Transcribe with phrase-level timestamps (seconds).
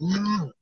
[0.00, 0.52] No.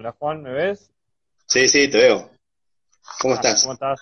[0.00, 0.90] Hola Juan, ¿me ves?
[1.46, 2.30] Sí, sí, te veo.
[3.20, 3.60] ¿Cómo Ah, estás?
[3.60, 4.00] ¿Cómo estás?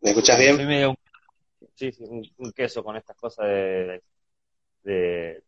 [0.00, 0.66] ¿Me escuchás Soy bien?
[0.66, 0.96] medio un,
[1.76, 4.02] sí, sí, un, un queso con estas cosas de,
[4.82, 5.44] de,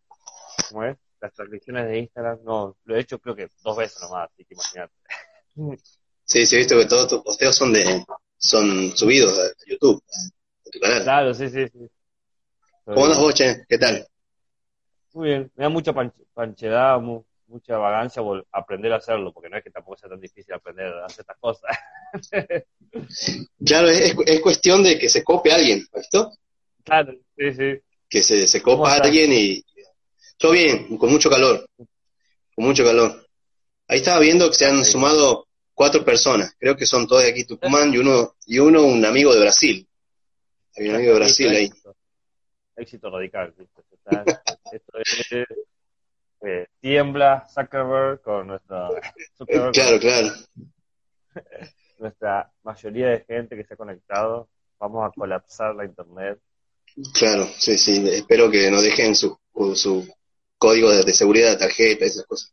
[0.69, 0.97] ¿cómo es?
[1.21, 2.39] Las transmisiones de Instagram.
[2.45, 4.95] No, lo he hecho creo que dos veces nomás, así que imagínate.
[6.25, 8.05] Sí, sí, he visto que todos tus posteos son de
[8.39, 10.01] son subidos a YouTube,
[10.65, 11.03] a tu canal.
[11.03, 11.91] Claro, sí, sí, sí.
[12.85, 13.65] ¿Cómo andas Soy- vos, che?
[13.69, 14.07] ¿Qué tal?
[15.13, 17.01] Muy bien, me da mucha panch- panchedad,
[17.49, 21.07] mucha vagancia aprender a hacerlo, porque no es que tampoco sea tan difícil aprender a
[21.07, 21.77] hacer estas cosas.
[23.65, 26.33] Claro, es, es cuestión de que se cope alguien, ¿visto?
[26.83, 27.81] Claro, sí, sí.
[28.09, 29.07] Que se, se ¿Cómo copa estás?
[29.09, 29.63] alguien y...
[30.39, 33.27] Todo bien, con mucho calor, con mucho calor.
[33.89, 37.45] Ahí estaba viendo que se han sumado cuatro personas, creo que son todos de aquí
[37.45, 39.87] Tucumán y uno, y uno un amigo de Brasil.
[40.77, 41.65] Hay un amigo de Brasil ahí.
[41.67, 41.97] Éxito,
[42.77, 43.55] éxito radical.
[44.73, 45.47] esto es,
[46.47, 48.89] eh, tiembla Zuckerberg con nuestra,
[49.37, 50.29] Zuckerberg Claro, con claro.
[51.99, 54.49] nuestra mayoría de gente que se ha conectado.
[54.79, 56.39] Vamos a colapsar la internet.
[57.15, 58.07] Claro, sí, sí.
[58.09, 59.39] Espero que nos dejen su,
[59.75, 60.07] su
[60.59, 62.53] código de, de seguridad de tarjeta, esas cosas.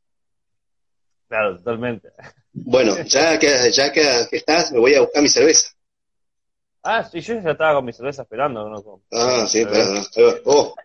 [1.28, 2.10] Claro, totalmente.
[2.56, 5.70] Bueno, ya que, ya que, que estás, me voy a buscar mi cerveza.
[6.84, 8.70] Ah, sí, yo ya estaba con mi cerveza esperando.
[8.70, 8.84] ¿no?
[8.84, 9.92] Con- Ah, sí, cerveza.
[9.92, 10.34] no, va.
[10.46, 10.76] Oh,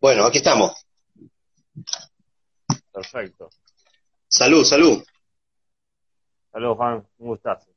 [0.00, 0.72] Bueno, aquí estamos.
[2.92, 3.50] Perfecto.
[4.26, 5.04] Salud, salud.
[6.50, 7.06] Saludos, Juan.
[7.18, 7.70] Un gustazo.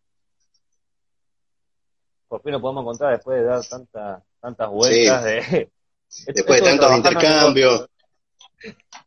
[2.27, 5.23] Por fin nos podemos encontrar después de dar tantas tantas vueltas.
[5.23, 5.71] De,
[6.27, 7.87] después de tantos intercambios.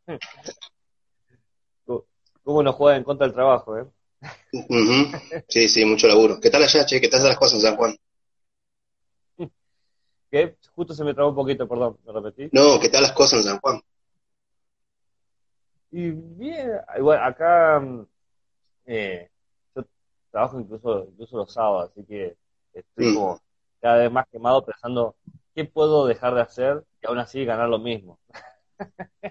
[2.44, 3.86] ¿Cómo nos juega en contra del trabajo, eh?
[5.48, 6.38] Sí, sí, mucho laburo.
[6.40, 7.00] ¿Qué tal allá, che?
[7.00, 7.96] ¿Qué tal las cosas en San Juan?
[10.30, 10.56] ¿Qué?
[10.74, 12.48] Justo se me trabó un poquito, perdón, ¿me repetí?
[12.52, 13.80] No, ¿qué tal las cosas en San Juan?
[15.92, 17.82] Y bien, igual acá
[18.84, 19.30] eh,
[19.74, 19.84] yo
[20.30, 22.36] trabajo incluso, incluso los sábados, así que
[22.72, 23.14] estoy mm.
[23.14, 23.40] como
[23.80, 25.16] cada vez más quemado pensando
[25.54, 28.18] qué puedo dejar de hacer y aún así ganar lo mismo.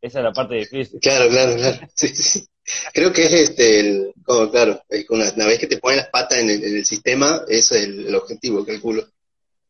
[0.00, 1.00] Esa es la parte difícil.
[1.00, 1.78] Claro, claro, claro.
[1.94, 2.46] Sí, sí.
[2.92, 4.80] Creo que es este, el, como, claro,
[5.10, 7.84] una, una, vez que te ponen las patas en el, en el sistema, ese es
[7.84, 9.04] el, el objetivo, calculo.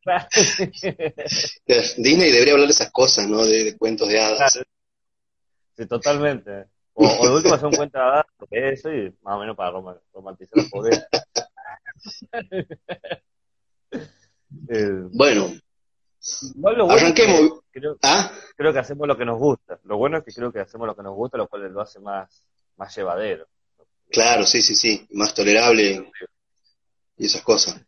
[1.96, 3.44] Disney debería hablar de esas cosas, ¿no?
[3.44, 4.60] De, cuentos de hadas.
[5.76, 6.66] Sí, totalmente.
[6.92, 9.56] O, o de último hacer un cuento de hadas, porque eso y más o menos
[9.56, 9.70] para
[10.12, 11.06] romantizar la pobreza.
[14.68, 15.52] eh, bueno,
[16.54, 17.60] bueno, arranquemos.
[17.70, 18.30] creo, ¿Ah?
[18.56, 19.78] creo que hacemos lo que nos gusta.
[19.84, 22.00] Lo bueno es que creo que hacemos lo que nos gusta, lo cual lo hace
[22.00, 22.44] más,
[22.76, 23.46] más llevadero.
[24.10, 25.06] Claro, sí, sí, sí.
[25.12, 26.10] Más tolerable
[27.16, 27.80] y esas cosas.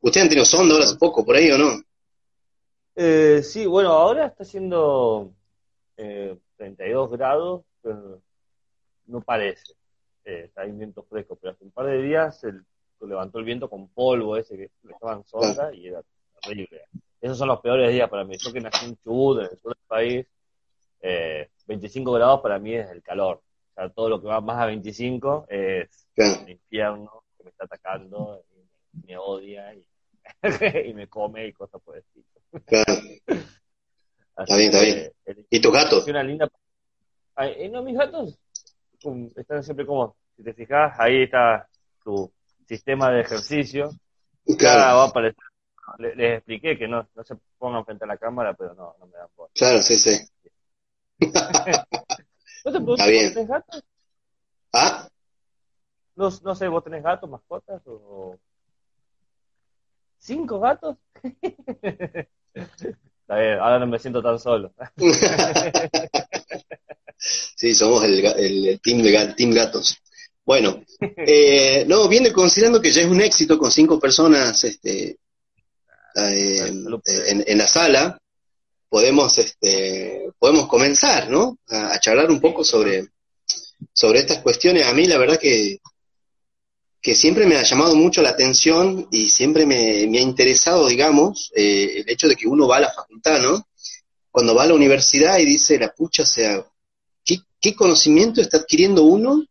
[0.00, 1.80] ¿Ustedes han tenido sonda ahora hace poco, por ahí o no?
[2.94, 5.32] Eh, sí, bueno, ahora está haciendo
[5.96, 8.22] eh, 32 grados, pero
[9.06, 9.74] no parece.
[10.24, 12.52] Eh, está en viento fresco, pero hace un par de días se
[13.06, 16.02] levantó el viento con polvo ese que le estaban sonda y era
[16.40, 16.82] terrible.
[17.20, 18.36] Esos son los peores días para mí.
[18.38, 20.26] Yo que nací en Chubut, en el sur del país,
[21.66, 23.42] 25 eh, grados para mí es el calor.
[23.72, 27.64] O sea, todo lo que va más a 25 es el infierno que me está
[27.64, 28.55] atacando y
[29.04, 29.86] me, odia y,
[30.90, 32.26] y, me come y cosas por el estilo.
[32.64, 32.92] Claro.
[34.38, 35.12] está bien, está bien.
[35.50, 36.06] ¿Y tus gatos?
[36.06, 36.48] Una linda...
[37.38, 38.38] Eh, no, mis gatos
[39.36, 41.68] están siempre como, si te fijas, ahí está
[42.02, 42.32] tu
[42.66, 43.90] sistema de ejercicio.
[44.58, 44.96] Claro.
[44.96, 45.42] va a aparecer
[45.98, 49.16] les, expliqué que no, no se pongan frente a la cámara, pero no, no me
[49.16, 49.50] dan por.
[49.52, 50.28] Claro, sí, sí.
[52.64, 53.32] ¿No te Está bien.
[53.32, 53.84] ¿Tenés gatos?
[54.72, 55.08] ¿Ah?
[56.16, 57.82] No, no sé, ¿vos tenés gatos, mascotas?
[57.86, 58.38] O...
[60.26, 60.96] ¿Cinco gatos?
[62.52, 64.74] Está bien, ahora no me siento tan solo.
[67.16, 69.96] sí, somos el, el, team, de, team gatos.
[70.44, 75.16] Bueno, eh, no, viene considerando que ya es un éxito con cinco personas este,
[76.16, 78.18] eh, en, la sala,
[78.88, 81.56] podemos, este, podemos comenzar, ¿no?
[81.68, 83.10] A, charlar un poco sobre,
[83.92, 84.88] sobre estas cuestiones.
[84.88, 85.78] A mí la verdad que,
[87.00, 92.00] que siempre me ha llamado mucho la atención y siempre me, ha interesado, digamos, eh,
[92.00, 93.68] el hecho de que uno va a la facultad, ¿no?
[94.30, 96.66] Cuando va a la universidad y dice, la pucha, o sea,
[97.24, 99.44] ¿qué, qué conocimiento está adquiriendo uno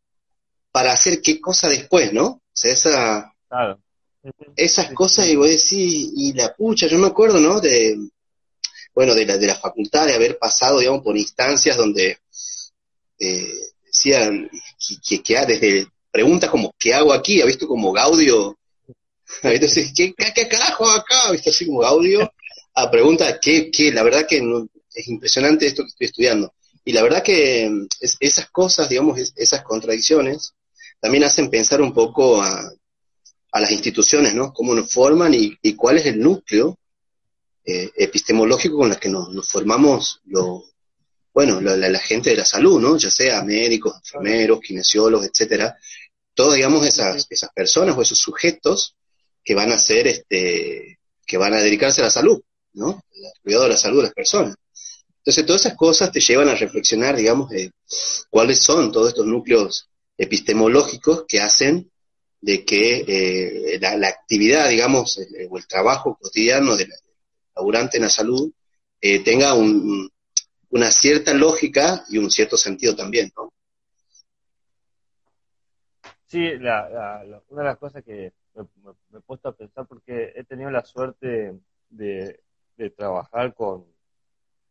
[0.72, 2.26] para hacer qué cosa después, ¿no?
[2.26, 3.80] O sea, esa, claro
[4.56, 7.60] esas cosas y voy a decir, y la pucha, yo me acuerdo, ¿no?
[7.60, 7.98] De,
[8.94, 12.20] bueno, de la, de la facultad, de haber pasado, digamos, por instancias donde
[13.20, 13.54] eh,
[13.86, 14.50] decían
[15.08, 17.42] que, que, desde preguntas como, ¿qué hago aquí?
[17.42, 18.58] ¿Ha visto como Gaudio?
[19.44, 21.30] Entonces, ¿qué, qué, carajo acá?
[21.34, 22.32] ¿Viste así como Gaudio?
[22.74, 23.92] A preguntas, ¿qué, qué?
[23.92, 24.42] La verdad que
[24.94, 26.54] es impresionante esto que estoy estudiando.
[26.86, 27.70] Y la verdad que
[28.00, 30.54] esas cosas, digamos, esas contradicciones,
[31.02, 32.72] también hacen pensar un poco a,
[33.52, 34.54] a las instituciones, ¿no?
[34.54, 36.80] Cómo nos forman y, cuál es el núcleo
[37.66, 40.64] eh, epistemológico con el que nos, formamos lo,
[41.34, 42.96] bueno, la, gente de la salud, ¿no?
[42.96, 45.78] Ya sea médicos, enfermeros, kinesiólogos, etcétera.
[46.36, 48.96] Todos, digamos, esas, esas personas o esos sujetos
[49.44, 52.42] que van a ser, este, que van a dedicarse a la salud,
[52.74, 53.04] ¿no?
[53.12, 54.56] El cuidado de la salud de las personas.
[55.18, 57.50] Entonces, todas esas cosas te llevan a reflexionar, digamos,
[58.30, 61.90] cuáles son todos estos núcleos epistemológicos que hacen
[62.42, 66.90] de que eh, la, actividad, digamos, o el trabajo cotidiano del
[67.56, 68.52] laburante en la salud
[69.02, 73.52] eh, tenga una cierta lógica y un cierto sentido también, ¿no?
[76.36, 80.84] Sí, una de las cosas que me, he puesto a pensar porque he tenido la
[80.84, 81.58] suerte
[81.90, 82.44] de,
[82.98, 83.86] trabajar con,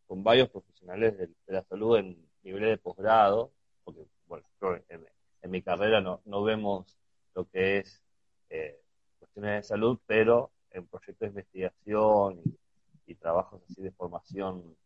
[0.08, 3.50] varios profesionales de, la salud en niveles de posgrado,
[3.82, 4.44] porque bueno,
[4.90, 5.06] en,
[5.40, 6.98] en mi carrera no, no vemos
[7.34, 8.02] lo que es
[8.50, 8.78] eh,
[9.18, 12.42] cuestiones de salud, pero en proyectos de investigación
[13.06, 14.76] y, trabajos así de formación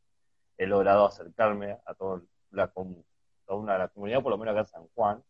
[0.56, 4.86] he logrado acercarme a toda la, toda la comunidad, por lo menos acá en San
[4.94, 5.24] Juan,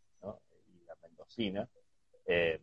[1.28, 1.68] la Mendocina,
[2.26, 2.60] eh,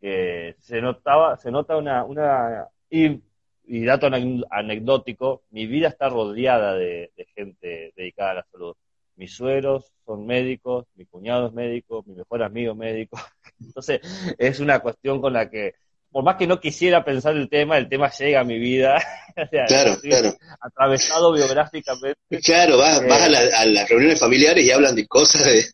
[0.00, 3.20] que se notaba, se nota una, una y,
[3.66, 4.08] y dato
[4.50, 8.74] anecdótico, mi vida está rodeada de, gente dedicada a la salud.
[9.16, 13.18] Mis sueros son médicos, mi cuñado es médico, mi mejor amigo es médico.
[13.60, 14.00] Entonces,
[14.38, 15.74] es una cuestión con la que,
[16.10, 19.00] por más que no quisiera pensar el tema, el tema llega a mi vida.
[19.68, 20.34] claro, claro.
[20.60, 22.40] Atravesado biográficamente.
[22.44, 23.26] Claro, vas, vas a,
[23.64, 25.64] eh, las reuniones familiares y hablan de cosas de,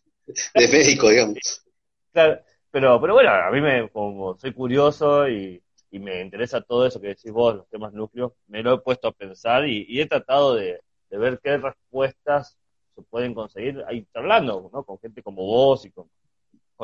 [0.53, 1.60] de médico, digamos.
[2.13, 2.41] Claro,
[2.71, 7.07] pero, pero bueno, a mí me, como soy curioso y, me interesa todo eso que
[7.09, 10.81] decís vos, los temas núcleos, me lo he puesto a pensar y, he tratado de,
[11.09, 12.57] ver qué respuestas
[12.95, 14.83] se pueden conseguir ahí hablando, ¿no?
[14.83, 16.09] Con gente como vos y con,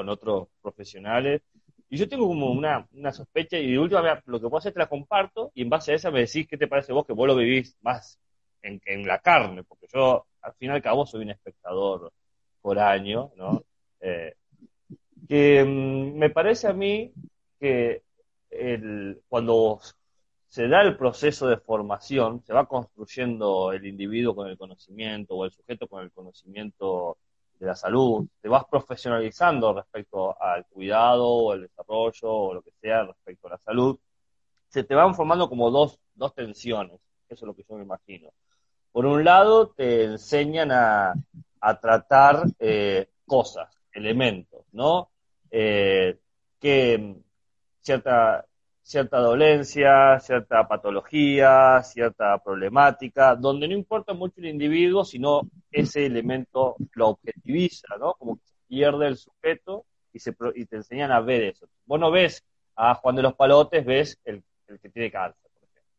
[0.09, 1.41] otros profesionales.
[1.89, 4.79] Y yo tengo como una, una sospecha y de última lo que puedo hacer te
[4.79, 7.27] la comparto y en base a esa me decís qué te parece vos que vos
[7.27, 8.19] lo vivís más
[8.61, 12.13] en, en la carne, porque yo al final y al cabo soy un espectador
[12.61, 13.63] por año, ¿no?
[14.01, 14.35] Eh,
[15.27, 17.11] que mm, me parece a mí
[17.59, 18.03] que
[18.49, 19.79] el, cuando
[20.47, 25.45] se da el proceso de formación, se va construyendo el individuo con el conocimiento o
[25.45, 27.17] el sujeto con el conocimiento
[27.59, 32.71] de la salud, te vas profesionalizando respecto al cuidado o el desarrollo o lo que
[32.79, 33.97] sea respecto a la salud,
[34.69, 38.29] se te van formando como dos, dos tensiones, eso es lo que yo me imagino.
[38.91, 41.13] Por un lado, te enseñan a,
[41.61, 45.09] a tratar eh, cosas, elementos, ¿no?
[45.59, 46.19] Eh,
[46.59, 47.15] que
[47.81, 48.45] cierta,
[48.83, 56.75] cierta dolencia, cierta patología, cierta problemática, donde no importa mucho el individuo, sino ese elemento
[56.93, 58.13] lo objetiviza, ¿no?
[58.19, 61.67] Como que se pierde el sujeto y, se, y te enseñan a ver eso.
[61.87, 62.43] Vos no ves
[62.75, 64.43] a Juan de los Palotes, ves el,
[64.79, 65.91] que tiene cáncer, por ejemplo.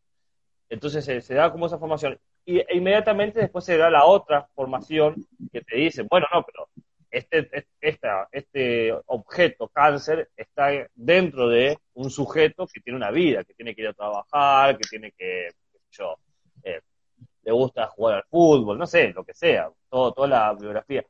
[0.69, 2.17] Entonces se, da como esa formación.
[2.45, 5.17] Y e inmediatamente después se da la otra formación
[5.53, 6.69] que te dice, bueno, no, pero
[7.11, 7.67] este,
[8.31, 13.83] este objeto cáncer está dentro de un sujeto que tiene una vida, que tiene que
[13.83, 15.49] ir a trabajar, que tiene que,
[15.91, 16.17] yo,
[16.63, 16.81] eh,
[17.43, 21.05] le gusta jugar al fútbol, no sé, lo que sea, todo, toda la biografía.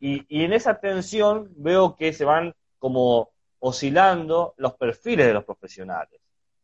[0.00, 5.44] Y, y en esa tensión veo que se van como oscilando los perfiles de los
[5.44, 6.20] profesionales.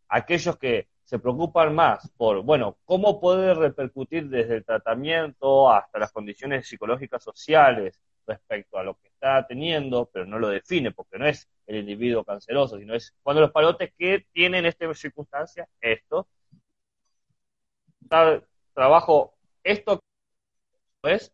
[0.09, 6.13] Aquellos que se preocupan más por, bueno, cómo puede repercutir desde el tratamiento hasta las
[6.13, 11.27] condiciones psicológicas sociales respecto a lo que está teniendo, pero no lo define porque no
[11.27, 16.29] es el individuo canceroso, sino es cuando los palotes que tienen esta circunstancia, esto,
[18.75, 20.01] trabajo esto,
[21.01, 21.33] pues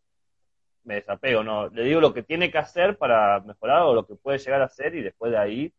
[0.83, 4.15] me desapego, no, le digo lo que tiene que hacer para mejorar o lo que
[4.15, 5.73] puede llegar a hacer y después de ahí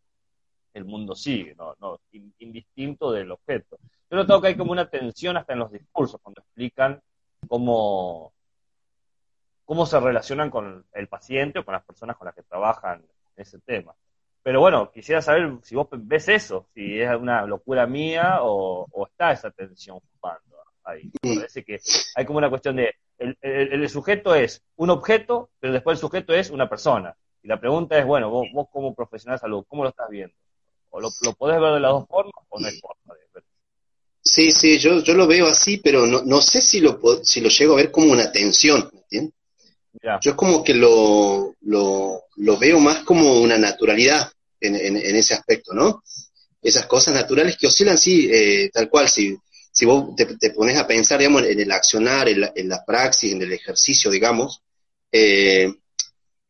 [0.75, 2.01] el mundo sigue, no, no
[2.39, 3.79] indistinto del objeto.
[4.09, 7.01] Yo noto que hay como una tensión hasta en los discursos cuando explican
[7.49, 8.33] cómo
[9.71, 13.05] cómo se relacionan con el paciente o con las personas con las que trabajan
[13.37, 13.95] en ese tema.
[14.43, 19.31] Pero bueno, quisiera saber si vos ves eso, si es una locura mía o, está
[19.31, 21.13] esa tensión jugando ahí.
[21.23, 21.79] Me parece que
[22.17, 26.51] hay como una cuestión de, el, sujeto es un objeto, pero después el sujeto es
[26.51, 27.17] una persona.
[27.41, 30.35] Y la pregunta es, bueno, vos, como profesional de salud, ¿cómo lo estás viendo?
[30.89, 33.49] ¿O lo, podés ver de las dos formas o no hay forma de verlo?
[34.21, 37.49] Sí, sí, yo, yo lo veo así, pero no, no sé si lo, si lo
[37.49, 39.40] llego a ver como una tensión, ¿entiendes?
[40.03, 44.31] Yo es como que lo, lo, veo más como una naturalidad
[44.61, 46.03] en, en, ese aspecto, ¿no?
[46.63, 49.37] Esas cosas naturales que oscilan, sí, eh, tal cual, si,
[49.73, 53.33] si vos te, pones a pensar, digamos, en el accionar, en la, en la praxis,
[53.33, 54.63] en el ejercicio, digamos,
[55.11, 55.73] eh,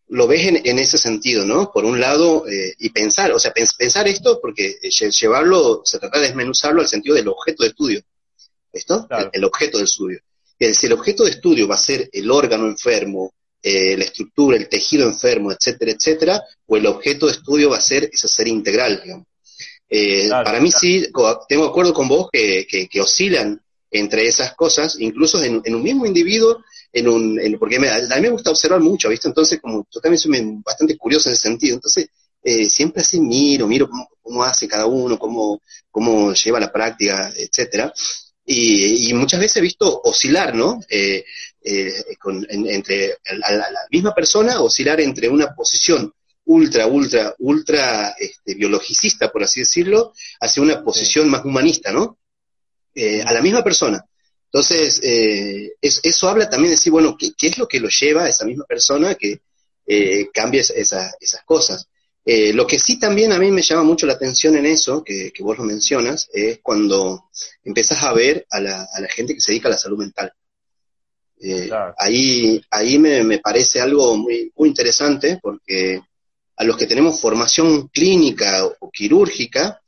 [0.08, 1.70] lo ves en, en, ese sentido, ¿no?
[1.72, 4.76] Por un lado, eh, y pensar, o sea, pensar esto, porque
[5.20, 8.02] llevarlo, se trata de desmenuzarlo al sentido del objeto de estudio,
[8.72, 9.08] ¿esto?
[9.32, 10.20] el, objeto del estudio
[10.60, 14.68] si el objeto de estudio va a ser el órgano enfermo, eh, la estructura, el
[14.68, 19.00] tejido enfermo, etcétera, etcétera, o el objeto de estudio va a ser ese ser integral,
[19.02, 19.26] digamos.
[19.88, 21.08] Eh, para mí sí,
[21.48, 26.62] tengo acuerdo con vos que, que, oscilan entre esas cosas, incluso en, un mismo individuo,
[26.92, 29.28] en un, porque a mí me gusta observar mucho, ¿viste?
[29.28, 30.30] Entonces, como yo también soy
[30.64, 32.08] bastante curioso en ese sentido, entonces
[32.42, 37.32] eh, siempre así miro, miro cómo, cómo, hace cada uno, cómo, cómo lleva la práctica,
[37.36, 37.92] etcétera.
[38.52, 40.80] Y, muchas veces he visto oscilar, ¿no?
[40.88, 41.24] Eh,
[41.62, 42.04] eh,
[42.48, 46.12] entre a la, misma persona, oscilar entre una posición
[46.46, 52.18] ultra, ultra, ultra este, biologicista, por así decirlo, hacia una posición más humanista, ¿no?
[52.92, 54.04] Eh, a la misma persona.
[54.46, 55.00] Entonces,
[55.80, 58.44] eso habla también de decir, bueno, ¿qué, ¿qué, es lo que lo lleva a esa
[58.44, 59.42] misma persona que
[60.34, 61.14] cambie esas
[61.44, 61.86] cosas?
[62.24, 65.32] Eh, lo que sí también a mí me llama mucho la atención en eso, que,
[65.40, 67.30] vos lo mencionas, es cuando
[67.64, 70.32] empiezas a ver a la, gente que se dedica a la salud mental.
[71.42, 76.02] Eh, ahí ahí me, parece algo muy, muy interesante porque
[76.60, 79.80] a los que tenemos formación clínica o, quirúrgica,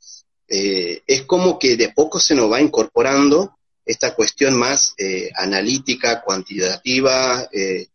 [0.47, 6.23] eh, es como que de poco se nos va incorporando esta cuestión más eh, analítica,
[6.23, 7.87] cuantitativa, eh,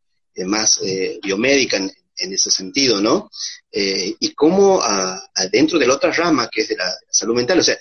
[0.47, 0.81] más
[1.21, 3.31] biomédica en, ese sentido, ¿no?
[3.71, 4.83] y cómo
[5.53, 7.77] dentro de la otra rama, que es de la, salud mental, o sea,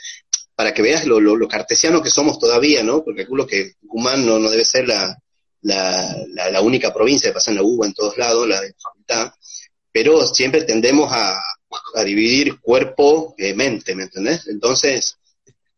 [0.56, 3.04] para que veas lo, cartesiano que somos todavía, ¿no?
[3.04, 5.18] Porque calculo que Tucumán no, debe ser la,
[5.62, 9.32] la, única provincia pasa en la UBA en todos lados, la de facultad,
[9.92, 11.36] pero siempre tendemos a,
[11.96, 14.48] a dividir cuerpo, eh, ¿me entendés?
[14.48, 15.18] Entonces,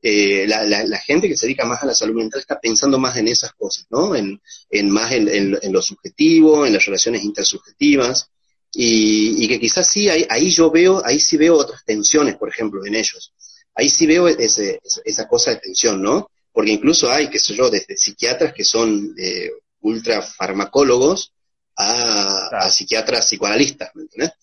[0.02, 3.18] eh, la, la, gente que se dedica más a la salud mental está pensando más
[3.18, 4.16] en esas cosas, ¿no?
[4.16, 8.30] En, en más en, en, lo subjetivo, en las relaciones intersubjetivas,
[8.74, 12.50] y, y que quizás sí, ahí, ahí, yo veo, ahí sí veo otras tensiones, por
[12.50, 13.34] ejemplo, en ellos.
[13.76, 16.30] Ahí sí veo ese, esa cosa de tensión, ¿no?
[16.52, 19.50] Porque incluso hay, qué sé yo, desde psiquiatras que son eh,
[19.82, 21.34] ultra farmacólogos
[21.78, 24.34] a, a, psiquiatras psicoanalistas, ¿me entiendes?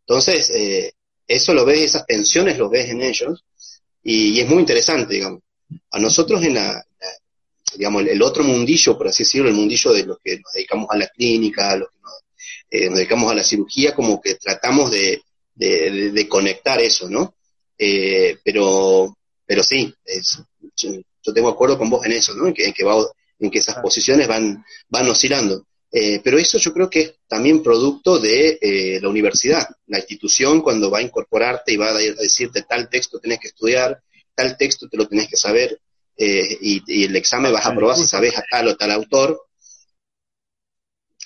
[0.00, 0.94] Entonces, eh,
[1.26, 3.44] eso lo ves, esas tensiones lo ves en ellos,
[4.02, 5.42] y, es muy interesante, digamos.
[5.90, 6.80] A nosotros en la,
[7.76, 10.96] digamos, el, otro mundillo, por así decirlo, el mundillo de los que nos dedicamos a
[10.96, 12.12] la clínica, a los que nos,
[12.70, 15.22] eh, dedicamos a la cirugía, como que tratamos de,
[15.54, 17.34] de, conectar eso, ¿no?
[17.78, 20.38] Eh, pero, pero sí, es,
[20.76, 22.46] yo, tengo acuerdo con vos en eso, ¿no?
[22.46, 22.96] En que, en que, va,
[23.38, 25.66] en que esas posiciones van, van oscilando.
[25.92, 30.60] Eh, pero eso yo creo que es también producto de eh, la universidad, la institución
[30.60, 34.02] cuando va a incorporarte y va a decirte tal texto tenés que estudiar,
[34.34, 35.80] tal texto te lo tenés que saber
[36.16, 39.40] eh, y, el examen vas a probar si sabes a tal o tal autor.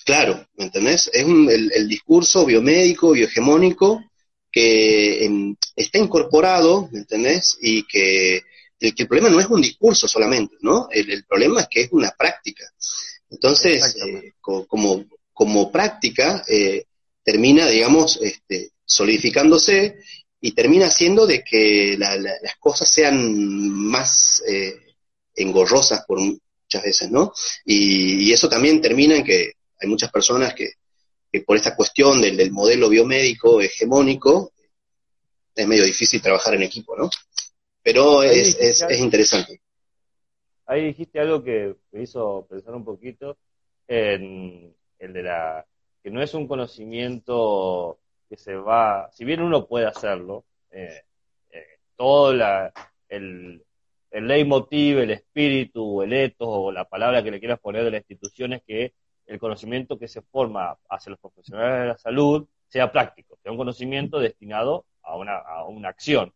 [0.05, 1.11] Claro, ¿me entendés?
[1.13, 4.05] Es el, discurso biomédico, biohegemónico
[4.51, 7.59] que está incorporado, ¿me entendés?
[7.61, 8.43] Y que
[8.81, 10.89] el, que el problema no es un discurso solamente, ¿no?
[10.91, 12.65] el problema es que es una práctica.
[13.31, 16.85] Entonces, eh, como, como práctica, eh,
[17.23, 19.97] termina, digamos, este, solidificándose
[20.41, 24.75] y termina haciendo de que las cosas sean más eh,
[25.37, 27.33] engorrosas por muchas veces, ¿no?
[27.65, 30.75] Y, eso también termina en que hay muchas personas que,
[31.47, 34.53] por esta cuestión del, del, modelo biomédico hegemónico,
[35.55, 37.09] es medio difícil trabajar en equipo, ¿no?
[37.83, 39.61] Pero es, es, es interesante
[40.71, 43.37] ahí dijiste algo que me hizo pensar un poquito
[43.89, 45.67] en el de la
[46.03, 51.03] que no es un conocimiento que se va, si bien uno puede hacerlo, eh,
[51.51, 51.67] eh,
[51.97, 52.73] todo la,
[53.09, 53.65] el,
[54.13, 57.99] el leitmotiv, el espíritu, el etos o la palabra que le quieras poner de la
[57.99, 58.95] institución es que
[59.31, 63.59] el conocimiento que se forma hacia los profesionales de la salud sea práctico, sea un
[63.59, 66.33] conocimiento destinado a una, a una acción.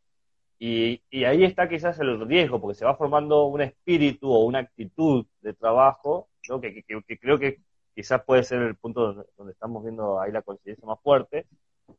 [0.58, 5.26] Y, ahí está quizás el riesgo, porque se va formando un espíritu o una actitud
[5.40, 6.28] de trabajo,
[6.62, 6.84] que,
[7.18, 7.58] creo que
[7.94, 11.46] quizás puede ser el punto donde, estamos viendo ahí la coincidencia más fuerte,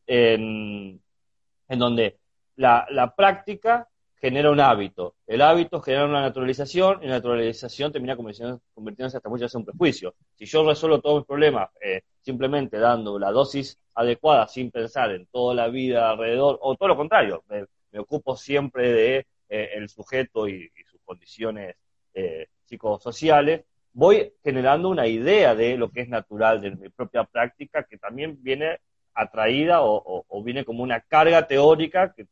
[0.07, 1.01] en,
[1.67, 2.17] donde
[2.55, 9.17] la, práctica genera un hábito, el hábito genera una naturalización, y la naturalización termina convirtiéndose
[9.17, 10.15] hasta muchas veces en un prejuicio.
[10.35, 15.27] Si yo resuelvo todos mis problemas eh, simplemente dando la dosis adecuada sin pensar en
[15.27, 20.47] toda la vida alrededor, o todo lo contrario, me ocupo siempre de eh, el sujeto
[20.47, 21.75] y, sus condiciones
[22.13, 27.83] eh, psicosociales, voy generando una idea de lo que es natural de mi propia práctica
[27.83, 28.79] que también viene
[29.13, 32.27] atraída o, viene como una carga teórica que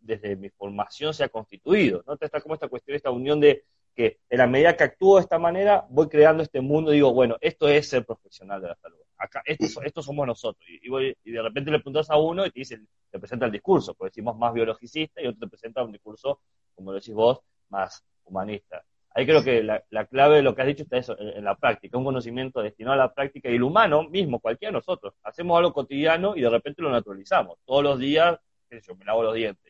[0.00, 2.02] desde mi formación se ha constituido.
[2.06, 2.16] ¿no?
[2.20, 5.38] Está como esta cuestión, esta unión de que en la medida que actúo de esta
[5.38, 8.98] manera, voy creando este mundo y digo, bueno, esto es ser profesional de la salud.
[9.16, 10.64] Acá, esto, somos nosotros.
[10.68, 10.80] Y,
[11.24, 14.10] y, de repente le preguntas a uno y te dice, te presenta el discurso, porque
[14.10, 16.40] decimos más biologicista y otro te presenta un discurso,
[16.74, 18.84] como decís vos, más humanista.
[19.12, 21.98] Ahí creo que la, clave de lo que has dicho está eso, en, la práctica,
[21.98, 25.72] un conocimiento destinado a la práctica y el humano mismo, cualquiera de nosotros, hacemos algo
[25.72, 27.58] cotidiano y de repente lo naturalizamos.
[27.64, 28.38] Todos los días,
[28.70, 29.69] yo, me lavo los dientes.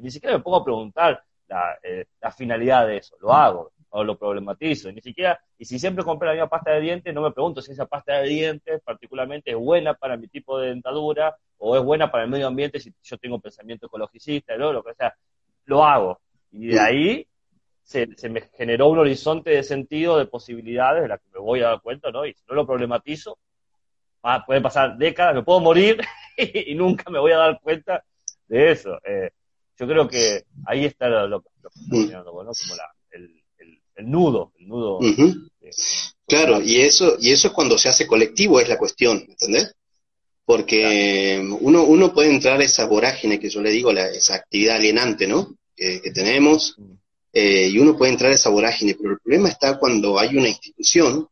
[0.00, 3.72] Y ni siquiera me pongo a preguntar la, eh, la finalidad de eso, lo hago
[3.90, 4.88] o lo problematizo.
[4.88, 7.60] Y ni siquiera, y si siempre compré la misma pasta de dientes, no me pregunto
[7.60, 11.82] si esa pasta de dientes particularmente es buena para mi tipo de dentadura o es
[11.82, 14.72] buena para el medio ambiente si yo tengo pensamiento ecologicista, ¿no?
[14.72, 15.14] lo que sea.
[15.66, 16.20] Lo hago.
[16.52, 17.26] Y de ahí
[17.82, 21.68] se, me generó un horizonte de sentido, de posibilidades de las que me voy a
[21.68, 22.24] dar cuenta, ¿no?
[22.24, 23.38] Y si no lo problematizo,
[24.22, 26.00] ah, pueden pasar décadas, me puedo morir
[26.36, 28.04] y, nunca me voy a dar cuenta
[28.46, 28.98] de eso.
[29.04, 29.30] Eh,
[29.80, 32.24] yo creo que ahí está lo, que estamos ¿no?
[32.24, 32.42] Como
[33.12, 33.42] el,
[33.96, 34.98] el, nudo, el nudo.
[36.26, 39.74] claro, y eso, y eso es cuando se hace colectivo, es la cuestión, ¿entendés?
[40.44, 44.76] Porque uno, uno puede entrar a esa vorágine que yo le digo, la, esa actividad
[44.76, 45.56] alienante, ¿no?
[45.74, 46.92] Que, tenemos, mm.
[47.32, 50.48] eh, y uno puede entrar a esa vorágine, pero el problema está cuando hay una
[50.48, 51.26] institución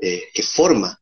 [0.00, 1.00] eh, que forma,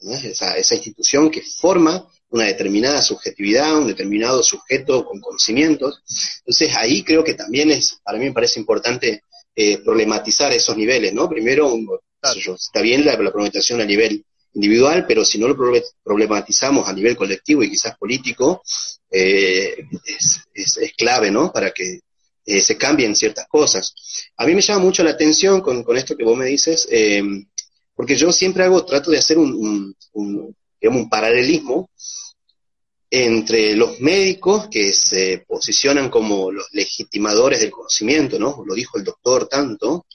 [0.00, 6.02] esa, esa institución que forma una determinada subjetividad, un determinado sujeto con conocimientos.
[6.38, 9.22] Entonces ahí creo que también es, para mí me parece importante
[9.54, 11.28] eh, problematizar esos niveles, ¿no?
[11.28, 11.74] Primero,
[12.22, 15.56] está bien la, problematización a nivel individual, pero si no lo
[16.02, 18.62] problematizamos a nivel colectivo y quizás político,
[19.10, 20.42] eh, es,
[20.96, 21.52] clave, ¿no?
[21.52, 22.00] Para que
[22.44, 23.94] eh, se cambien ciertas cosas.
[24.36, 26.88] A mí me llama mucho la atención con, esto que vos me dices,
[27.94, 29.94] porque yo siempre hago, trato de hacer un
[30.86, 31.90] digamos, un paralelismo
[33.10, 38.62] entre los médicos que se posicionan como los legitimadores del conocimiento, ¿no?
[38.66, 40.06] Lo dijo el doctor tanto,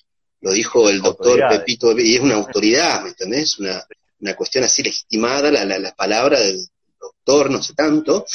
[0.41, 3.59] lo dijo el doctor Pepito, y es una autoridad, ¿me entendés?
[3.59, 3.83] Una,
[4.19, 6.65] una cuestión así legitimada, la, la, palabra del
[6.99, 8.25] doctor, no sé tanto.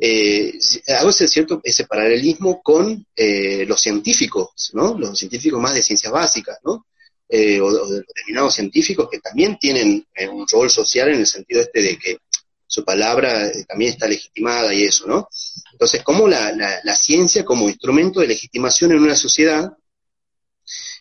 [0.00, 0.58] Eh,
[0.98, 4.98] hago ese cierto ese paralelismo con eh, los científicos, ¿no?
[4.98, 6.86] Los científicos más de ciencias básicas, ¿no?
[7.34, 11.62] Eh, o, de determinados científicos que también tienen eh, un rol social en el sentido
[11.62, 12.18] este de que
[12.66, 15.30] su palabra eh, también está legitimada y eso, ¿no?
[15.72, 19.72] Entonces, ¿cómo la, la, ciencia como instrumento de legitimación en una sociedad?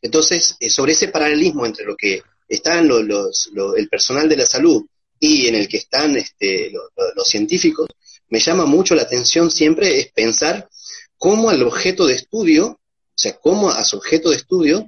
[0.01, 4.85] Entonces, sobre ese paralelismo entre lo que están los, el personal de la salud
[5.19, 6.71] y en el que están este,
[7.13, 7.89] los científicos,
[8.29, 10.69] me llama mucho la atención siempre es pensar
[11.17, 14.87] cómo al objeto de estudio, o sea, cómo a su objeto de estudio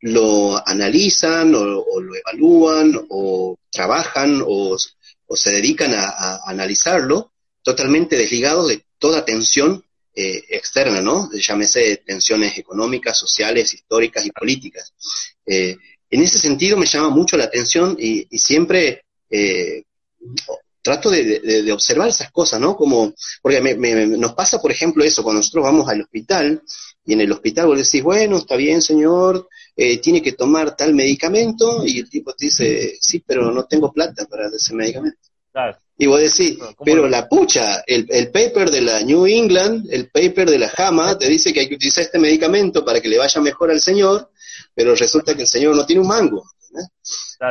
[0.00, 7.32] lo analizan o, lo evalúan o trabajan o, se dedican a, analizarlo
[7.62, 9.84] totalmente desligados de toda tensión
[10.14, 11.30] eh, externa, ¿no?
[11.32, 14.92] Llámese tensiones económicas, sociales, históricas y políticas.
[15.46, 15.76] Eh,
[16.10, 19.84] en ese sentido me llama mucho la atención y, siempre eh,
[20.82, 22.76] trato de, observar esas cosas, ¿no?
[22.76, 26.62] Como, porque nos pasa, por ejemplo, eso, cuando nosotros vamos al hospital
[27.04, 30.94] y en el hospital vos decís, bueno, está bien, señor, eh, tiene que tomar tal
[30.94, 35.18] medicamento y el tipo te dice, sí, pero no tengo plata para ese medicamento.
[35.98, 40.58] Y vos decís, pero la pucha, el, paper de la New England, el paper de
[40.58, 43.70] la JAMA, te dice que hay que utilizar este medicamento para que le vaya mejor
[43.70, 44.30] al señor,
[44.74, 46.42] pero resulta que el señor no tiene un mango.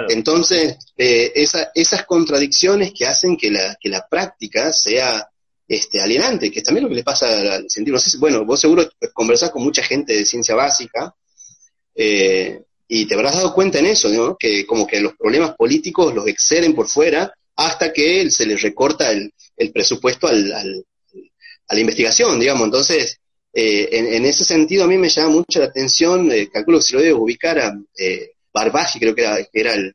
[0.08, 5.29] Entonces, eh, esas contradicciones que hacen que la, que la práctica sea
[5.67, 7.95] este, alienante, que es también lo que le pasa al sentido.
[7.95, 11.15] No sé bueno, vos seguro conversás con mucha gente de ciencia básica
[12.02, 14.38] eh, y te habrás dado cuenta en eso, ¿no?
[14.40, 19.12] que como que los problemas políticos los exceden por fuera hasta que se les recorta
[19.12, 19.34] el,
[19.74, 22.64] presupuesto al, a la investigación, digamos.
[22.64, 23.20] Entonces,
[23.52, 26.96] eh, en, ese sentido a mí me llama mucho la atención, eh, calculo que se
[26.96, 28.32] lo debo ubicar a eh,
[28.98, 29.94] creo que era, que era el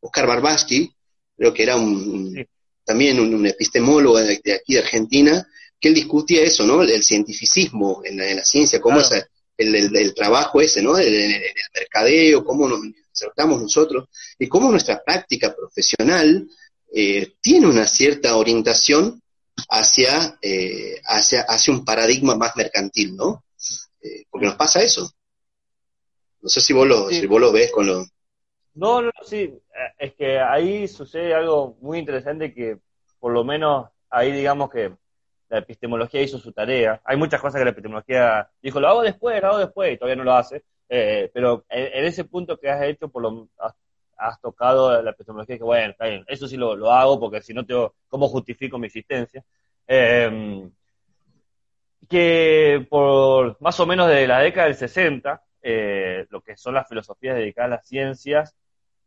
[0.00, 0.90] Oscar Barbaschi,
[1.36, 2.44] creo que era un,
[2.84, 5.46] también un, epistemólogo de, aquí de Argentina,
[5.78, 6.82] que él discutía eso, ¿no?
[6.82, 9.10] El, cientificismo en la, ciencia, cómo es
[9.60, 10.96] el, trabajo ese, ¿no?
[10.98, 11.42] El, el,
[11.74, 16.48] mercadeo, cómo nos insertamos nosotros, y cómo nuestra práctica profesional
[16.92, 19.22] eh, tiene una cierta orientación
[19.68, 23.44] hacia, eh, hacia, hacia un paradigma más mercantil, ¿no?
[24.02, 25.10] Eh, porque nos pasa eso.
[26.40, 28.06] No sé si vos lo, si vos lo ves con lo...
[28.74, 29.52] No, no, sí,
[29.98, 32.78] es que ahí sucede algo muy interesante que
[33.18, 34.92] por lo menos ahí digamos que
[35.50, 37.00] la epistemología hizo su tarea.
[37.04, 40.16] Hay muchas cosas que la epistemología dijo, lo hago después, lo hago después, y todavía
[40.16, 40.62] no lo hace.
[40.88, 43.48] Eh, pero en, ese punto que has hecho, por lo
[44.16, 47.52] has, tocado la epistemología, que bueno, está bien, eso sí lo, lo hago, porque si
[47.52, 49.42] no tengo, ¿cómo justifico mi existencia?
[49.86, 50.70] Em,
[52.08, 56.88] que por más o menos de la década del 60, eh, lo que son las
[56.88, 58.56] filosofías dedicadas a las ciencias,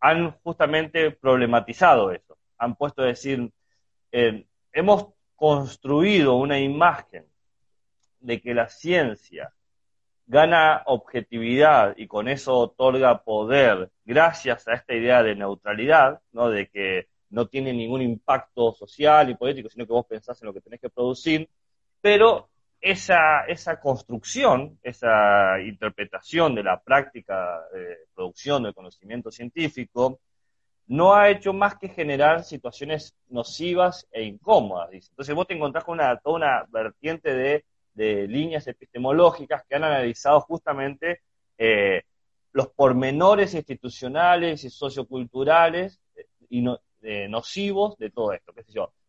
[0.01, 2.38] han justamente problematizado eso.
[2.58, 3.49] Han puesto a decir,
[4.12, 7.25] eh, hemos construido una imagen
[8.21, 9.53] de que la ciencia
[10.25, 16.49] gana objetividad y con eso otorga poder gracias a esta idea de neutralidad, ¿no?
[16.49, 20.53] de que no tiene ningún impacto social y político, sino que vos pensás en lo
[20.53, 21.49] que tenés que producir,
[21.99, 22.47] pero
[22.79, 30.21] esa, esa construcción, esa interpretación de la práctica de producción del conocimiento científico,
[30.88, 34.89] no ha hecho más que generar situaciones nocivas e incómodas.
[34.91, 37.65] Entonces vos te encontrás con una, toda una vertiente de,
[37.96, 41.22] líneas epistemológicas que han analizado justamente
[41.60, 42.02] eh,
[42.52, 46.65] los pormenores institucionales y socioculturales eh, y
[47.04, 48.52] eh, nocivos de todo esto.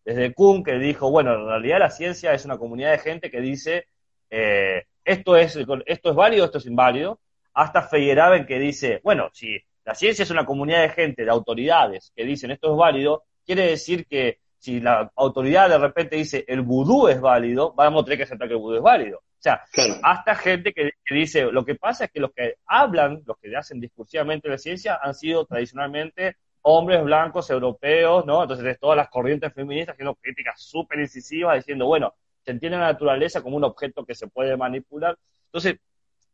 [0.04, 3.40] Desde Kuhn, que dijo, bueno, en realidad la ciencia es una comunidad de gente que
[3.40, 3.86] dice,
[4.28, 5.56] esto, es,
[5.86, 7.20] esto es válido, esto es inválido,
[7.54, 12.12] hasta Feyerabend que dice, bueno, si la ciencia es una comunidad de gente, de autoridades,
[12.14, 16.62] que dicen esto es válido, quiere decir que si la autoridad de repente dice el
[16.62, 19.18] vudú es válido, vamos a tener que aceptar que el vudú es válido.
[19.18, 19.62] O sea,
[20.02, 23.78] hasta gente que, dice, lo que pasa es que los que hablan, los que hacen
[23.78, 28.40] discursivamente la ciencia, han sido tradicionalmente hombres blancos europeos, ¿no?
[28.40, 33.42] Entonces, todas las corrientes feministas haciendo críticas súper incisivas, diciendo, bueno, se entiende la naturaleza
[33.42, 35.18] como un objeto que se puede manipular.
[35.48, 35.78] Entonces,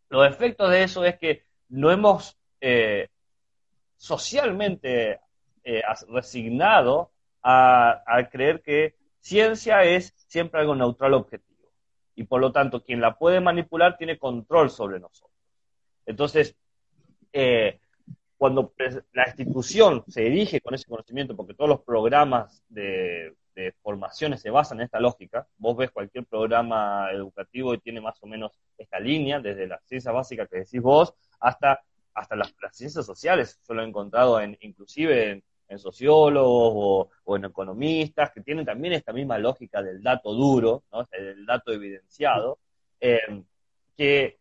[0.09, 3.09] los efectos de eso es que no hemos eh,
[4.01, 5.21] socialmente
[5.63, 7.11] eh, resignado
[7.43, 11.69] a, creer que ciencia es siempre algo neutral objetivo.
[12.15, 15.37] Y por lo tanto, quien la puede manipular tiene control sobre nosotros.
[16.07, 16.57] Entonces,
[17.31, 17.79] eh,
[18.39, 18.73] cuando
[19.13, 23.35] la institución se dirige con ese conocimiento, porque todos los programas de,
[23.83, 28.27] formaciones se basan en esta lógica, vos ves cualquier programa educativo y tiene más o
[28.27, 31.83] menos esta línea, desde la ciencia básica que decís vos, hasta,
[32.15, 38.33] hasta las, ciencias sociales, yo lo he encontrado en, inclusive en, sociólogos o, en economistas,
[38.33, 41.05] que tienen también esta misma lógica del dato duro, ¿no?
[41.05, 42.59] del dato evidenciado,
[43.01, 43.21] eh,
[43.97, 44.41] que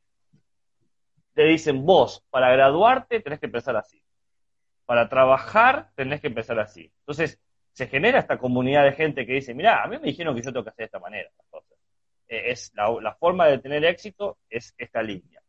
[1.33, 4.03] te dicen, vos, para graduarte tenés que empezar así.
[4.85, 6.91] Para trabajar tenés que empezar así.
[7.01, 7.39] Entonces,
[7.71, 10.51] se genera esta comunidad de gente que dice, mira, a mí me dijeron que yo
[10.51, 11.29] tengo que hacer de esta manera.
[12.27, 15.41] Eh, es la, forma de tener éxito es esta línea.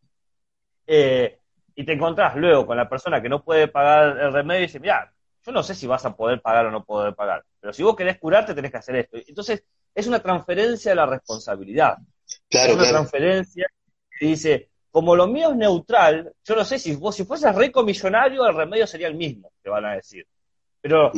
[0.87, 1.40] Eh,
[1.81, 4.79] y te encontrás luego con la persona que no puede pagar el remedio y dice,
[4.79, 5.11] mira,
[5.43, 7.97] yo no sé si vas a poder pagar o no poder pagar, pero si vos
[7.97, 9.17] querés curarte tenés que hacer esto.
[9.27, 9.65] Entonces,
[9.95, 11.97] es una transferencia de la responsabilidad.
[12.51, 13.67] Claro, es una transferencia
[14.19, 17.83] que dice, como lo mío es neutral, yo no sé si vos si fueses rico
[17.83, 20.27] millonario, el remedio sería el mismo, te van a decir.
[20.83, 21.11] Pero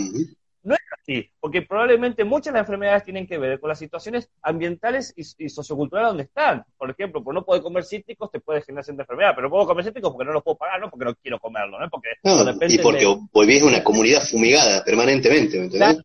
[0.64, 4.30] no es así, porque probablemente muchas de las enfermedades tienen que ver con las situaciones
[4.42, 6.64] ambientales y, socioculturales donde están.
[6.76, 9.66] Por ejemplo, por no poder comer cítricos te puede generar cierta enfermedad, pero no puedo
[9.66, 11.90] comer cítricos porque no los puedo pagar, no porque no quiero comerlo, ¿no?
[11.90, 12.10] Porque
[12.68, 16.02] y porque volvís a una comunidad fumigada permanentemente, ¿me entendés?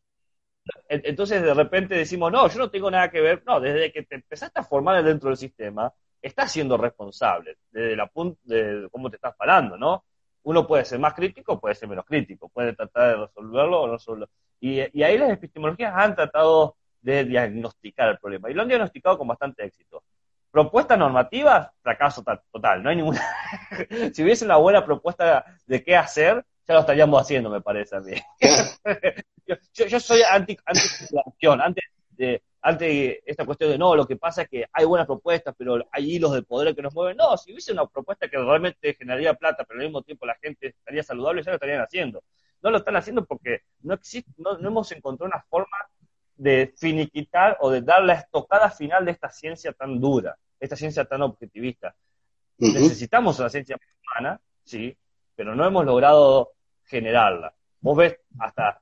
[0.89, 4.15] Entonces de repente decimos, no, yo no tengo nada que ver, no, desde que te
[4.15, 9.17] empezaste a formar dentro del sistema, estás siendo responsable desde la punta de cómo te
[9.17, 10.03] estás parando, ¿no?
[10.47, 13.93] Uno puede ser más crítico, puede ser menos crítico, puede tratar de resolverlo o no
[13.95, 14.29] resolverlo.
[14.61, 19.27] Y, ahí las epistemologías han tratado de diagnosticar el problema y lo han diagnosticado con
[19.27, 20.05] bastante éxito.
[20.49, 23.19] Propuestas normativas, fracaso total, no hay ninguna.
[24.13, 27.99] si hubiese una buena propuesta de qué hacer, ya lo estaríamos haciendo, me parece a
[27.99, 28.13] mí.
[29.73, 34.49] yo, soy anti, anti antes de, ante esta cuestión de no, lo que pasa es
[34.49, 37.15] que hay buenas propuestas, pero hay hilos de poder que nos mueven.
[37.15, 40.67] No, si hubiese una propuesta que realmente generaría plata, pero al mismo tiempo la gente
[40.67, 42.25] estaría saludable, ya lo estarían haciendo.
[42.61, 45.77] No lo están haciendo porque no existe, no, hemos encontrado una forma
[46.35, 51.05] de finiquitar o de dar la estocada final de esta ciencia tan dura, esta ciencia
[51.05, 51.95] tan objetivista.
[52.57, 54.93] Necesitamos una ciencia humana, sí,
[55.37, 56.51] pero no hemos logrado
[56.83, 57.53] generarla.
[57.79, 58.81] Vos ves hasta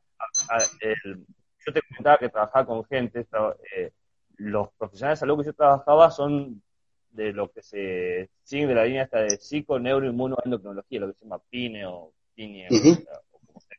[0.82, 1.24] el,
[1.66, 3.28] yo te comentaba que trabajaba con gente,
[3.76, 3.92] eh,
[4.38, 6.62] los profesionales de salud que yo trabajaba son
[7.12, 11.08] de lo que se sigue de la línea esta de psico, neuro, inmuno, endocrinología, lo
[11.08, 12.72] que se llama PINE o PINE, o,
[13.32, 13.78] como sea.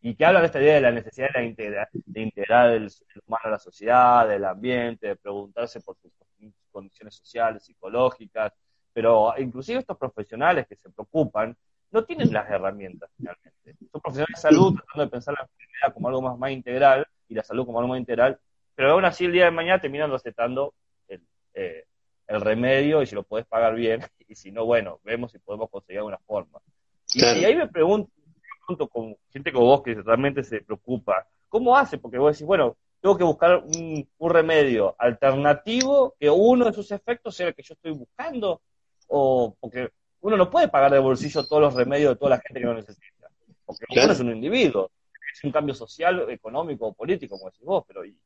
[0.00, 2.90] Y que hablan de esta idea de la necesidad de, integrar, de integrar el,
[3.26, 6.12] humano a la sociedad, del ambiente, de preguntarse por sus
[6.70, 8.52] condiciones sociales, psicológicas,
[8.92, 11.56] pero inclusive estos profesionales que se preocupan
[11.90, 13.76] no tienen las herramientas finalmente.
[13.90, 17.34] Son profesionales de salud tratando de pensar la enfermedad como algo más, más integral y
[17.34, 18.38] la salud como algo más integral,
[18.74, 20.74] pero aún así el día de mañana terminan recetando
[21.08, 21.22] el,
[21.54, 21.84] eh,
[22.26, 25.70] el remedio y si lo puedes pagar bien, y si no, bueno, vemos si podemos
[25.70, 26.60] conseguir alguna forma.
[27.14, 28.10] Y, ahí me pregunto,
[28.90, 31.98] con gente como vos que realmente se preocupa, ¿cómo hace?
[31.98, 36.90] Porque vos decís, bueno, tengo que buscar un, un remedio alternativo que uno de sus
[36.90, 38.60] efectos sea el que yo estoy buscando,
[39.06, 42.60] o porque uno no puede pagar de bolsillo todos los remedios de toda la gente
[42.60, 43.28] que lo necesita,
[43.64, 44.90] porque uno es un individuo,
[45.32, 48.16] es un cambio social, económico o político, como decís vos, pero y,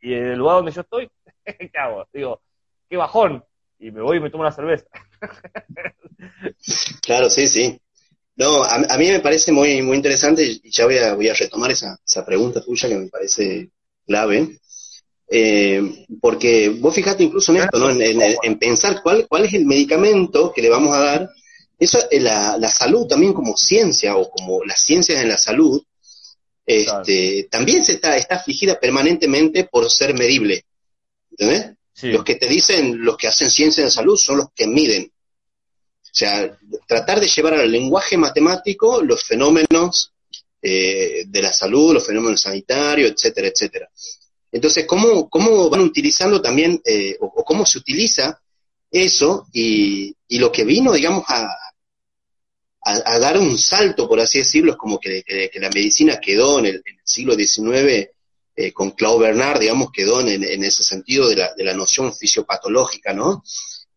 [0.00, 1.10] y en el lugar donde yo estoy,
[1.44, 2.06] ¿qué hago?
[2.12, 2.40] Digo,
[2.88, 3.44] qué bajón,
[3.78, 4.86] y me voy y me tomo una cerveza.
[7.02, 7.80] claro, sí, sí.
[8.36, 11.70] No, a, mí me parece muy, muy interesante y ya voy a, voy a retomar
[11.70, 13.70] esa, esa pregunta tuya que me parece
[14.06, 14.58] clave.
[15.28, 17.90] Eh, porque vos fijate incluso en esto, ¿no?
[17.90, 21.30] En, pensar cuál, cuál es el medicamento que le vamos a dar.
[21.78, 25.82] Eso, eh, la, la salud también como ciencia o como las ciencias en la salud,
[26.66, 30.64] este, también se está, está afligida permanentemente por ser medible.
[31.30, 31.76] ¿Entendés?
[32.02, 35.10] Los que te dicen, los que hacen ciencia en salud son los que miden.
[36.02, 40.12] O sea, tratar de llevar al lenguaje matemático los fenómenos
[40.60, 43.90] eh, de la salud, los fenómenos sanitarios, etcétera, etcétera.
[44.52, 48.40] Entonces, ¿cómo, cómo van utilizando también, eh, o, cómo se utiliza
[48.90, 51.48] eso y, lo que vino, digamos, a,
[53.18, 57.34] dar un salto, por así decirlo, es como que, la medicina quedó en el, siglo
[57.34, 58.08] XIX
[58.56, 63.12] eh, con Claude Bernard, digamos, quedó en, ese sentido de la, de la, noción fisiopatológica,
[63.12, 63.42] ¿no?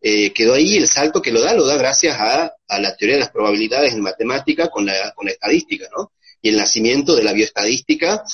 [0.02, 3.16] Eh, quedó ahí el salto que lo da, lo da gracias a, a, la teoría
[3.16, 6.12] de las probabilidades en matemática con la, con la estadística, ¿no?
[6.42, 8.24] y el nacimiento de la bioestadística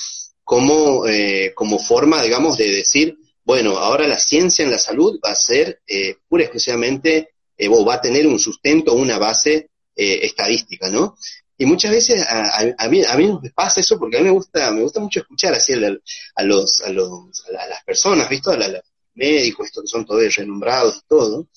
[0.47, 5.31] como, eh, como forma, digamos, de decir, bueno, ahora la ciencia en la salud va
[5.31, 10.89] a ser eh, pura y exclusivamente, eh, va a tener un sustento, una base estadística,
[10.89, 11.17] ¿no?
[11.57, 14.31] Y muchas veces a, a, mí, a mí me pasa eso porque a mí me
[14.31, 15.79] gusta, me gusta mucho escuchar así a,
[16.43, 18.51] los, a, los, a, las personas, ¿visto?
[18.51, 18.83] A, los
[19.15, 21.49] médicos, estos que son todos renombrados y todo,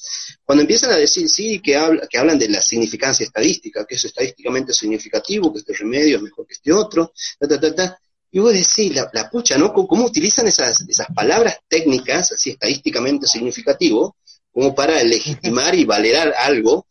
[0.42, 4.04] cuando empiezan a decir, sí, que, habla, que hablan de la significancia estadística, que es
[4.04, 8.00] estadísticamente significativo, que este remedio es mejor que este otro, ta, ta, ta, ta.
[8.32, 9.72] Y vos decís, la, pucha, ¿no?
[9.72, 14.16] ¿Cómo, utilizan esas, esas palabras técnicas, así estadísticamente significativo,
[14.52, 16.86] como para legitimar y valerar algo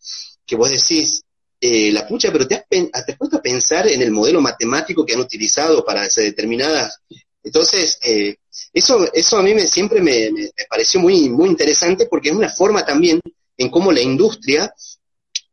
[0.46, 1.24] que vos decís,
[1.62, 5.06] eh, la pucha, pero te has, te has, puesto a pensar en el modelo matemático
[5.06, 7.00] que han utilizado para hacer determinadas.
[7.44, 8.36] Entonces, eh,
[8.74, 12.50] eso, eso a mí me, siempre me, me, pareció muy, muy interesante porque es una
[12.50, 13.20] forma también
[13.58, 14.74] en cómo la industria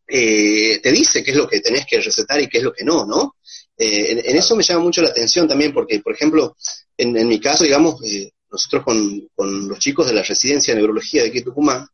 [0.09, 2.85] eh, te dice qué es lo que tenés que recetar y qué es lo que
[2.85, 3.37] no, ¿no?
[3.79, 6.57] Eh, en, eso me llama mucho la atención también porque, por ejemplo,
[6.97, 10.81] en, en mi caso, digamos, eh, nosotros con, con, los chicos de la residencia de
[10.81, 11.87] neurología de aquí Tucumán,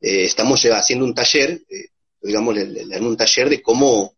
[0.00, 1.62] estamos haciendo un taller
[2.24, 4.16] digamos, en un taller de cómo,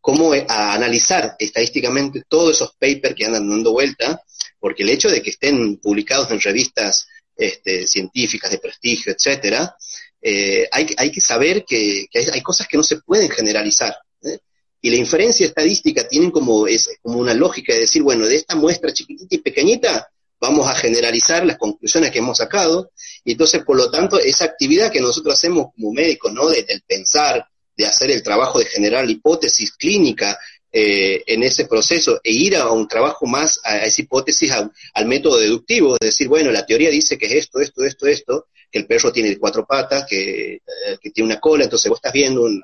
[0.00, 4.22] cómo analizar estadísticamente todos esos papers que andan dando vuelta,
[4.58, 9.76] porque el hecho de que estén publicados en revistas este, científicas de prestigio, etcétera,
[10.20, 13.96] eh, hay, hay, que saber que, hay, cosas que no se pueden generalizar.
[14.22, 14.38] ¿eh?
[14.80, 18.54] Y la inferencia estadística tiene como, es, como una lógica de decir, bueno, de esta
[18.54, 20.08] muestra chiquitita y pequeñita,
[20.40, 22.90] vamos a generalizar las conclusiones que hemos sacado,
[23.24, 26.48] y entonces, por lo tanto, esa actividad que nosotros hacemos como médicos, ¿no?
[26.48, 27.44] De, del pensar,
[27.76, 30.38] de hacer el trabajo de generar hipótesis clínica
[30.70, 35.38] eh, en ese proceso e ir a un trabajo más a, esa hipótesis, al método
[35.38, 38.86] deductivo, es decir, bueno, la teoría dice que es esto, esto, esto, esto, que el
[38.86, 40.60] perro tiene cuatro patas, que, eh,
[41.00, 42.62] que tiene una cola, entonces vos estás viendo un,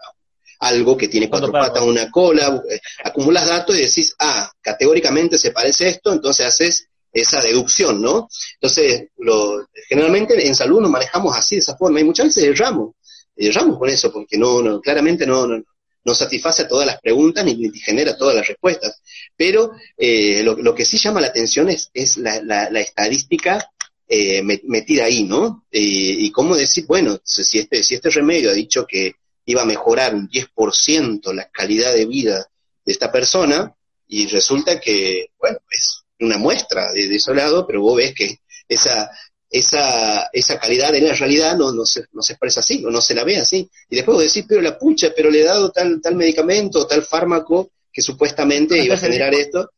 [0.60, 5.50] algo que tiene cuatro patas, una cola, eh, acumulas datos y decís, ah, categóricamente se
[5.50, 8.28] parece esto, entonces haces esa deducción, ¿no?
[8.54, 12.94] Entonces, lo, generalmente en salud nos manejamos así, de esa forma, y muchas veces erramos,
[13.36, 15.62] erramos con eso, porque no, no claramente no, no,
[16.04, 19.00] no satisface todas las preguntas ni, ni, genera todas las respuestas.
[19.36, 23.70] Pero eh, lo, lo, que sí llama la atención es, es la, la, la estadística
[24.06, 25.64] eh, metida ahí, ¿no?
[25.72, 29.14] Eh, y cómo decir, bueno, si este, si este remedio ha dicho que
[29.46, 32.48] iba a mejorar un 10% la calidad de vida
[32.84, 33.74] de esta persona,
[34.06, 38.40] y resulta que, bueno, es una muestra de, de ese lado, pero vos ves que
[38.68, 39.10] esa,
[39.50, 43.00] esa, esa calidad en la realidad no, no, se, no se expresa así, o no
[43.00, 43.70] se la ve así.
[43.88, 47.02] Y después vos decís, pero la pucha, pero le he dado tal, tal medicamento, tal
[47.02, 49.70] fármaco que supuestamente iba a generar esto.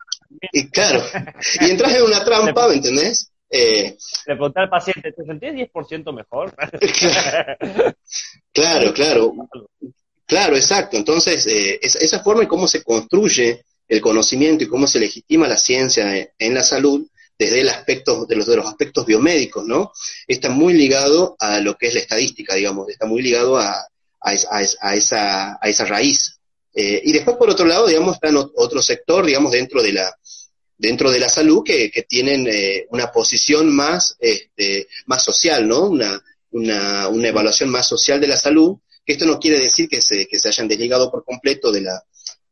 [0.53, 1.05] Y claro,
[1.61, 3.31] y entras en una trampa, ¿me entendés?
[3.49, 6.55] Eh, le pregunté al paciente, ¿te sentís 10% mejor?
[8.53, 9.33] claro, claro.
[10.27, 10.97] Claro, exacto.
[10.97, 15.47] Entonces, eh, esa, esa forma en cómo se construye el conocimiento y cómo se legitima
[15.47, 17.07] la ciencia en, la salud
[17.39, 19.93] desde el aspecto de los, de los aspectos biomédicos, ¿no?
[20.27, 24.31] Está muy ligado a lo que es la estadística, digamos, está muy ligado a, a,
[24.51, 26.41] a, esa, a esa raíz.
[26.75, 30.13] Eh, y después, por otro lado, digamos, está en otro sector, digamos, dentro de la,
[30.79, 35.89] dentro de la salud que, tienen eh, una posición más, este, más social, ¿no?
[35.89, 40.27] Una, una, una evaluación más social de la salud, esto no quiere decir que se,
[40.27, 42.03] que se hayan desligado por completo de la,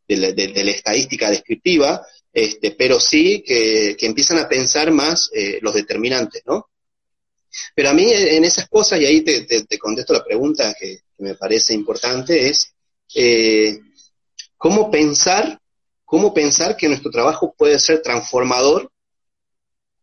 [0.07, 6.43] de estadística descriptiva, este, pero sí que, que empiezan a pensar más eh, los determinantes,
[6.47, 6.69] ¿no?
[7.75, 11.03] Pero a mí en esas cosas, y ahí te, te, te contesto la pregunta que,
[11.17, 12.73] que, me parece importante, es
[13.15, 13.79] eh,
[14.57, 15.61] cómo pensar,
[16.15, 18.89] cómo pensar que nuestro trabajo puede ser transformador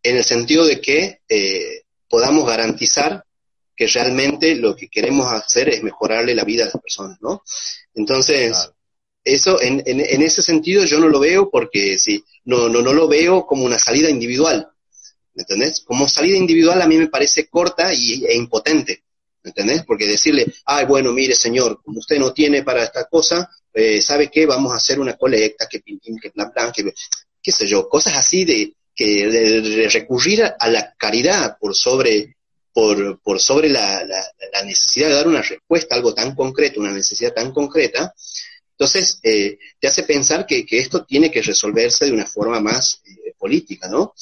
[0.03, 3.23] en el sentido de que eh, podamos garantizar
[3.73, 7.43] que realmente lo que queremos hacer es mejorarle la vida a las personas, ¿no?
[7.93, 8.75] Entonces, claro
[9.23, 12.91] eso en, en, en, ese sentido yo no lo veo porque sí, no, no, no
[12.91, 14.67] lo veo como una salida individual.
[15.33, 15.79] ¿Me entendés?
[15.79, 19.03] Como salida individual a mí me parece corta y, e impotente.
[19.43, 19.85] ¿Me entendés?
[19.85, 24.29] Porque decirle, ay, bueno, mire, señor, como usted no tiene para esta cosa, eh, ¿sabe
[24.29, 24.45] qué?
[24.45, 26.93] Vamos a hacer una colecta, que pin, pin, que plan, plan, que
[27.41, 32.35] qué sé yo, cosas así de, que recurrir a la caridad por sobre,
[32.73, 36.91] por, por sobre la, la, necesidad de dar una respuesta a algo tan concreto, una
[36.91, 38.13] necesidad tan concreta,
[38.71, 43.01] entonces, eh, te hace pensar que, que, esto tiene que resolverse de una forma más
[43.05, 44.13] eh, política, ¿no?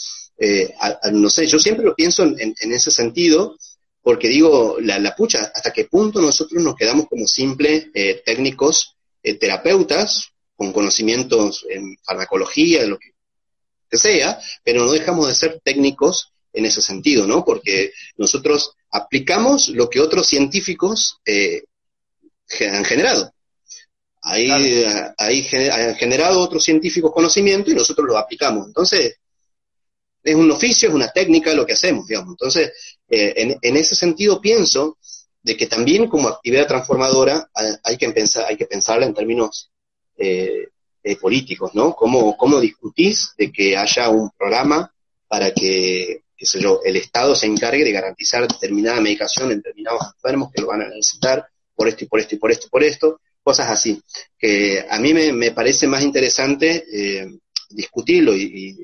[1.11, 3.57] No sé, yo siempre lo pienso en, en, ese sentido,
[4.01, 7.87] porque digo, la, la, pucha, hasta qué punto nosotros nos quedamos como simples
[8.25, 13.11] técnicos eh, terapeutas, con conocimientos en farmacología, de lo que,
[13.89, 17.45] que sea, pero no dejamos de ser técnicos en ese sentido, ¿no?
[17.45, 21.63] Porque nosotros aplicamos lo que otros científicos eh,
[22.71, 23.31] han generado
[24.21, 24.49] Ahí,
[25.17, 28.67] ahí han generado otros científicos conocimiento y nosotros lo aplicamos.
[28.67, 29.15] Entonces,
[30.21, 32.31] es un oficio, es una técnica lo que hacemos, digamos.
[32.31, 32.71] Entonces,
[33.09, 34.97] eh, en, ese sentido pienso
[35.41, 37.49] de que también como actividad transformadora
[37.83, 39.71] hay que pensar, hay que pensarla en términos
[40.17, 40.67] eh,
[41.03, 41.95] eh, políticos, ¿no?
[41.95, 44.93] ¿Cómo, ¿Cómo discutís de que haya un programa
[45.27, 50.51] para que, qué yo, el Estado se encargue de garantizar determinada medicación en determinados enfermos
[50.53, 52.83] que lo van a necesitar por esto y por esto y por esto y por
[52.83, 53.21] esto?
[53.41, 54.01] Cosas así,
[54.37, 56.85] que a mí me, parece más interesante
[57.69, 58.77] discutirlo y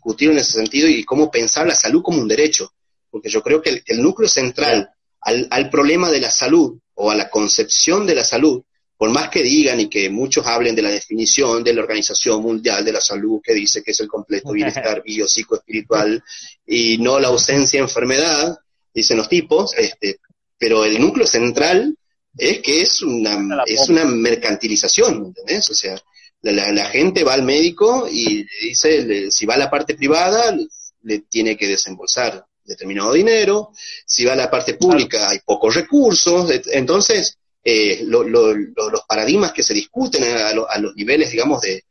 [0.00, 2.72] discutir en ese sentido y cómo pensar la salud como un derecho,
[3.10, 4.90] porque yo creo que el, núcleo central
[5.20, 8.62] al, problema de la salud o a la concepción de la salud,
[8.96, 12.84] por más que digan y que muchos hablen de la definición de la Organización Mundial
[12.84, 16.22] de la Salud, que dice que es el completo bienestar biopsicoespiritual
[16.66, 18.58] y no la ausencia de enfermedad,
[18.92, 20.18] dicen los tipos, este,
[20.58, 21.96] pero el núcleo central
[22.36, 25.70] es que es una, es una mercantilización, ¿entendés?
[25.70, 26.00] O sea,
[26.42, 30.54] la, gente va al médico y le dice, si va a la parte privada,
[31.02, 33.72] le tiene que desembolsar determinado dinero,
[34.06, 39.74] si va a la parte pública hay pocos recursos, entonces eh, los paradigmas que se
[39.74, 41.84] discuten a, los niveles, digamos, de,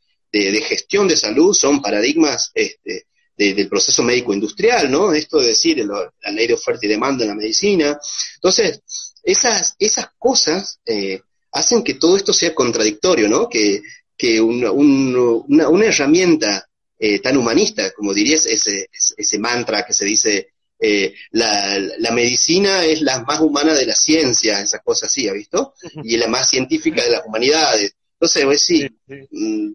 [0.62, 3.06] gestión de salud son paradigmas este,
[3.36, 5.12] del proceso médico-industrial, ¿no?
[5.12, 7.98] Esto de decir la ley de oferta y demanda en la medicina.
[8.36, 8.80] Entonces,
[9.22, 11.20] esas, esas cosas eh,
[11.52, 13.48] hacen que todo esto sea contradictorio, ¿no?
[13.48, 13.82] Que,
[14.16, 16.68] que una, una, herramienta
[16.98, 22.84] eh, tan humanista, como dirías, ese, ese mantra que se dice, eh, la, la, medicina
[22.84, 25.74] es la más humana de la ciencia, esas cosas así, ¿ha visto?
[26.02, 27.94] Y es la más científica de las humanidades.
[28.14, 29.72] Entonces, pues sí, mm,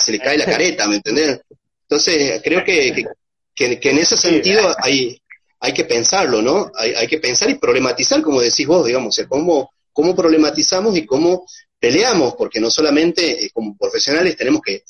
[0.00, 1.40] se le cae la careta, ¿me entendés?
[1.82, 3.06] Entonces, creo que,
[3.54, 5.20] que, que, en ese sentido hay,
[5.60, 6.70] hay que pensarlo, ¿no?
[6.76, 11.46] Hay, hay que pensar y problematizar, como decís vos, digamos, cómo, cómo problematizamos y cómo
[11.78, 14.84] peleamos, porque no solamente eh, como profesionales tenemos que,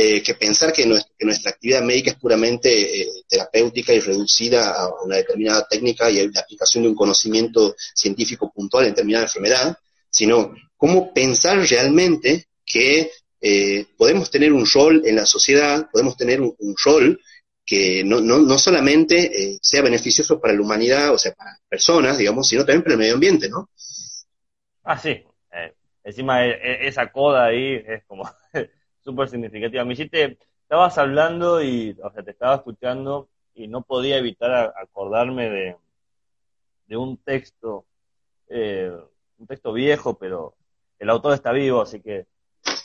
[0.00, 5.16] eh, que pensar que, nuestra actividad médica es puramente eh, terapéutica y reducida a una
[5.16, 9.76] determinada técnica y a la aplicación de un conocimiento científico puntual en determinada enfermedad,
[10.08, 13.10] sino cómo pensar realmente que
[13.96, 17.20] podemos tener un rol en la sociedad, podemos tener un, rol
[17.66, 22.46] que no, no, no solamente sea beneficioso para la humanidad, o sea, para personas, digamos,
[22.46, 23.68] sino también para el medio ambiente, ¿no?
[24.84, 25.24] Ah, sí,
[26.04, 28.30] Encima esa coda ahí es como
[29.08, 29.84] súper significativa.
[29.86, 35.48] Me hiciste, estabas hablando y, o sea, te estaba escuchando y no podía evitar acordarme
[35.48, 37.86] de, un texto,
[38.48, 38.92] eh,
[39.38, 40.54] un texto viejo, pero
[40.98, 42.26] el autor está vivo, así que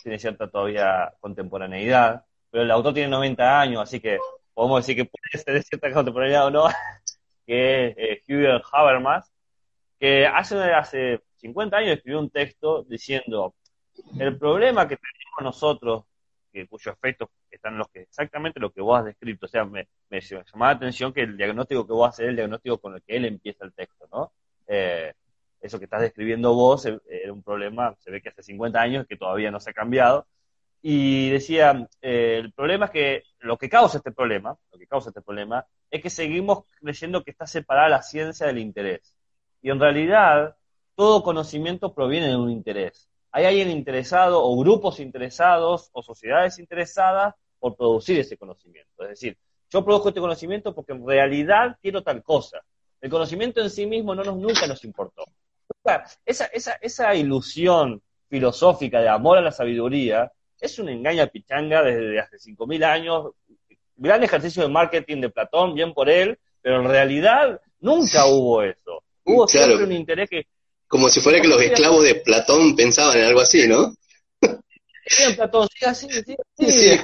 [0.01, 4.17] tiene cierta todavía contemporaneidad, pero el autor tiene 90 años, así que
[4.53, 6.67] podemos decir que puede ser de cierta contemporaneidad o no,
[7.45, 9.29] que es eh, Hubert Habermas,
[9.99, 13.55] que hace, hace 50 años escribió un texto diciendo,
[14.19, 16.05] el problema que tenemos nosotros,
[16.53, 19.87] que, cuyos efectos están los que exactamente lo que vos has descrito, o sea, me,
[20.09, 23.17] llamó la atención que el diagnóstico que vos haces es el diagnóstico con el que
[23.17, 24.31] él empieza el texto, ¿no?
[24.67, 25.13] Eh,
[25.63, 29.05] eso que estás describiendo vos eh, era un problema, se ve que hace 50 años
[29.07, 30.27] que todavía no se ha cambiado.
[30.81, 35.09] Y decía, eh, el problema es que lo que causa este problema, lo que causa
[35.09, 39.15] este problema, es que seguimos creyendo que está separada la ciencia del interés.
[39.61, 40.57] Y en realidad,
[40.95, 43.09] todo conocimiento proviene de un interés.
[43.35, 49.03] Hay alguien interesado o grupos interesados o sociedades interesadas por producir ese conocimiento.
[49.03, 49.37] Es decir,
[49.71, 52.61] yo produzco este conocimiento porque en realidad quiero tal cosa.
[53.01, 55.25] El conocimiento en sí mismo no nos, nunca nos importó.
[56.23, 61.81] Esa, esa, esa ilusión filosófica de amor a la sabiduría es un engaño a pichanga
[61.81, 63.31] desde hace 5.000 años.
[63.95, 69.03] Gran ejercicio de marketing de Platón, bien por él, pero en realidad nunca hubo eso.
[69.25, 70.45] Hubo siempre un interés que
[70.93, 73.95] como si fuera que los esclavos de Platón pensaban en algo así, ¿no?
[75.35, 76.35] Platón, sí, sí,
[76.69, 76.99] sí.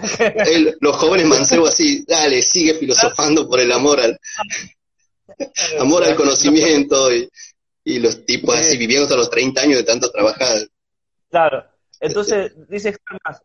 [0.80, 4.20] los jóvenes mancebos así, dale, sigue filosofando por el amor al
[5.80, 7.28] amor al conocimiento y,
[7.84, 10.56] los tipos así viviendo hasta los 30 años de tanto trabajar.
[11.32, 11.66] Claro,
[12.00, 12.96] entonces dice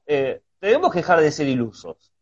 [0.07, 2.13] eh, debemos dejar de ser ilusos.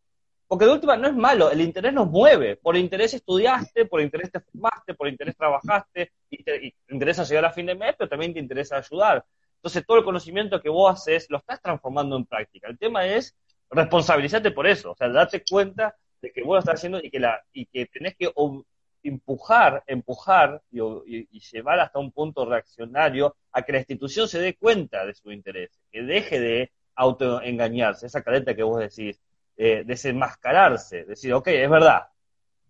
[0.53, 2.57] Porque de última no es malo, el interés nos mueve.
[2.57, 7.51] Por interés estudiaste, por interés te formaste, por interés trabajaste, y te, interesa llegar a
[7.51, 9.25] fin de mes, pero también te interesa ayudar.
[9.55, 12.67] Entonces todo el conocimiento que vos haces lo estás transformando en práctica.
[12.67, 13.35] El tema es
[13.71, 17.19] responsabilizarte por eso, o sea, date cuenta de que vos lo estás haciendo y que,
[17.19, 18.31] la, y que tenés que
[19.01, 20.81] empujar, empujar y,
[21.31, 25.31] y, llevar hasta un punto reaccionario a que la institución se dé cuenta de su
[25.31, 29.19] interés, que deje de autoengañarse, esa careta que vos decís,
[29.57, 32.07] eh, desenmascararse, decir, ok, es verdad,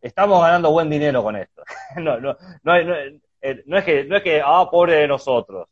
[0.01, 1.63] estamos ganando buen dinero con esto.
[1.97, 5.67] no, no, no, no, eh, no, es que, no es que, ah, pobre de nosotros.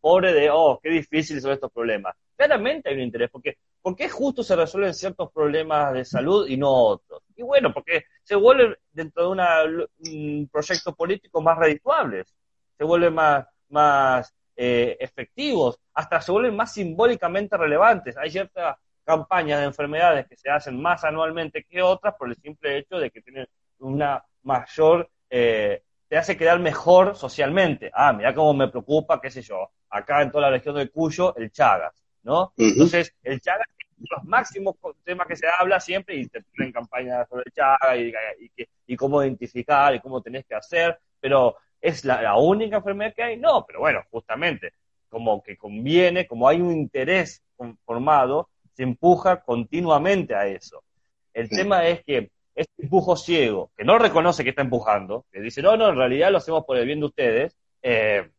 [0.00, 2.14] pobre de, oh, qué difícil son estos problemas.
[2.36, 6.56] Claramente hay un interés, porque ¿por qué justo se resuelven ciertos problemas de salud y
[6.56, 7.22] no otros?
[7.36, 12.34] Y bueno, porque se vuelven dentro de un proyecto político más redituables,
[12.76, 18.16] se vuelven más, más eh, efectivos, hasta se vuelven más simbólicamente relevantes.
[18.16, 22.78] Hay ciertas campañas de enfermedades que se hacen más anualmente que otras por el simple
[22.78, 23.46] hecho de que tienen
[23.78, 27.90] una mayor, eh, te hace quedar mejor socialmente.
[27.94, 31.34] Ah, mira cómo me preocupa, qué sé yo, acá en toda la región de Cuyo,
[31.36, 32.52] el Chagas, ¿no?
[32.56, 37.28] Entonces, el Chagas es los máximos temas que se habla siempre y te ponen campañas
[37.28, 38.12] sobre el Chagas y,
[38.86, 43.22] y, cómo identificar y cómo tenés que hacer, pero ¿es la, la única enfermedad que
[43.22, 43.36] hay?
[43.36, 44.72] No, pero bueno, justamente,
[45.08, 47.42] como que conviene, como hay un interés
[47.84, 50.82] formado, se empuja continuamente a eso.
[51.32, 55.62] El tema es que este empujo ciego, que no reconoce que está empujando, que dice,
[55.62, 58.30] no, no, en realidad lo hacemos por el bien de ustedes, eh,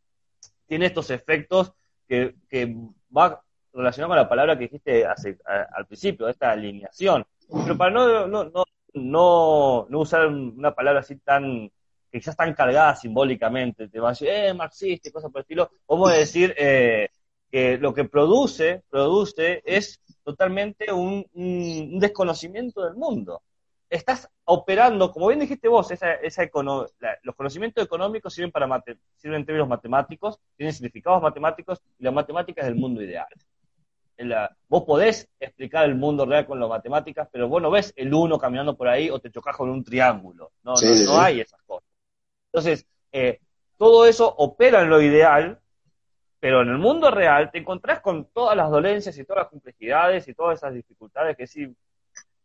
[0.67, 1.73] tiene estos efectos
[2.07, 2.73] que, que
[3.15, 3.41] va
[3.73, 7.25] relacionado con la palabra que dijiste hace, al principio, esta alineación.
[7.63, 8.63] Pero para no, no, no,
[8.93, 11.69] no, no usar una palabra así tan,
[12.09, 15.43] que ya están cargadas simbólicamente, te va a decir, eh, marxista y cosas por el
[15.43, 17.09] estilo, vamos a decir eh,
[17.51, 21.23] que lo que produce, produce es totalmente un,
[21.99, 23.41] desconocimiento del mundo.
[23.87, 26.43] Estás operando, como bien dijiste vos, esa, esa
[27.21, 28.83] los conocimientos económicos sirven, para
[29.15, 33.27] sirven en términos matemáticos, tienen significados matemáticos, y la matemática es el mundo ideal.
[34.67, 38.39] vos podés explicar el mundo real con las matemáticas, pero vos no ves el uno
[38.39, 40.51] caminando por ahí o te chocas con un triángulo.
[40.63, 41.87] No, no, hay esas cosas.
[42.51, 43.39] Entonces, eh,
[43.77, 45.59] todo eso opera en lo ideal,
[46.45, 50.27] pero en el mundo real te encontrás con todas las dolencias y todas las complejidades
[50.27, 51.75] y todas esas dificultades que sí,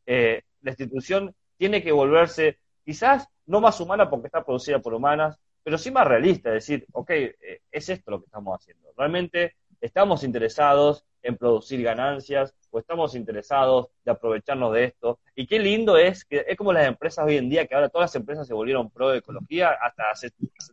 [0.06, 5.38] eh, la institución tiene que volverse quizás no más humana porque está producida por humanas,
[5.62, 8.88] pero sí más realista, decir, ok, eh, es esto lo que estamos haciendo.
[8.96, 15.18] Realmente estamos interesados en producir ganancias o estamos interesados de aprovecharnos de esto.
[15.34, 18.10] Y qué lindo es que es como las empresas hoy en día, que ahora todas
[18.10, 19.70] las empresas se volvieron pro de ecología.
[19.82, 20.30] Hasta hace,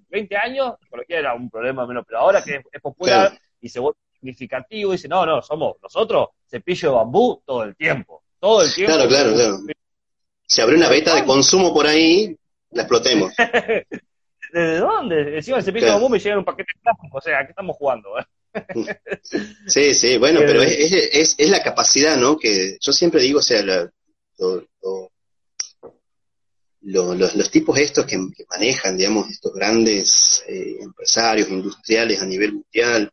[0.10, 3.98] 20 años, ecología era un problema menos, pero ahora que es, popular y se vuelve
[4.14, 8.24] significativo, dice, no, no, somos nosotros cepillo de bambú todo el tiempo.
[8.40, 8.94] Todo el tiempo.
[8.94, 9.58] Claro, claro, claro.
[10.46, 12.38] Si abre una beta de consumo por ahí,
[12.72, 13.34] la explotemos.
[14.54, 15.36] ¿Desde dónde?
[15.38, 17.50] Encima el cepillo de bambú me llega en un paquete de plástico, o sea, ¿qué
[17.50, 18.18] estamos jugando?
[18.18, 18.24] Eh?
[19.68, 22.38] Sí, sí, bueno, pero es, es, la capacidad, ¿no?
[22.38, 23.62] Que yo siempre digo, o sea,
[26.82, 28.18] los, tipos estos que,
[28.50, 33.12] manejan, digamos, estos grandes eh, empresarios industriales a nivel mundial,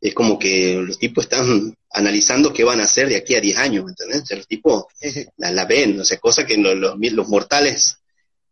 [0.00, 3.58] es como que los tipos están analizando qué van a hacer de aquí a 10
[3.58, 4.22] años, ¿me entendés?
[4.22, 4.84] O sea, los tipos
[5.36, 7.98] la, ven, o sea, cosa que los, los mortales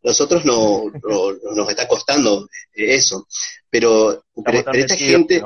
[0.07, 0.85] nosotros no,
[1.55, 3.27] nos está costando eso.
[3.69, 4.25] Pero,
[4.73, 5.43] esta gente,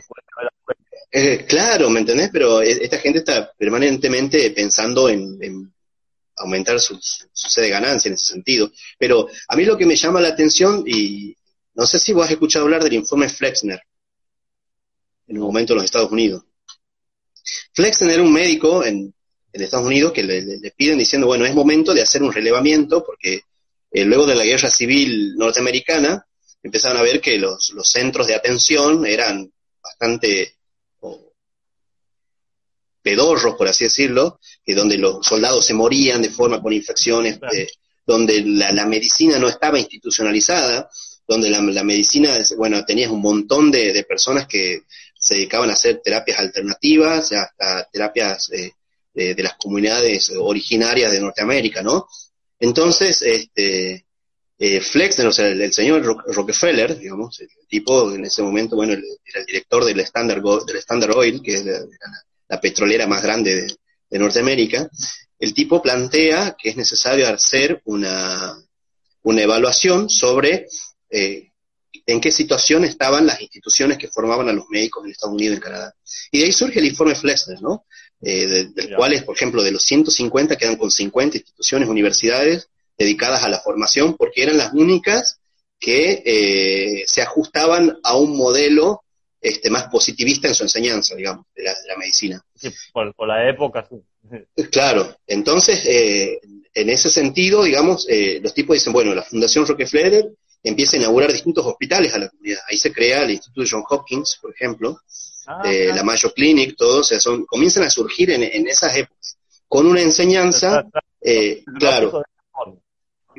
[1.12, 2.30] eh, claro, ¿me entendés?
[2.32, 5.72] Pero e, esta gente está permanentemente pensando en,
[6.36, 6.98] aumentar su,
[7.32, 8.70] sede de ganancia en ese sentido.
[8.98, 11.36] Pero a mí lo que me llama la atención, y
[11.74, 13.80] no sé si vos has escuchado hablar del informe Flexner,
[15.26, 16.44] en un momento en los Estados Unidos.
[17.72, 19.14] Flexner era un médico en,
[19.52, 23.42] Estados Unidos que le, piden diciendo, bueno, es momento de hacer un relevamiento porque
[23.90, 26.24] eh, luego de la guerra civil norteamericana,
[26.62, 29.52] empezaron a ver que los, centros de atención eran
[29.82, 30.56] bastante
[33.02, 37.68] pedorros, por así decirlo, que donde los soldados se morían de forma con infecciones, eh,
[38.06, 40.90] donde la, medicina no estaba institucionalizada,
[41.26, 44.82] donde la, medicina, bueno, tenías un montón de, personas que
[45.16, 48.72] se dedicaban a hacer terapias alternativas, hasta terapias eh,
[49.14, 52.08] de, las comunidades originarias de Norteamérica, ¿no?
[52.58, 54.06] Entonces, este,
[54.58, 59.40] eh, Flexner, o sea, el, señor Rockefeller, digamos, el tipo en ese momento, bueno, era
[59.40, 61.80] el director del Standard, del Standard Oil, que es la,
[62.58, 63.76] petrolera más grande
[64.10, 64.90] de, Norteamérica,
[65.38, 68.58] el tipo plantea que es necesario hacer una,
[69.22, 70.66] una evaluación sobre
[71.10, 71.50] eh,
[72.06, 75.56] en qué situación estaban las instituciones que formaban a los médicos en Estados Unidos y
[75.56, 75.94] en Canadá.
[76.32, 77.84] Y de ahí surge el informe Flexner, ¿no?
[78.22, 83.42] Eh, del cual es, por ejemplo, de los 150 quedan con 50 instituciones, universidades dedicadas
[83.44, 85.40] a la formación, porque eran las únicas
[85.78, 89.02] que eh, se ajustaban a un modelo
[89.40, 92.44] este, más positivista en su enseñanza, digamos, de la, medicina.
[92.92, 93.88] por, la época.
[94.70, 96.40] Claro, entonces, eh,
[96.74, 98.06] en ese sentido, digamos,
[98.42, 100.30] los tipos dicen, bueno, la Fundación Rockefeller
[100.62, 102.60] empieza a inaugurar distintos hospitales a la comunidad.
[102.68, 105.00] Ahí se crea el Instituto John Hopkins, por ejemplo,
[105.46, 109.36] Ah, la Mayo Clinic, todos, o sea, son, comienzan a surgir en, esas épocas,
[109.66, 110.84] con una enseñanza,
[111.20, 112.22] eh, claro,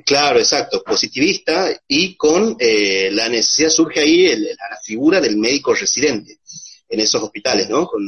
[0.05, 6.39] claro, exacto, positivista, y con eh, la necesidad, surge ahí la figura del médico residente.
[6.89, 7.87] en esos hospitales, ¿no?
[7.87, 8.03] Con,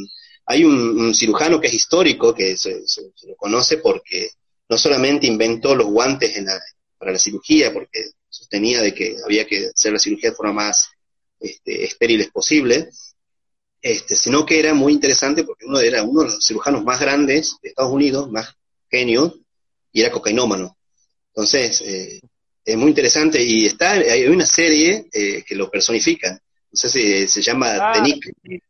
[0.46, 2.82] hay un, cirujano que es histórico, que se,
[3.28, 4.32] lo conoce porque
[4.70, 6.34] no solamente inventó los guantes
[6.98, 10.90] para la cirugía, porque sostenía de que había que hacer la cirugía de forma más
[11.40, 12.90] este, estériles posible,
[13.82, 17.58] este, sino que era muy interesante porque uno era uno de los cirujanos más grandes
[17.62, 18.56] de Estados Unidos, más
[18.90, 19.36] genio,
[19.92, 20.78] y era cocainómano.
[21.36, 22.22] Entonces, eh,
[22.64, 26.32] es muy interesante y está hay una serie eh, que lo personifica.
[26.32, 28.62] No sé si se llama ah, The Nick.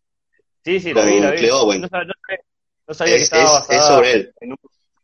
[0.63, 1.47] Sí, sí, la vi, la vi.
[2.85, 4.33] No, sabía, que estaba basada es sobre él.
[4.41, 4.57] en un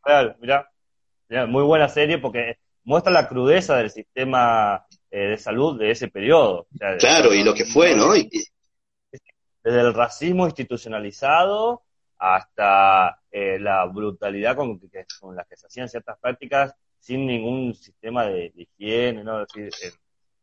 [0.04, 0.38] real.
[0.40, 6.08] Mirá, muy buena serie porque muestra la crudeza del sistema eh, de salud de ese
[6.08, 6.68] periodo.
[7.00, 8.14] claro, y lo que fue, ¿no?
[8.14, 11.84] Desde el racismo institucionalizado
[12.18, 14.80] hasta eh, la brutalidad con,
[15.20, 19.42] con la que se hacían ciertas prácticas sin ningún sistema de, higiene, ¿no?
[19.42, 19.70] Eh,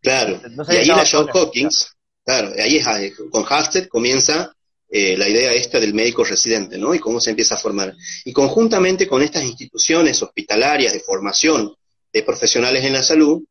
[0.01, 1.93] claro, y ahí la John Hawkins,
[2.25, 4.53] claro, ahí es, eh, con Halstead comienza
[4.89, 6.95] la idea esta del médico residente, ¿no?
[6.95, 7.95] Y cómo se empieza a formar.
[8.25, 11.75] Y conjuntamente con estas instituciones hospitalarias de formación
[12.13, 13.43] de profesionales en la salud,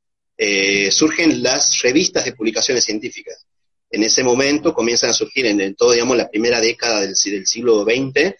[0.90, 3.46] surgen las revistas de publicaciones científicas.
[3.90, 7.84] En ese momento comienzan a surgir en, todo, digamos, la primera década del, del siglo
[7.84, 8.36] XX,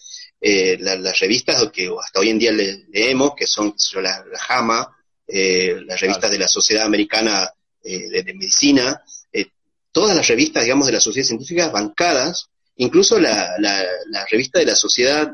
[0.48, 4.96] eh, las revistas que hasta hoy en día leemos, que son la, JAMA,
[5.28, 7.50] eh, las revistas de la Sociedad Americana
[7.84, 9.02] eh, de, Medicina,
[9.92, 13.56] todas las revistas, digamos, de la sociedad científica bancadas, incluso la,
[14.30, 15.34] revista de la Sociedad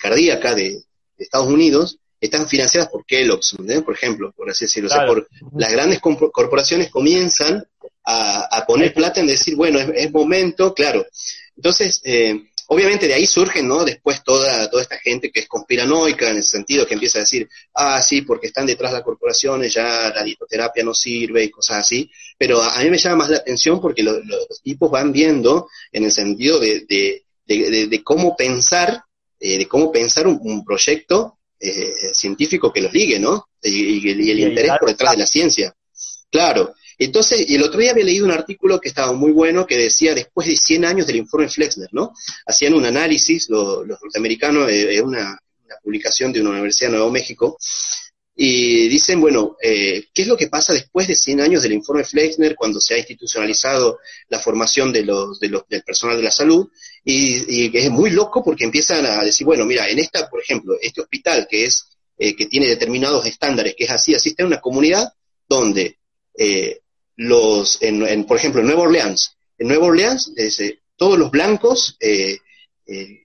[0.00, 0.82] Cardíaca de,
[1.18, 4.88] Estados Unidos, están financiadas por Kellogg's, por ejemplo, por así decirlo.
[4.88, 5.28] O sea, por,
[5.58, 7.66] las grandes corporaciones comienzan
[8.02, 11.04] a, poner plata en decir, bueno, es, es momento, claro.
[11.54, 13.84] Entonces, eh, Obviamente de ahí surgen, ¿no?
[13.84, 17.48] Después toda, toda esta gente que es conspiranoica en el sentido que empieza a decir,
[17.74, 21.78] ah, sí, porque están detrás de las corporaciones, ya la dietoterapia no sirve y cosas
[21.78, 22.10] así.
[22.36, 26.10] Pero a, mí me llama más la atención porque los tipos van viendo en el
[26.10, 26.84] sentido de,
[27.46, 29.00] de, cómo pensar,
[29.38, 33.48] eh, de cómo pensar un, proyecto eh, científico que los ligue, ¿no?
[33.62, 35.72] Y, el interés por detrás de la ciencia.
[36.30, 39.76] Claro, entonces, y el otro día había leído un artículo que estaba muy bueno que
[39.76, 42.12] decía después de 100 años del informe Flexner, ¿no?
[42.46, 45.38] Hacían un análisis, los norteamericanos, es eh, una,
[45.82, 47.58] publicación de una universidad de Nuevo México,
[48.38, 52.04] y dicen, bueno, eh, ¿qué es lo que pasa después de 100 años del informe
[52.04, 56.30] Flexner cuando se ha institucionalizado la formación de los, de los, del personal de la
[56.30, 56.68] salud?
[57.04, 60.74] Y, y, es muy loco porque empiezan a decir, bueno, mira, en esta, por ejemplo,
[60.80, 64.46] este hospital que es eh, que tiene determinados estándares, que es así, así está en
[64.46, 65.12] una comunidad
[65.46, 65.98] donde
[66.38, 66.80] eh,
[67.16, 69.36] los, en, por ejemplo, en Nueva Orleans.
[69.58, 70.32] En Nueva Orleans,
[70.96, 72.38] todos los blancos eh,
[72.86, 73.24] eh,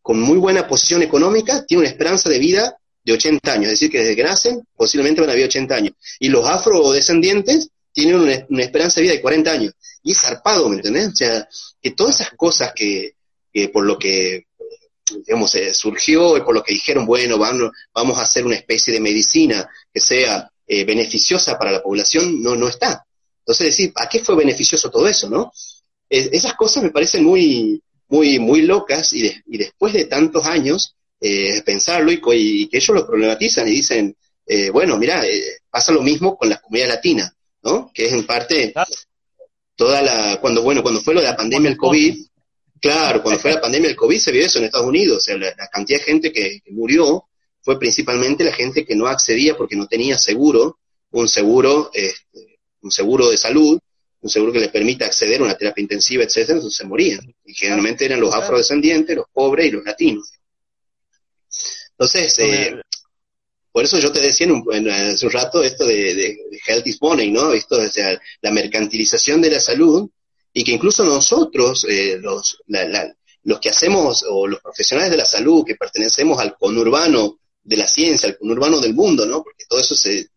[0.00, 3.90] con muy buena posición económica tienen una esperanza de vida de 80 años, es decir,
[3.90, 5.94] que desde que nacen posiblemente van a vivir 80 años.
[6.20, 9.74] Y los afrodescendientes tienen una, esperanza de vida de 40 años.
[10.04, 11.08] Y es zarpado, ¿me entendés?
[11.08, 11.48] O sea,
[11.80, 13.14] que todas esas cosas que,
[13.72, 14.46] por lo que
[15.26, 19.00] digamos, eh, surgió y por lo que dijeron, bueno, vamos a hacer una especie de
[19.00, 23.04] medicina que sea beneficiosa para la población, no, no está.
[23.42, 25.52] Entonces, decir, ¿a qué fue beneficioso todo eso, no?
[26.08, 32.12] esas cosas me parecen muy, muy, muy locas y, después de tantos años, eh, pensarlo
[32.12, 34.14] y, que ellos lo problematizan y dicen,
[34.46, 37.32] eh, bueno, mira, eh, pasa lo mismo con las comunidades latinas,
[37.62, 37.90] ¿no?
[37.94, 38.74] Que es en parte
[39.74, 42.22] toda la, cuando, bueno, cuando fue lo de la pandemia del COVID,
[42.80, 45.36] claro, cuando fue la pandemia del COVID se vio eso en Estados Unidos, o sea,
[45.38, 47.24] la, cantidad de gente que, que, murió
[47.62, 50.78] fue principalmente la gente que no accedía porque no tenía seguro,
[51.12, 52.51] un seguro, este,
[52.82, 53.78] un seguro de salud,
[54.20, 57.20] un seguro que les permita acceder a una terapia intensiva, etcétera, entonces se morían.
[57.44, 60.30] Y generalmente eran los afrodescendientes, los pobres y los latinos.
[61.90, 62.80] Entonces, eh,
[63.72, 67.52] por eso yo te decía en hace un rato esto de, health is money, ¿no?
[67.52, 70.08] Esto, o sea, la mercantilización de la salud
[70.52, 72.58] y que incluso nosotros, eh, los,
[73.44, 77.88] los que hacemos, o los profesionales de la salud que pertenecemos al conurbano de la
[77.88, 79.42] ciencia, al conurbano del mundo, ¿no?
[79.42, 80.28] Porque todo eso se,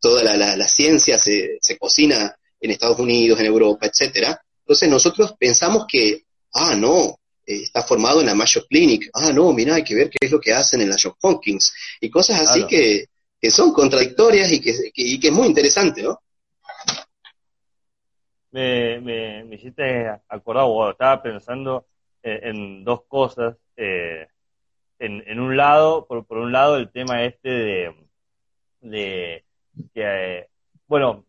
[0.00, 4.40] toda la, ciencia se, se, cocina en Estados Unidos, en Europa, etcétera.
[4.60, 6.24] Entonces nosotros pensamos que,
[6.54, 10.10] ah, no, eh, está formado en la Mayo Clinic, ah, no, mira, hay que ver
[10.10, 13.06] qué es lo que hacen en la Johns Hopkins, y cosas así que,
[13.40, 16.20] que, son contradictorias y que, y que es muy interesante, ¿no?
[18.52, 21.86] Me, me, me hiciste acordar, estaba pensando
[22.22, 23.56] eh, en dos cosas.
[23.76, 24.26] Eh,
[24.98, 27.94] en, en, un lado, por, por un lado, el tema este de,
[28.80, 29.44] de
[29.94, 30.48] que,
[30.86, 31.24] bueno,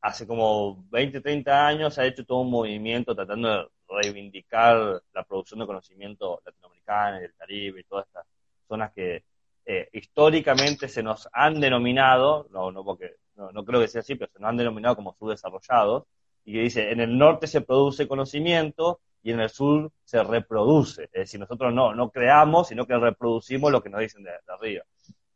[0.00, 5.24] hace como 20, 30 años se ha hecho todo un movimiento tratando de reivindicar la
[5.24, 8.26] producción de conocimiento latinoamericana y del Caribe y todas estas
[8.68, 9.24] zonas que
[9.64, 14.30] eh, históricamente se nos han denominado, no, no porque no, creo que sea así, pero
[14.32, 16.04] se nos han denominado como subdesarrollados,
[16.44, 21.04] y que dice, en el norte se produce conocimiento y en el sur se reproduce.
[21.04, 24.84] Es decir, nosotros no, no creamos, sino que reproducimos lo que nos dicen de, arriba.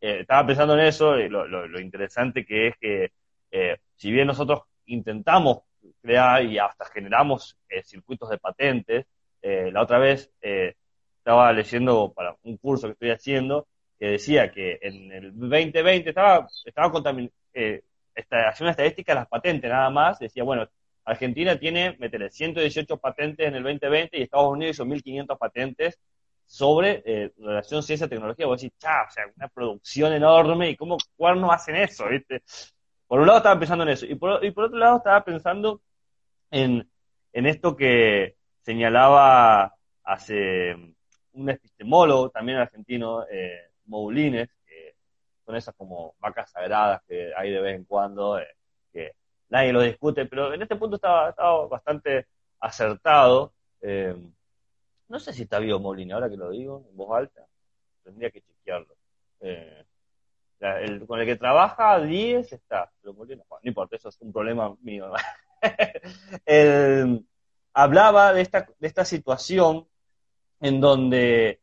[0.01, 3.13] Eh, estaba pensando en eso y lo, interesante que es que
[3.51, 5.61] eh, si bien nosotros intentamos
[6.03, 9.07] crear y hasta generamos eh, circuitos de patentes,
[9.43, 13.67] la otra vez estaba leyendo para un curso que estoy haciendo
[14.01, 16.91] que decía que en el 2020 estaba, estaba
[17.53, 17.83] eh,
[18.15, 20.67] haciendo una estadística de las patentes nada más, decía, bueno,
[21.05, 25.99] Argentina tiene, métele, 118 patentes en el 2020 y Estados Unidos hizo 1.500 patentes
[26.51, 28.45] sobre eh, relación ciencia-tecnología.
[28.45, 32.43] Vos decís, cha, o sea, una producción enorme y cómo cuernos hacen eso, ¿viste?
[33.07, 35.81] Por un lado estaba pensando en eso y por, y por otro lado estaba pensando
[36.51, 36.91] en,
[37.33, 40.75] en esto que señalaba hace
[41.35, 44.97] un epistemólogo también argentino, eh, Moulines, que
[45.47, 48.57] son esas como vacas sagradas que hay de vez en cuando, eh,
[48.93, 49.13] que
[49.51, 51.33] nadie lo discute, pero en este punto estaba,
[51.69, 52.27] bastante
[52.59, 53.53] acertado.
[53.81, 54.17] Eh,
[55.11, 57.47] no sé si está vivo Moulines, ahora que lo digo en voz alta,
[58.03, 58.95] tendría que chequearlo.
[59.41, 59.85] Eh,
[61.07, 65.13] con el que trabaja 10 está, pero Moulines, no importa, eso es un problema mío.
[67.73, 69.87] hablaba de esta, de esta situación
[70.61, 71.61] en donde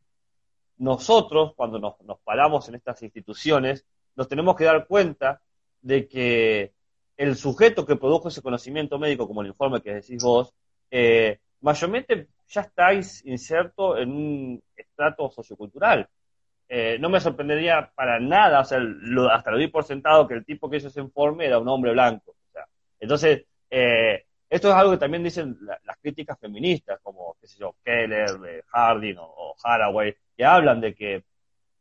[0.76, 1.94] nosotros, cuando nos,
[2.24, 5.40] paramos en estas instituciones, nos tenemos que dar cuenta
[5.80, 6.72] de que
[7.16, 10.52] el sujeto que produjo ese conocimiento médico, como el informe que decís vos,
[10.90, 16.08] eh, mayormente ya estáis inserto en un estrato sociocultural.
[16.68, 18.80] Eh, no me sorprendería para nada, o sea,
[19.32, 21.92] hasta lo di por sentado que el tipo que hizo ese informe era un hombre
[21.92, 22.34] blanco.
[23.00, 27.76] entonces, eh, esto es algo que también dicen las críticas feministas, como, qué sé yo,
[27.84, 28.62] Keller, eh,
[29.18, 31.24] o, Haraway, que hablan de que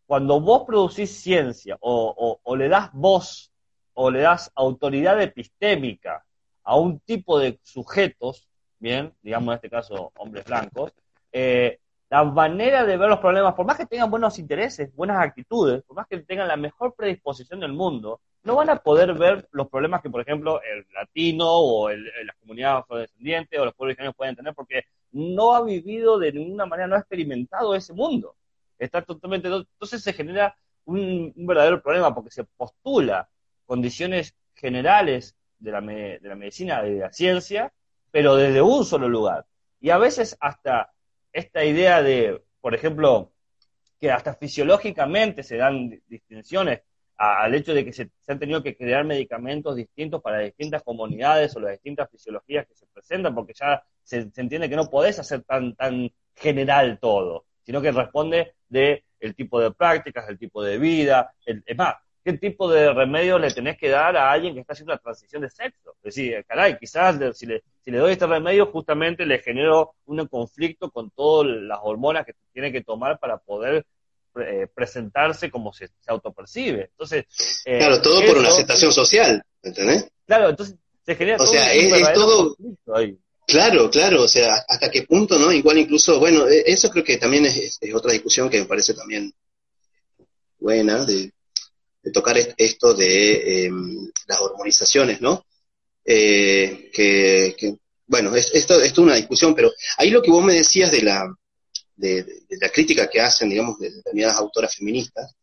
[0.05, 3.51] cuando vos producís ciencia o, le das voz
[3.93, 6.25] o le das autoridad epistémica
[6.63, 8.47] a un tipo de sujetos,
[8.79, 10.93] bien, digamos en este caso hombres blancos,
[11.31, 15.83] eh, la manera de ver los problemas, por más que tengan buenos intereses, buenas actitudes,
[15.83, 19.67] por más que tengan la mejor predisposición del mundo, no van a poder ver los
[19.67, 24.15] problemas que, por ejemplo, el latino o el, las comunidades afrodescendientes o los pueblos originarios
[24.15, 28.35] pueden tener porque no ha vivido de ninguna manera, no ha experimentado ese mundo.
[28.79, 29.49] Está totalmente.
[29.49, 30.55] Entonces se genera
[30.85, 33.27] un, verdadero problema porque se postula
[33.65, 37.73] condiciones generales de la, de la medicina, de la ciencia,
[38.11, 39.45] pero desde un solo lugar.
[39.79, 40.91] Y a veces hasta
[41.31, 43.31] esta idea de, por ejemplo,
[43.99, 46.81] que hasta fisiológicamente se dan distinciones
[47.17, 51.59] al hecho de que se, han tenido que crear medicamentos distintos para distintas comunidades o
[51.59, 55.75] las distintas fisiologías que se presentan, porque ya se, entiende que no podés hacer tan,
[55.75, 61.33] tan general todo, sino que responde de el tipo de prácticas, el tipo de vida,
[61.43, 61.95] es más,
[62.27, 65.43] qué tipo de remedio le tenés que dar a alguien que está haciendo la transición
[65.43, 65.95] de sexo.
[66.03, 70.27] Es decir, caray, quizás si le, si le doy este remedio, justamente le genero un
[70.27, 73.85] conflicto con todas las hormonas que tiene que tomar para poder
[74.41, 76.89] eh, presentarse como se, se autopercibe.
[76.91, 80.11] Entonces, eh, claro, todo por una aceptación social, ¿entendés?
[80.25, 80.75] Claro, entonces
[81.05, 82.57] se genera o sea, es, todo
[83.45, 85.53] Claro, claro, o sea, hasta qué punto, ¿no?
[85.53, 89.33] Igual incluso, bueno, e, eso creo que también es, otra discusión que me parece también
[90.59, 91.31] buena, de,
[92.11, 95.45] tocar esto de em, las hormonizaciones, ¿no?
[96.05, 101.01] Eh, que, bueno, esto, es una discusión, pero ahí lo que vos me decías de
[101.01, 101.27] la,
[101.95, 102.25] de,
[102.61, 105.35] la crítica que hacen, digamos, de determinadas autoras feministas.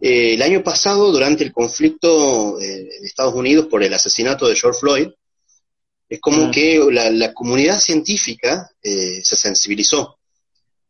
[0.00, 4.56] Eh, el año pasado, durante el conflicto eh, en Estados Unidos por el asesinato de
[4.56, 5.08] George Floyd,
[6.08, 10.18] es como que la, comunidad científica eh, se sensibilizó.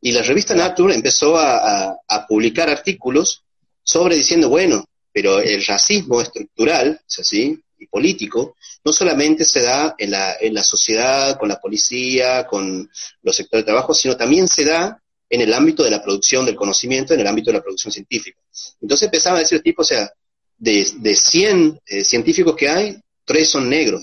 [0.00, 1.96] Y la revista Nature empezó a,
[2.28, 3.44] publicar artículos
[3.84, 10.12] sobre diciendo, bueno, pero el racismo estructural, así, y político, no solamente se da en
[10.12, 12.88] la, en la sociedad, con la policía, con
[13.22, 16.56] los sectores de trabajo, sino también se da en el ámbito de la producción del
[16.56, 18.38] conocimiento, en el ámbito de la producción científica.
[18.80, 20.10] Entonces empezaba a decir tipo, o sea,
[20.58, 24.02] de, de 100 eh, científicos que hay, tres son negros,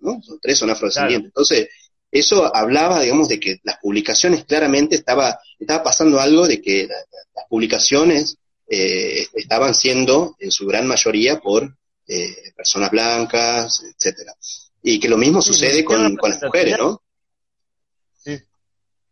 [0.00, 0.20] ¿no?
[0.40, 1.28] Tres son afrodescendientes.
[1.28, 1.68] Entonces,
[2.10, 7.44] eso hablaba, digamos, de que las publicaciones claramente estaba, estaba pasando algo de que las
[7.48, 8.36] publicaciones
[8.68, 14.34] eh, estaban siendo, en su gran mayoría, por eh, personas blancas, etcétera.
[14.82, 17.02] Y que lo mismo sucede con, con las mujeres, ¿no?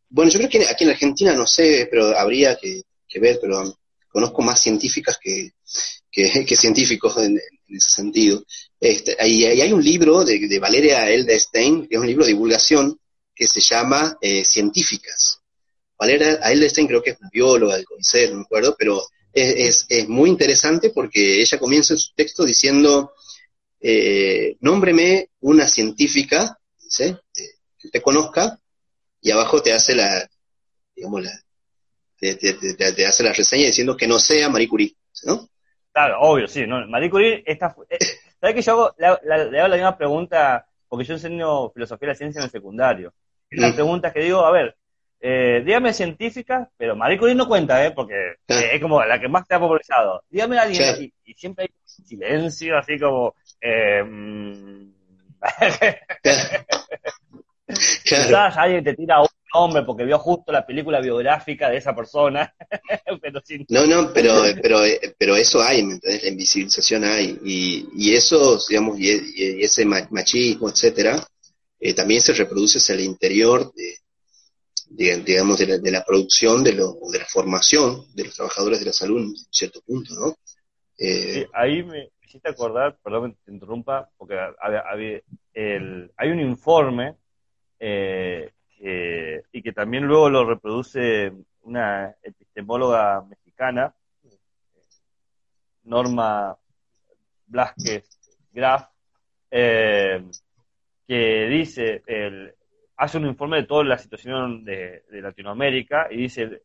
[0.08, 2.84] Bueno, yo creo que aquí en Argentina, no sé, pero habría que,
[3.20, 3.76] ver, pero
[4.08, 5.52] conozco más científicas que,
[6.10, 7.38] que, científicos en,
[7.68, 8.44] ese sentido.
[8.78, 12.98] Este, y, hay un libro de, Valeria Eldestein, que es un libro de divulgación,
[13.34, 15.40] que se llama eh, Científicas.
[15.98, 19.06] Valeria Eldestein creo que es una bióloga del CONICET, no me acuerdo, pero
[19.36, 23.12] es, es, muy interesante porque ella comienza en su texto diciendo,
[23.80, 27.14] eh, nómbreme una científica ¿sí?
[27.78, 28.58] que te conozca,
[29.20, 30.28] y abajo te hace la,
[30.94, 31.30] digamos, la,
[32.18, 35.48] te, hace la reseña diciendo que no sea Marie Curie, ¿no?
[35.92, 36.66] Claro, obvio, sí.
[36.66, 37.98] No, Marie Curie, está, eh,
[38.40, 40.66] ¿sabes que yo hago, le, hago la misma pregunta?
[40.88, 43.12] Porque yo enseño filosofía de la ciencia en el secundario.
[43.50, 43.74] Las mm.
[43.74, 44.76] preguntas que digo, a ver,
[45.28, 47.90] eh, dígame científica, pero Marie Curie no cuenta, ¿eh?
[47.90, 50.22] Porque es como la que más te ha popularizado.
[50.30, 51.70] Dígame a alguien, y, siempre hay
[52.04, 53.34] silencio, así como...
[53.60, 54.92] Eh, mm,
[58.04, 62.54] Quizás alguien te tira un nombre porque vio justo la película biográfica de esa persona.
[63.20, 64.78] pero No, no, pero, pero,
[65.18, 67.36] pero eso hay, La invisibilización hay.
[67.44, 69.10] Y, y eso, digamos, y,
[69.60, 71.26] ese machismo, etcétera,
[71.80, 73.96] eh, también se reproduce hacia el interior de,
[74.88, 79.20] digamos, de la, producción de, lo, de la formación de los trabajadores de la salud
[79.20, 80.34] en cierto punto, ¿no?
[80.98, 84.36] Eh, ahí me hiciste acordar, perdón que te interrumpa, porque
[86.16, 87.16] hay un informe
[87.78, 88.50] eh,
[89.52, 91.32] y que también luego lo reproduce
[91.62, 93.94] una epistemóloga mexicana,
[95.84, 96.56] Norma
[97.46, 98.04] Blasquez
[98.52, 98.88] Graf,
[99.50, 100.24] eh,
[101.06, 102.54] que dice, el,
[102.96, 106.62] hace un informe de toda la situación de, Latinoamérica y dice,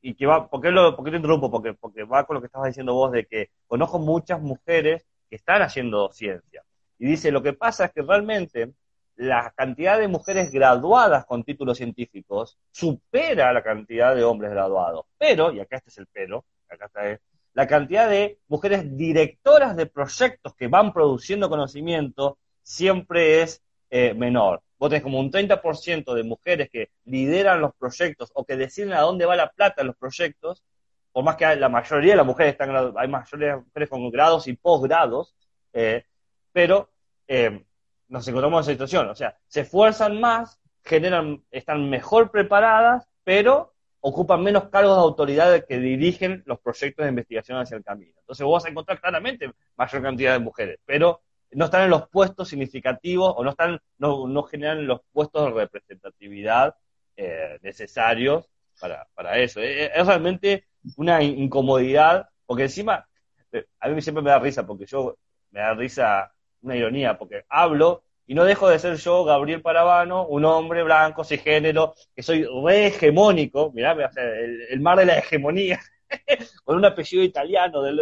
[0.00, 1.50] y que va, ¿por qué, lo, ¿por qué te interrumpo?
[1.50, 5.36] Porque, porque va con lo que estabas diciendo vos de que conozco muchas mujeres que
[5.36, 6.62] están haciendo ciencia.
[6.98, 8.72] Y dice, lo que pasa es que realmente
[9.16, 15.06] la cantidad de mujeres graduadas con títulos científicos supera la cantidad de hombres graduados.
[15.18, 17.18] Pero, y acá este es el pero, acá está
[17.54, 23.62] la cantidad de mujeres directoras de proyectos que van produciendo conocimiento siempre es
[23.96, 24.60] eh, menor.
[24.76, 29.02] Vos tenés como un 30% de mujeres que lideran los proyectos o que deciden a
[29.02, 30.64] dónde va la plata en los proyectos,
[31.12, 34.48] por más que la mayoría de las mujeres están, hay mayoría de mujeres con grados
[34.48, 35.36] y posgrados,
[35.72, 36.06] eh,
[36.50, 36.90] pero
[37.28, 37.64] eh,
[38.08, 39.10] nos encontramos en esa situación.
[39.10, 45.64] O sea, se esfuerzan más, generan, están mejor preparadas, pero ocupan menos cargos de autoridad
[45.66, 48.14] que dirigen los proyectos de investigación hacia el camino.
[48.18, 51.22] Entonces vos vas a encontrar claramente mayor cantidad de mujeres, pero
[51.54, 55.60] no están en los puestos significativos o no están no, no generan los puestos de
[55.60, 56.74] representatividad
[57.16, 58.46] eh, necesarios
[58.80, 59.60] para, para eso.
[59.60, 63.06] Es, realmente una incomodidad, porque encima,
[63.52, 65.16] eh, a mí siempre me da risa, porque yo
[65.50, 66.32] me da risa
[66.62, 71.24] una ironía, porque hablo y no dejo de ser yo, Gabriel Parabano, un hombre blanco,
[71.24, 75.80] cisgénero, que soy re hegemónico, mirá, el, el mar de la hegemonía,
[76.64, 78.00] con un apellido italiano, del,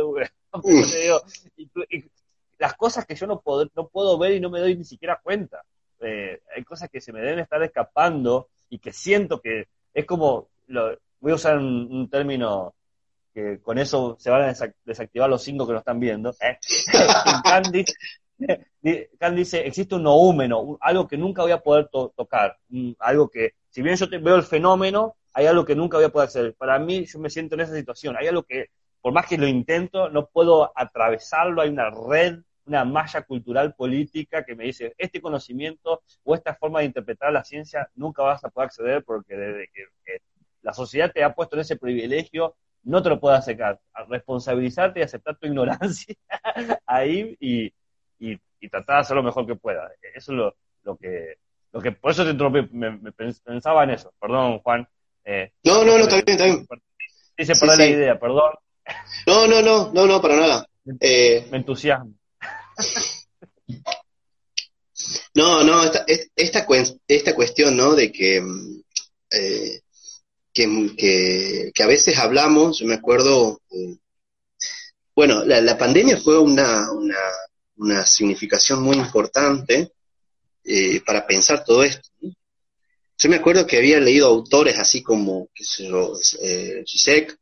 [1.57, 2.05] y,
[2.63, 5.19] las cosas que yo no puedo, no puedo ver y no me doy ni siquiera
[5.21, 5.65] cuenta.
[5.99, 10.47] Eh, hay cosas que se me deben estar escapando y que siento que es como,
[10.69, 12.73] voy a usar un, término
[13.35, 14.55] que con eso se van a
[14.85, 16.33] desactivar los cinco que lo están viendo.
[16.41, 16.57] ¿eh?
[19.19, 22.59] Kant, dice, existe un noúmeno, algo que nunca voy a poder tocar,
[23.01, 26.29] algo que, si bien yo veo el fenómeno, hay algo que nunca voy a poder
[26.29, 26.55] hacer.
[26.55, 28.17] Para mí, yo me siento en esa situación.
[28.17, 28.67] Hay algo que,
[29.01, 31.61] por más que lo intento, no puedo atravesarlo.
[31.61, 36.81] Hay una red una malla cultural política que me dice, este conocimiento o esta forma
[36.81, 39.87] de interpretar la ciencia nunca vas a poder acceder porque desde que,
[40.63, 42.55] la sociedad te ha puesto en ese privilegio,
[42.85, 43.81] no te lo puedes acercar.
[44.09, 46.15] Responsabilizarte y aceptar tu ignorancia
[46.87, 47.73] ahí y,
[48.21, 48.39] y,
[48.69, 49.91] tratar de hacer lo mejor que pueda.
[50.15, 50.55] Eso es lo,
[50.85, 51.35] lo que,
[51.73, 52.33] lo que, por eso te
[52.71, 54.15] me, pensaba en eso.
[54.21, 54.87] Perdón, Juan.
[55.25, 56.67] Eh, no, no, no, está bien, está bien.
[57.37, 58.53] Dice sí, la idea, perdón.
[59.27, 60.67] No, no, no, no, no, para nada.
[61.01, 62.13] Eh, me entusiasma.
[65.35, 66.05] No, no, esta,
[66.37, 66.67] esta,
[67.09, 67.95] esta cuestión, ¿no?
[67.95, 68.83] De que, mm,
[69.31, 69.81] eh,
[70.53, 73.97] que, que, a veces hablamos, yo me acuerdo, eh,
[75.15, 77.19] bueno, la, pandemia fue una, una,
[77.77, 79.93] una, significación muy importante
[80.65, 82.09] eh, para pensar todo esto.
[82.21, 86.15] Yo me acuerdo que había leído autores así como, qué sé yo,
[86.85, 87.39] Gisek,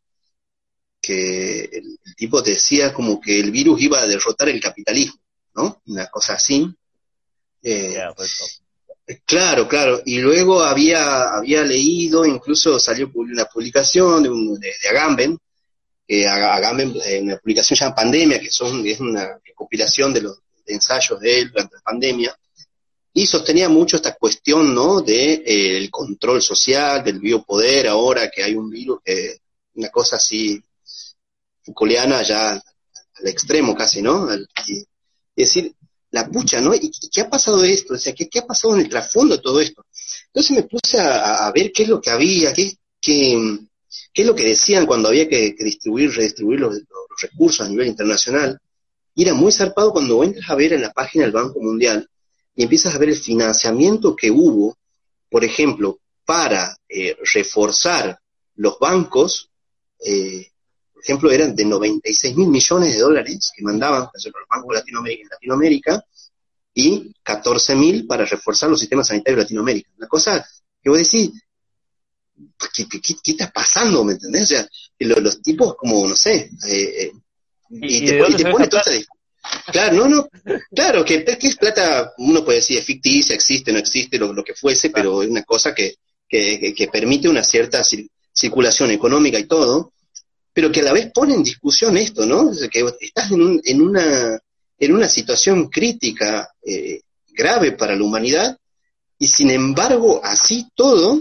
[1.00, 5.18] que el, tipo decía como que el virus iba a derrotar el capitalismo,
[5.54, 5.80] ¿no?
[5.86, 6.68] Una cosa así.
[7.62, 7.98] Eh,
[9.24, 10.02] claro, claro.
[10.04, 15.38] Y luego había, había leído, incluso salió una publicación de, de, Agamben,
[16.06, 21.18] que Agamben, eh, una publicación llamada Pandemia, que son, es una recopilación de los ensayos
[21.20, 22.36] de él durante la pandemia,
[23.12, 25.00] y sostenía mucho esta cuestión, ¿no?
[25.00, 29.00] De eh, el control social, del biopoder, ahora que hay un virus,
[29.74, 30.62] una cosa así
[31.70, 34.30] Foucaultiana ya al extremo casi, ¿no?
[34.30, 34.86] es
[35.36, 35.74] decir,
[36.10, 36.74] la pucha, ¿no?
[36.74, 37.94] ¿Y qué ha pasado esto?
[37.94, 39.84] O sea, ¿qué, ha pasado en el trasfondo de todo esto?
[40.26, 43.58] Entonces me puse a, ver qué es lo que había, qué, qué,
[44.12, 46.80] qué, es lo que decían cuando había que, distribuir, redistribuir los,
[47.20, 48.58] recursos a nivel internacional.
[49.14, 52.08] Y era muy zarpado cuando entras a ver en la página del Banco Mundial,
[52.54, 54.76] y empiezas a ver el financiamiento que hubo,
[55.28, 58.18] por ejemplo, para eh, reforzar
[58.56, 59.50] los bancos,
[60.04, 60.50] eh,
[61.00, 65.28] por ejemplo, eran de 96 mil millones de dólares que mandaban los bancos de Latinoamérica,
[65.30, 66.04] Latinoamérica
[66.74, 69.90] y 14 mil para reforzar los sistemas sanitarios de Latinoamérica.
[69.96, 70.46] Una cosa
[70.82, 71.30] que vos decís,
[72.74, 74.04] ¿qué, qué, está pasando?
[74.04, 74.42] ¿Me entendés?
[74.42, 77.12] O sea, los, tipos como, no sé, eh,
[77.70, 79.14] y, te, pone toda esta
[79.72, 80.28] Claro, no, no,
[80.74, 84.54] claro, que, es plata, uno puede decir, es ficticia, existe, no existe, lo, lo que
[84.54, 85.94] fuese, pero es una cosa que,
[86.28, 87.82] que, que permite una cierta
[88.34, 89.94] circulación económica y todo,
[90.52, 92.50] pero que a la vez pone en discusión esto, ¿no?
[92.70, 94.38] que estás en, un, en, una,
[94.78, 98.56] en una situación crítica eh, grave para la humanidad
[99.18, 101.20] y sin embargo, así todo,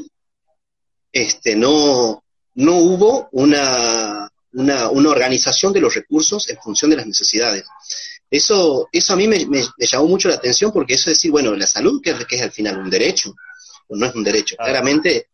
[1.12, 2.24] este, no,
[2.56, 7.66] no hubo una, una, una, organización de los recursos en función de las necesidades.
[8.32, 11.54] Eso, eso a mí me, me, llamó mucho la atención porque eso es decir, bueno,
[11.56, 13.36] la salud, que, que es al final un derecho,
[13.90, 15.28] o no es un derecho, claramente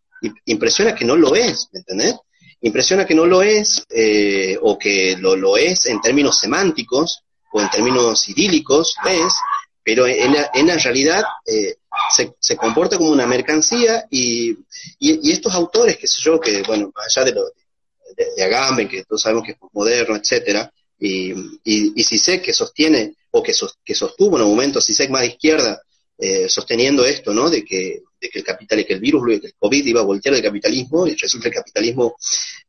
[0.45, 2.15] impresiona que no lo es, ¿me entendés?
[2.61, 7.61] Impresiona que no lo es, eh, o que lo, lo es en términos semánticos, o
[7.61, 9.33] en términos idílicos, es,
[9.83, 11.75] pero en la, en la realidad eh,
[12.13, 14.57] se, se, comporta como una mercancía y,
[14.99, 17.45] y, estos autores, que sé yo, que, bueno, allá de, lo,
[18.17, 21.31] de, de Agamben, que todos sabemos que es moderno, etcétera, y,
[21.63, 23.53] y, y sé que sostiene, o que,
[23.83, 25.81] que sostuvo en un momento, si sé más de izquierda,
[26.17, 27.49] eh, sosteniendo esto, ¿no?
[27.49, 30.35] De que, de que el capital, que el virus, que el COVID iba a voltear
[30.35, 32.15] el capitalismo, y resulta que el capitalismo,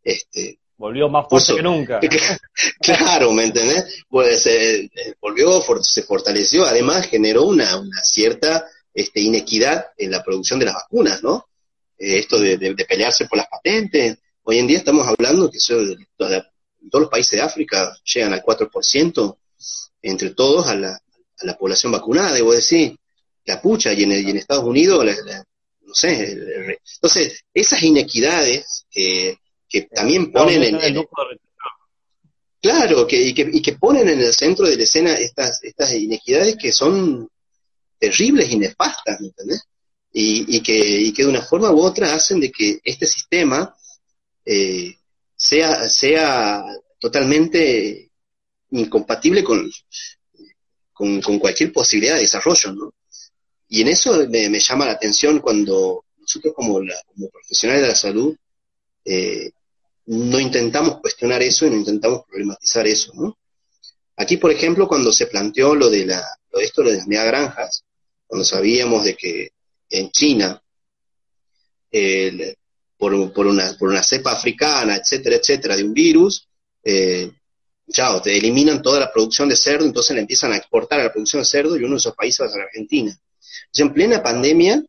[0.03, 2.01] este, volvió más fuerte que nunca.
[2.81, 4.05] claro, ¿me entendés?
[4.09, 4.91] Pues eh,
[5.21, 10.75] volvió, se fortaleció, además generó una, una cierta este, inequidad en la producción de las
[10.75, 11.47] vacunas, ¿no?
[11.99, 14.19] Eh, esto de, de, pelearse por las patentes.
[14.43, 15.77] Hoy en día estamos hablando que eso,
[16.17, 19.37] todos los países de África llegan al 4%
[20.03, 22.97] entre todos a la, a la población vacunada, debo decir
[23.47, 25.07] la pucha, y en, y en Estados Unidos,
[25.81, 26.37] no sé.
[26.95, 29.39] entonces, esas inequidades que,
[29.69, 30.75] que también ponen en...
[30.77, 31.07] el
[32.61, 35.95] claro, que, y, que, y que ponen en el centro de la escena estas, estas
[35.95, 37.29] inequidades que son
[37.99, 39.63] terribles y nefastas, ¿me entendés?
[40.13, 43.75] Y, y, que, y que de una forma u otra hacen de que este sistema
[44.45, 44.97] eh,
[45.37, 46.65] sea, sea
[46.99, 48.11] totalmente
[48.71, 49.71] incompatible con,
[50.93, 52.95] con, con, cualquier posibilidad de desarrollo, ¿no?
[53.69, 58.37] Y en eso me, llama la atención cuando nosotros como, como profesionales de la salud
[59.05, 59.51] eh,
[60.07, 63.37] no intentamos cuestionar eso y no intentamos problematizar eso, ¿no?
[64.17, 67.85] Aquí, por ejemplo, cuando se planteó lo de, la, lo de esto de las megagranjas,
[68.27, 69.51] cuando sabíamos de que
[69.91, 70.63] en China,
[72.97, 76.49] por, por, una, por una cepa africana, etcétera, etcétera, de un virus,
[76.83, 77.31] eh,
[77.91, 81.13] chao, te eliminan toda la producción de cerdo, entonces le empiezan a exportar a la
[81.13, 83.17] producción de cerdo y uno de esos países va a ser Argentina
[83.77, 84.83] en plena pandemia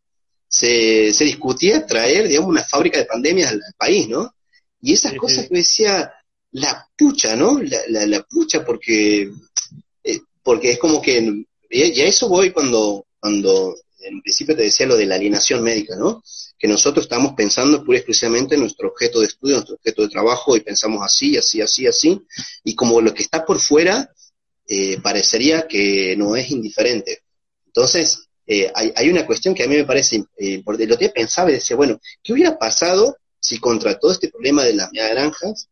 [0.47, 4.33] se, se, discutía traer, digamos, una fábrica de pandemias al, país, ¿no?
[4.81, 6.13] Y esas cosas que decía,
[6.51, 7.59] la pucha, ¿no?
[7.61, 9.29] La, la, pucha, porque,
[10.03, 14.85] eh, porque es como que, y a eso voy cuando, cuando en principio te decía
[14.85, 16.23] lo de la alienación médica, ¿no?
[16.57, 20.09] Que nosotros estamos pensando pura y exclusivamente en nuestro objeto de estudio, nuestro objeto de
[20.09, 22.21] trabajo, y pensamos así, así, así, así,
[22.63, 24.09] y como lo que está por fuera
[24.67, 27.23] eh, parecería que no es indiferente.
[27.65, 31.49] Entonces, eh, hay, una cuestión que a mí me parece, eh, porque lo que pensaba
[31.49, 35.67] y decía, bueno, ¿qué hubiera pasado si contra todo este problema de las naranjas,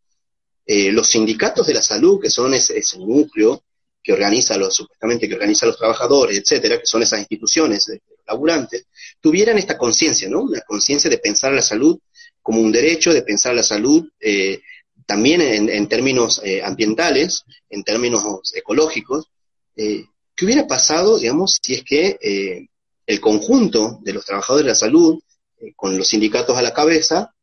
[0.65, 3.63] eh, los sindicatos de la salud, que son ese, núcleo
[4.03, 7.91] que organiza los, supuestamente que organiza los trabajadores, etcétera, que son esas instituciones
[8.27, 8.85] laburantes,
[9.19, 10.41] tuvieran esta conciencia, ¿no?
[10.41, 11.97] Una conciencia de pensar la salud
[12.41, 14.61] como un derecho, de pensar la salud eh,
[15.05, 18.23] también en, en términos eh, ambientales, en términos
[18.53, 19.27] ecológicos,
[19.75, 20.05] eh,
[20.35, 22.67] ¿Qué hubiera pasado, digamos, si es que eh,
[23.05, 25.19] el conjunto de los trabajadores de la salud,
[25.59, 27.33] eh, con los sindicatos a la cabeza,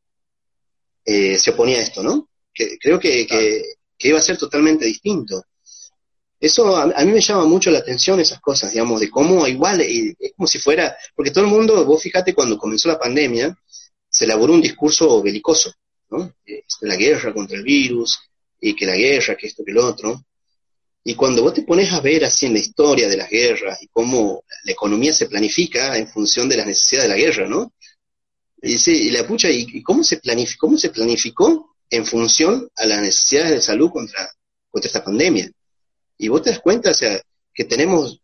[1.04, 2.28] eh, se oponía a esto, ¿no?
[2.52, 5.44] Que, creo que, que, iba a ser totalmente distinto.
[6.38, 10.16] Eso a, mí me llama mucho la atención esas cosas, digamos, de cómo igual, es
[10.36, 13.56] como si fuera, porque todo el mundo, vos fíjate, cuando comenzó la pandemia,
[14.10, 15.72] se elaboró un discurso belicoso,
[16.10, 16.34] ¿no?
[16.80, 18.18] la guerra contra el virus,
[18.62, 20.24] y que la guerra, que esto, que lo otro.
[21.04, 23.88] Y cuando vos te pones a ver así en la historia de las guerras y
[23.88, 27.72] cómo la economía se planifica en función de las necesidades de la guerra, ¿no?
[28.62, 32.86] Y dice, y la pucha, ¿y cómo se planificó, cómo se planificó en función a
[32.86, 34.30] las necesidades de salud contra,
[34.70, 35.50] contra esta pandemia?
[36.18, 37.20] Y vos te das cuenta, o sea,
[37.52, 38.20] que tenemos,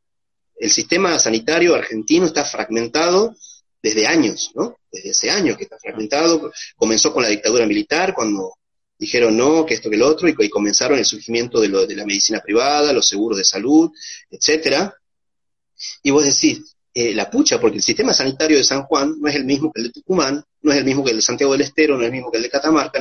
[0.56, 3.34] el sistema sanitario argentino está fragmentado
[3.82, 4.76] desde años, ¿no?
[4.90, 6.52] Desde hace años que está fragmentado.
[6.76, 8.57] Comenzó con la dictadura militar, cuando
[8.98, 12.04] dijeron no, que esto, que lo otro, y, comenzaron el surgimiento de, lo, de la
[12.04, 13.90] medicina privada, los seguros de salud,
[14.30, 14.94] etcétera.
[16.02, 19.36] Y vos decís, eh, la pucha, porque el sistema sanitario de San Juan no es
[19.36, 21.60] el mismo que el de Tucumán, no es el mismo que el de Santiago del
[21.60, 23.00] Estero, no es el mismo que el de Catamarca,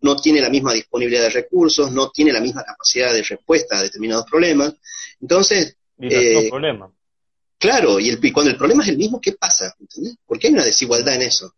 [0.00, 3.82] no, tiene la misma disponibilidad de recursos, no tiene la misma capacidad de respuesta a
[3.82, 4.74] determinados problemas.
[5.20, 5.76] Entonces...
[5.98, 6.90] Eh, problemas.
[7.58, 9.74] Claro, y, el, cuando el problema es el mismo, ¿qué pasa?
[10.26, 11.54] ¿Por qué hay una desigualdad en eso?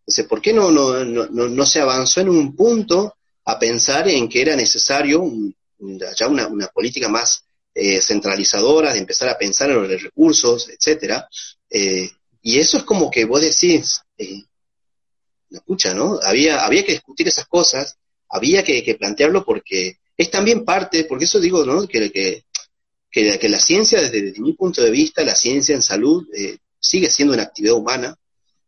[0.00, 4.28] Entonces, ¿por qué no, no, no, no, se avanzó en un punto a pensar en
[4.28, 5.22] que era necesario
[6.16, 11.28] ya una, una política más eh, centralizadora, de empezar a pensar en los recursos, etcétera.
[11.68, 12.10] Eh,
[12.42, 14.42] y eso es como que vos decís, eh,
[15.50, 16.18] escucha, ¿no?
[16.22, 17.96] Había, había que discutir esas cosas,
[18.28, 21.86] había que, plantearlo porque es también parte, porque eso digo, ¿no?
[21.86, 22.44] Que, que,
[23.10, 27.34] que, la ciencia, desde, mi punto de vista, la ciencia en salud eh, sigue siendo
[27.34, 28.16] una actividad humana,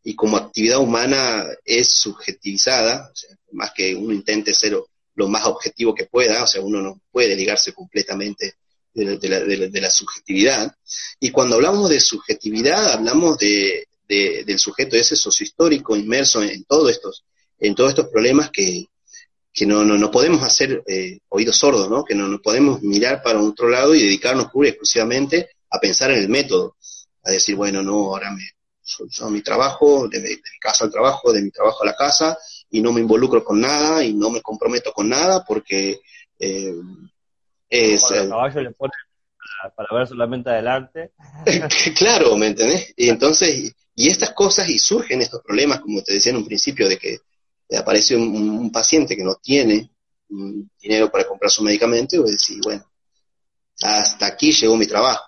[0.09, 3.13] y como actividad humana es subjetivizada,
[3.51, 4.79] más que uno intente ser
[5.17, 8.55] lo más objetivo que pueda, o sea, uno no puede ligarse completamente
[8.95, 10.73] de la, subjetividad.
[11.19, 17.25] Y cuando hablamos de subjetividad, hablamos de, del sujeto ese sociohistórico inmerso en, todos estos,
[17.59, 18.87] en todos estos problemas que,
[19.53, 22.05] que no, no, no podemos hacer eh, oídos sordos, ¿no?
[22.05, 26.13] que no, no podemos mirar para otro lado y dedicarnos pura y exclusivamente a pensar
[26.13, 26.77] en el método,
[27.25, 28.56] a decir, bueno, no, ahora me,
[28.87, 32.39] son, mi trabajo, de, mi casa al trabajo, de mi trabajo a la casa,
[32.71, 36.01] y no me involucro con nada y no me comprometo con nada porque
[36.39, 36.75] eh,
[37.69, 38.93] es, el caballo le pone
[39.75, 41.13] para, ver solamente adelante.
[41.97, 42.93] claro, ¿me entendés?
[42.97, 46.89] Y entonces, y estas cosas, y surgen estos problemas, como te decía en un principio,
[46.89, 47.19] de que
[47.77, 49.91] aparece un, paciente que no tiene
[50.81, 52.85] dinero para comprar su medicamento, y vos decís, bueno,
[53.83, 55.25] hasta aquí llegó mi trabajo.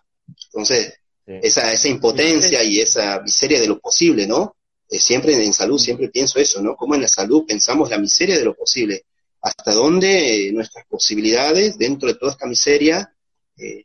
[0.46, 0.97] Entonces,
[1.28, 4.56] esa, esa impotencia y esa miseria de lo posible, ¿no?
[4.88, 6.74] Eh, siempre en salud, siempre pienso eso, ¿no?
[6.76, 9.04] Como en la salud pensamos la miseria de lo posible
[9.40, 13.12] hasta dónde nuestras posibilidades dentro de toda esta miseria
[13.56, 13.84] eh,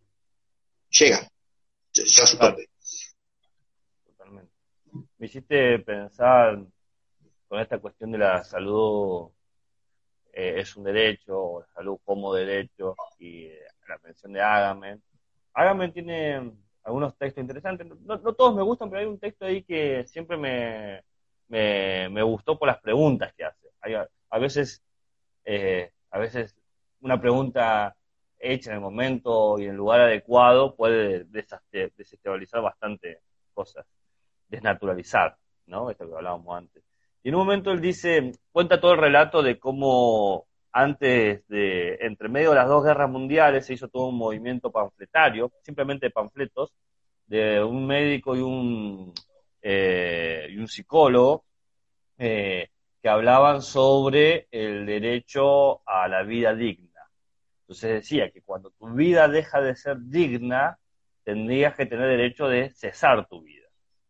[0.89, 1.27] llegan.
[1.93, 2.69] Ya su parte.
[4.05, 4.51] Totalmente.
[5.17, 6.65] Me hiciste pensar
[7.47, 9.29] con esta cuestión de la salud
[10.31, 15.03] eh, es un derecho, o la salud como derecho, y eh, la mención de Agamben.
[15.53, 16.51] Agamben tiene
[16.83, 21.03] algunos textos interesantes, no, todos me gustan, pero hay un texto ahí que siempre me,
[21.47, 23.69] me, gustó por las preguntas que hace.
[24.29, 24.83] a veces
[25.45, 26.55] eh, a veces
[27.01, 27.95] una pregunta
[28.39, 33.19] hecha en el momento y en el lugar adecuado puede desestabilizar bastante
[33.53, 33.85] cosas,
[34.47, 35.89] desnaturalizar, ¿no?
[35.89, 36.83] Esto que hablábamos antes.
[37.23, 42.29] Y en un momento él dice, cuenta todo el relato de cómo antes de, entre
[42.29, 46.73] medio de las dos guerras mundiales, se hizo todo un movimiento panfletario, simplemente panfletos,
[47.27, 49.13] de un médico y un,
[49.61, 51.45] eh, y un psicólogo,
[52.17, 52.69] eh,
[53.01, 57.01] que hablaban sobre el derecho a la vida digna.
[57.61, 60.79] Entonces decía que cuando tu vida deja de ser digna,
[61.23, 63.67] tendrías que tener derecho de cesar tu vida.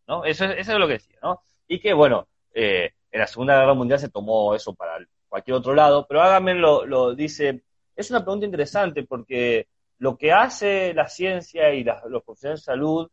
[0.07, 0.23] ¿no?
[0.23, 1.41] Eso, es, eso es lo que decía, ¿no?
[1.67, 4.97] Y que, bueno, eh, en la Segunda Guerra Mundial se tomó eso para
[5.33, 7.63] cualquier otro lado, pero Agamben lo, dice,
[7.95, 13.09] es una pregunta interesante porque lo que hace la ciencia y los profesionales de salud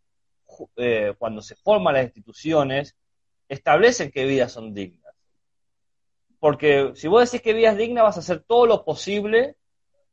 [0.76, 2.94] eh, cuando se forman las instituciones,
[3.48, 5.14] establecen qué vidas son dignas.
[6.38, 9.56] Porque si vos decís que vida es digna, vas a hacer todo lo posible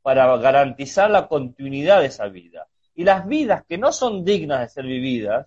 [0.01, 2.69] para garantizar la continuidad de esa vida.
[2.95, 5.45] Y las vidas que no son dignas de ser vividas,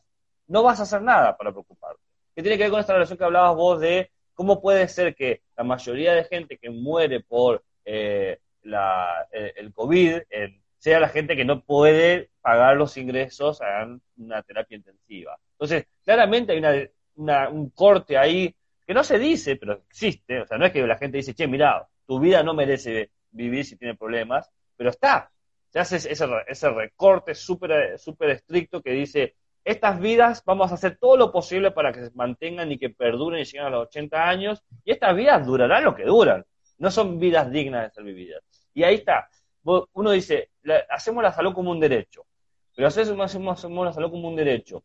[0.48, 2.02] no vas a hacer nada para preocuparte.
[2.34, 4.10] ¿Qué tiene que ver con esta relación que hablabas vos de
[4.40, 10.22] cómo puede ser que la mayoría de gente que muere por eh, eh, el COVID
[10.30, 13.86] eh, sea la gente que no puede pagar los ingresos a
[14.16, 15.38] una terapia intensiva?
[15.52, 18.56] Entonces, claramente hay un corte ahí
[18.86, 21.46] que no se dice, pero existe, o sea, no es que la gente dice, che,
[21.46, 25.30] mira, tu vida no merece vivir si tiene problemas, pero está.
[25.68, 29.34] Se hace ese, ese recorte súper super estricto que dice,
[29.64, 33.40] estas vidas vamos a hacer todo lo posible para que se mantengan y que perduren
[33.40, 36.44] y lleguen a los 80 años, y estas vidas durarán lo que duran,
[36.78, 38.42] no son vidas dignas de ser vividas.
[38.74, 39.28] Y ahí está,
[39.64, 40.50] uno dice,
[40.88, 42.24] hacemos la salud como un derecho,
[42.74, 44.82] pero hacemos, hacemos la salud como un derecho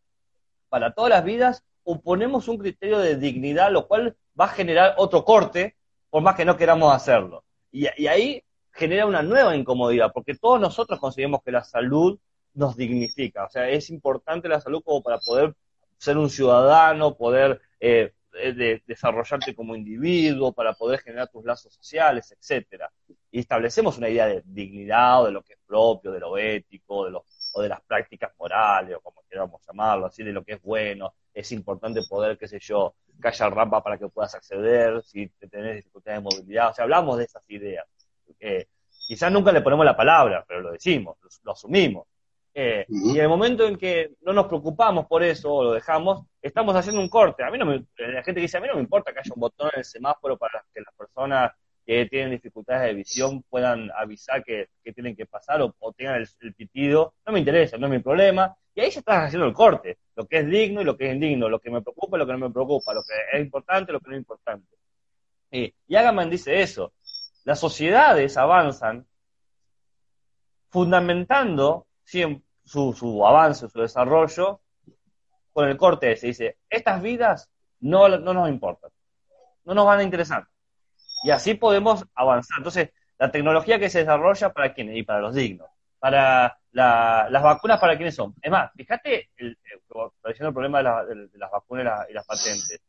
[0.69, 4.95] para todas las vidas o ponemos un criterio de dignidad, lo cual va a generar
[4.97, 5.75] otro corte,
[6.09, 7.43] por más que no queramos hacerlo.
[7.71, 12.19] Y, ahí genera una nueva incomodidad, porque todos nosotros consideramos que la salud
[12.55, 13.45] nos dignifica.
[13.45, 15.55] O sea, es importante la salud como para poder
[15.97, 18.13] ser un ciudadano, poder eh,
[18.85, 22.91] desarrollarte como individuo, para poder generar tus lazos sociales, etcétera.
[23.31, 27.05] Y establecemos una idea de dignidad o de lo que es propio, de lo ético,
[27.05, 30.53] de lo, o de las prácticas morales, o como queramos llamarlo, así de lo que
[30.53, 35.27] es bueno, es importante poder, qué sé yo, haya rampa para que puedas acceder, si
[35.49, 37.85] tenés dificultades de movilidad, o sea, hablamos de esas ideas.
[38.39, 38.67] Eh,
[39.07, 42.07] quizás nunca le ponemos la palabra, pero lo decimos, lo, asumimos.
[42.57, 46.25] Eh, y en el momento en que no nos preocupamos por eso o lo dejamos,
[46.41, 47.43] estamos haciendo un corte.
[47.43, 49.41] A mí no me, la gente dice, a mí no me importa que haya un
[49.41, 51.51] botón en el semáforo para que las personas
[51.85, 57.15] que tienen dificultades de visión puedan avisar que, tienen que pasar o, tengan el, pitido.
[57.25, 58.55] No me interesa, no es mi problema.
[58.73, 61.13] Y ahí ya estás haciendo el corte, lo que es digno y lo que es
[61.13, 63.91] indigno, lo que me preocupa y lo que no me preocupa, lo que es importante
[63.91, 64.67] y lo que no es importante.
[65.51, 66.93] y Agaman dice eso.
[67.43, 69.05] Las sociedades avanzan
[70.69, 71.85] fundamentando
[72.65, 74.61] su, su avance, su desarrollo
[75.53, 76.27] con el corte ese.
[76.27, 78.91] Dice, estas vidas no, no nos importan,
[79.63, 80.47] no nos van a interesar.
[81.23, 82.57] Y así podemos avanzar.
[82.57, 85.69] Entonces, la tecnología que se desarrolla para quiénes y para los dignos.
[85.99, 88.35] Para las vacunas, ¿para quiénes son?
[88.41, 92.81] Es más, fíjate, el, el, problema de, las vacunas y las, patentes.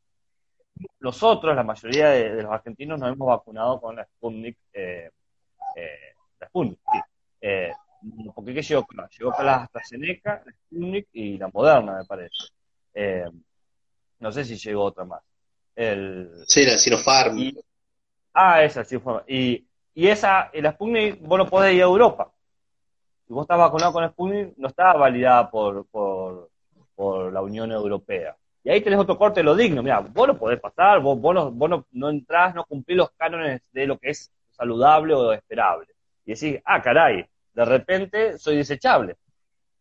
[1.01, 5.11] Nosotros, la mayoría de, los argentinos, nos hemos vacunado con la Sputnik, eh,
[5.77, 6.99] eh, la Sputnik, sí.
[7.41, 7.73] Eh,
[8.35, 9.09] porque ¿qué llegó acá?
[9.17, 12.37] Llegó acá la AstraZeneca, la Sputnik y la Moderna, me parece.
[14.21, 15.23] no sé si llegó otra más.
[15.75, 17.39] El, sí, la Sinopharm.
[18.33, 18.97] ah, esa, sí,
[19.29, 22.33] y, y esa, la Sputnik, vos no podés ir a Europa
[23.27, 28.37] si vos estás vacunado con Sputnik, no está validada por, por, la Unión Europea.
[28.63, 29.83] Y ahí tenés otro corte de lo digno.
[29.83, 33.63] Mira, vos lo podés pasar, vos, vos, no, vos no, entrás, no cumplís los cánones
[33.73, 35.89] de lo que es saludable o esperable.
[36.25, 37.27] Y decís, ah, caray,
[37.57, 39.17] de repente soy desechable.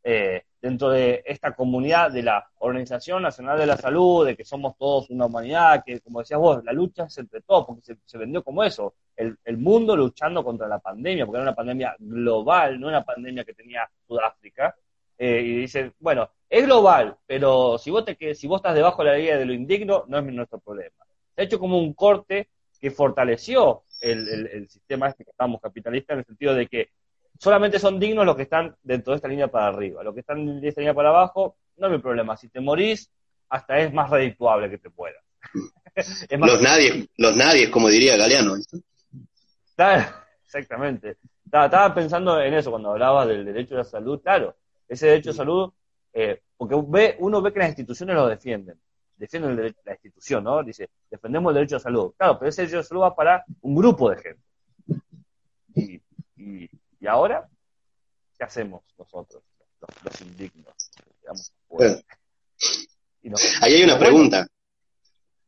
[0.02, 4.77] Eh, dentro de esta comunidad de la Organización Nacional de la Salud, de que somos
[4.77, 8.43] todos una humanidad, que como decías vos, la lucha es entre todos, porque se, vendió
[8.43, 13.03] como eso, el, mundo luchando contra la pandemia, porque era una pandemia global, no una
[13.03, 14.76] pandemia que tenía Sudáfrica,
[15.18, 19.10] eh, y dice, bueno, es global, pero si vos, te, si vos estás debajo de
[19.10, 21.06] la ley de lo indigno, no es nuestro problema.
[21.35, 22.47] Se ha hecho como un corte
[22.80, 26.89] que fortaleció el, el sistema este que estamos capitalista en el sentido de que
[27.40, 30.03] solamente son dignos los que están dentro de esta línea para arriba.
[30.03, 32.38] Los que están de esta línea para abajo, no hay problema.
[32.38, 33.10] Si te morís,
[33.49, 35.18] hasta es más redituable que te pueda.
[36.38, 38.56] los nadie, los nadie, como diría Galeano.
[40.45, 41.18] Exactamente.
[41.45, 44.22] Estaba, pensando en eso cuando hablaba del derecho a la salud.
[44.22, 44.56] Claro,
[44.88, 45.72] ese derecho a la salud,
[46.14, 48.80] eh, porque ve, uno ve que las instituciones lo defienden.
[49.18, 50.62] Defienden la institución, ¿no?
[50.64, 52.14] Dice, defendemos el derecho a la salud.
[52.18, 54.41] Claro, pero ese derecho a salud va para un grupo de gente.
[55.76, 56.02] y
[56.38, 56.70] ¿Y
[57.07, 57.48] ahora?
[58.38, 59.44] ¿Qué hacemos nosotros,
[60.03, 60.73] los, indignos?
[63.61, 64.48] ahí hay una pregunta.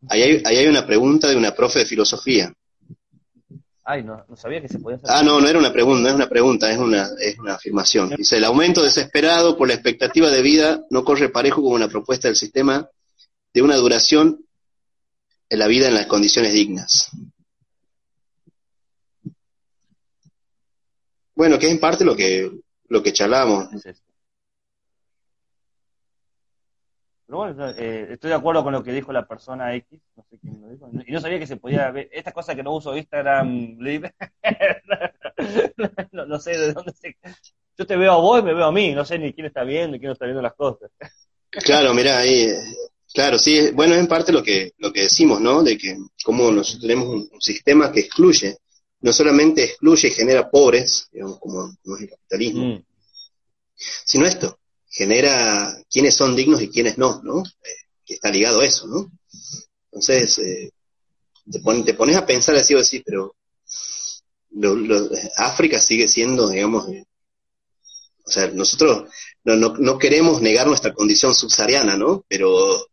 [0.10, 2.54] Ahí hay, hay, una pregunta de una profe de filosofía.
[3.84, 5.10] Ay, no, no sabía que se podía hacer.
[5.12, 8.10] Ah, no, no era una pregunta, no es una pregunta, es una, es una afirmación.
[8.10, 12.28] Dice, el aumento desesperado por la expectativa de vida no corre parejo con una propuesta
[12.28, 12.90] del sistema
[13.54, 14.46] de una duración
[15.50, 17.10] en la vida en las condiciones dignas.
[21.38, 22.52] Bueno, que es en parte lo que,
[22.90, 23.70] lo que charlamos.
[27.28, 30.60] bueno, eh, estoy de acuerdo con lo que dijo la persona X, no sé quién
[30.60, 33.78] lo dijo, y no sabía que se podía ver, esta cosa que no uso Instagram
[33.80, 34.16] Live,
[36.12, 37.16] no, sé de dónde se...
[37.78, 39.64] Yo te veo a vos y me veo a mí, no sé ni quién está
[39.64, 40.90] viendo y quién no está viendo las cosas.
[41.52, 42.48] claro, mira, ahí,
[43.14, 45.62] claro, sí, bueno, es en parte lo que, lo que decimos, ¿no?
[45.62, 48.58] De que como nosotros tenemos un sistema que excluye
[49.02, 52.86] no solamente excluye y genera pobres, digamos, como, es el capitalismo, mm.
[54.06, 54.60] sino esto,
[54.90, 57.44] genera quiénes son dignos y quiénes no, ¿no?
[57.44, 57.70] Eh,
[58.06, 59.12] que está ligado a eso, ¿no?
[59.86, 60.72] Entonces, eh,
[61.52, 63.36] te, te, pones a pensar así o así, pero
[65.38, 67.06] África sigue siendo, digamos, eh,
[68.26, 69.10] o sea, nosotros
[69.44, 72.26] no, no, no, queremos negar nuestra condición subsahariana, ¿no?
[72.28, 72.88] Pero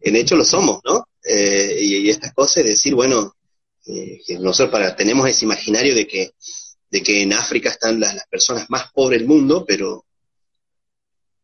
[0.00, 1.06] en hecho lo somos, ¿no?
[1.24, 3.36] y, y, estas cosas, es decir, bueno,
[3.88, 6.34] eh, nosotros para, tenemos ese imaginario de que,
[6.90, 10.04] de que en África están las, personas más pobres del mundo, pero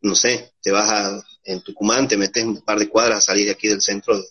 [0.03, 3.47] no sé, te vas a, en Tucumán, te metes un par de cuadras a salir
[3.47, 4.23] de aquí del centro,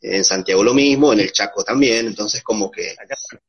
[0.00, 2.94] en Santiago lo mismo, en el Chaco también, entonces como que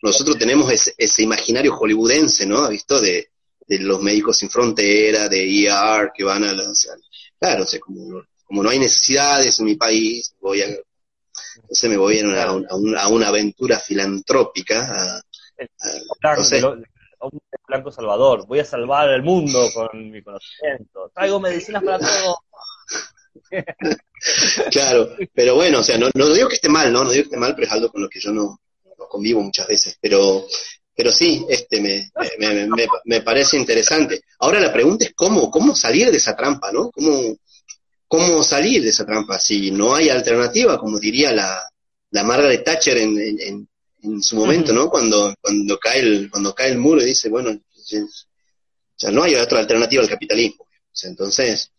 [0.02, 2.68] nosotros tenemos ese, ese imaginario hollywoodense, ¿no?
[2.68, 3.00] visto?
[3.00, 3.30] De,
[3.68, 6.88] de, los médicos sin frontera, de ER, que van a las...
[7.40, 10.68] Claro, o sea, como, como no hay necesidades en mi país, voy a
[11.62, 15.18] entonces me voy a una, a una, aventura filantrópica.
[15.18, 15.22] A,
[17.22, 18.48] un blanco salvador.
[18.48, 21.12] Voy a salvar el mundo con mi conocimiento.
[21.14, 22.38] Traigo medicinas para todo.
[24.72, 27.04] claro, pero bueno, o sea, no, no, digo que esté mal, ¿no?
[27.04, 28.60] No digo que esté mal, pero es algo con lo que yo no,
[29.10, 29.98] convivo muchas veces.
[30.02, 30.46] Pero,
[30.96, 34.22] pero sí, este me, me, me, me, parece interesante.
[34.40, 36.90] Ahora la pregunta es cómo, cómo salir de esa trampa, ¿no?
[36.92, 37.36] ¿Cómo,
[38.10, 41.62] cómo salir de esa trampa si no hay alternativa, como diría la,
[42.10, 43.68] la Margaret Thatcher en, en,
[44.24, 44.90] su momento, ¿no?
[44.90, 47.52] Cuando, cuando, cae el, cuando cae el muro y dice, bueno,
[48.98, 50.66] ya no hay otra alternativa al capitalismo.
[51.04, 51.72] entonces,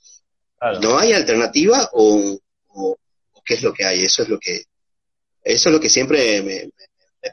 [0.81, 2.39] ¿no hay alternativa o,
[3.45, 4.05] qué es lo que hay?
[4.05, 4.65] Eso es lo que,
[5.43, 6.71] eso es lo que siempre me,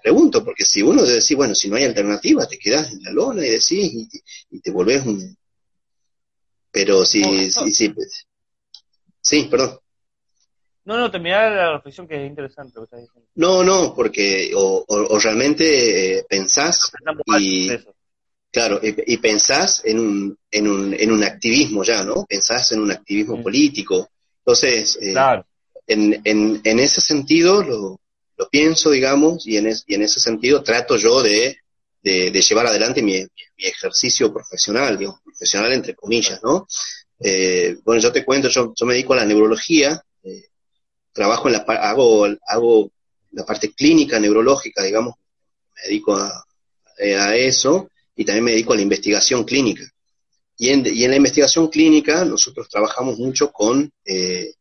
[0.02, 3.46] pregunto, porque si uno decir, bueno, si no hay alternativa, te quedas en la lona
[3.46, 4.08] y decís,
[4.50, 5.38] y, te volvés un...
[6.72, 8.28] Pero si, si, pues,
[9.28, 9.80] sí, perdón.
[10.86, 13.30] No, no, terminar la reflexión que es interesante lo que estás diciendo.
[13.36, 16.92] No, no, porque o, realmente eh, pensás
[17.38, 17.70] y,
[18.50, 22.26] claro, y, pensás en un, en, un, en un activismo ya, ¿no?
[22.26, 23.44] Pensás en un activismo mm.
[23.44, 24.10] político.
[24.40, 25.14] Entonces, eh,
[25.88, 28.00] en, en, en, ese sentido lo,
[28.38, 31.58] lo pienso, digamos, y en, y en ese sentido trato yo de,
[32.02, 36.66] de, llevar adelante mi, mi, ejercicio profesional, digamos, profesional entre comillas, ¿no?
[37.20, 40.02] Eh, bueno, yo te cuento, yo, yo me dedico a la neurología,
[41.18, 42.92] trabajo en la hago, hago
[43.32, 45.16] la parte clínica, neurológica, digamos,
[45.76, 46.44] me dedico a,
[47.36, 49.84] eso y también me dedico a la investigación clínica.
[50.58, 54.54] Y en, y en la investigación clínica nosotros trabajamos mucho con, eh,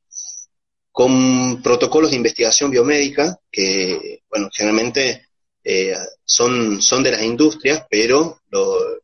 [0.92, 5.28] con protocolos de investigación biomédica que, bueno, generalmente
[5.64, 9.00] eh, son, son de las industrias, pero lo,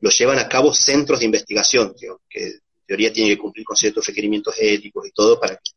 [0.00, 1.94] llevan a cabo centros de investigación,
[2.28, 2.52] que
[2.86, 5.72] teoría tienen que cumplir con ciertos requerimientos éticos y todo para que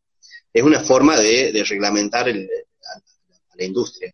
[0.52, 4.12] es una forma de, reglamentar a, la industria.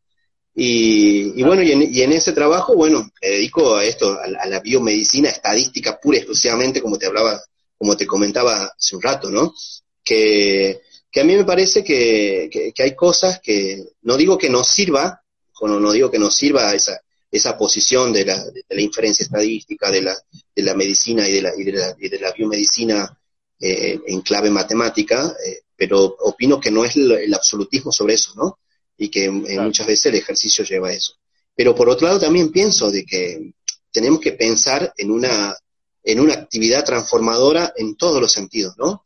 [0.54, 6.00] Y, bueno, y en, ese trabajo, bueno, me dedico a esto, a, la biomedicina estadística
[6.00, 7.42] pura y exclusivamente, como te hablaba,
[7.76, 9.54] como te comentaba hace un rato, ¿no?
[10.02, 10.80] Que,
[11.14, 15.22] a mí me parece que, hay cosas que, no digo que no sirva,
[15.60, 17.00] o no, digo que no sirva esa,
[17.30, 18.44] esa posición de la,
[18.80, 20.16] inferencia estadística, de la,
[20.54, 21.64] de la medicina y de la, y
[22.08, 23.18] de la, biomedicina
[23.60, 28.58] eh, en clave matemática, eh, pero opino que no es el, absolutismo sobre eso, ¿no?
[28.96, 31.14] Y que eh, muchas veces el ejercicio lleva a eso.
[31.54, 33.52] Pero por otro lado también pienso de que
[33.90, 35.54] tenemos que pensar en una,
[36.02, 39.04] en una actividad transformadora en todos los sentidos, ¿no?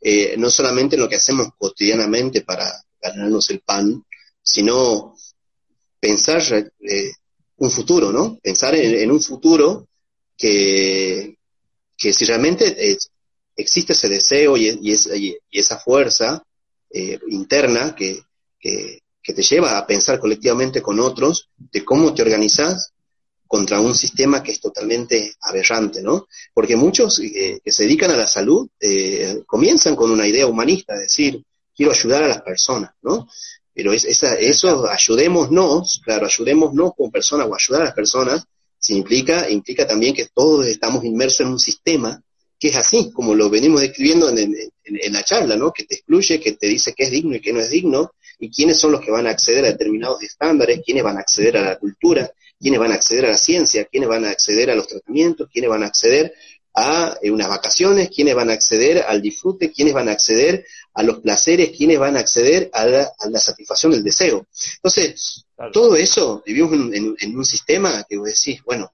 [0.00, 4.04] Eh, no solamente en lo que hacemos cotidianamente para ganarnos el pan,
[4.42, 5.16] sino
[5.98, 6.40] pensar
[6.80, 7.10] eh,
[7.58, 8.38] un futuro, ¿no?
[8.42, 9.88] Pensar en, un futuro
[10.36, 11.36] que,
[11.96, 12.96] que si realmente
[13.56, 16.42] existe ese deseo y, y, esa fuerza
[16.90, 18.20] eh, interna que,
[18.58, 22.94] que, te lleva a pensar colectivamente con otros de cómo te organizas
[23.46, 26.28] contra un sistema que es totalmente aberrante, ¿no?
[26.54, 30.94] Porque muchos eh, que se dedican a la salud eh, comienzan con una idea humanista,
[30.94, 31.44] decir,
[31.76, 33.28] quiero ayudar a las personas, ¿no?
[33.78, 38.44] Pero es, esa, eso, ayudémonos, claro, ayudémonos como personas o ayudar a las personas,
[38.88, 42.20] implica también que todos estamos inmersos en un sistema
[42.58, 44.52] que es así, como lo venimos describiendo en,
[45.12, 45.72] la charla, ¿no?
[45.72, 48.10] Que te excluye, que te dice qué es digno y qué no es digno,
[48.40, 51.56] y quiénes son los que van a acceder a determinados estándares, quiénes van a acceder
[51.56, 54.74] a la cultura, quiénes van a acceder a la ciencia, quiénes van a acceder a
[54.74, 56.34] los tratamientos, quiénes van a acceder
[56.74, 60.66] a eh, unas vacaciones, quiénes van a acceder al disfrute, quiénes van a acceder
[60.98, 64.48] a los placeres, quiénes van a acceder a la, satisfacción del deseo.
[64.74, 68.92] Entonces, todo eso, vivimos en, un sistema que vos decís, bueno,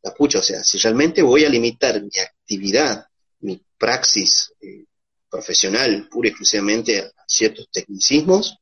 [0.00, 3.04] la pucha, o sea, si realmente voy a limitar mi actividad,
[3.40, 4.84] mi praxis eh,
[5.28, 8.56] profesional pura y exclusivamente a ciertos tecnicismos,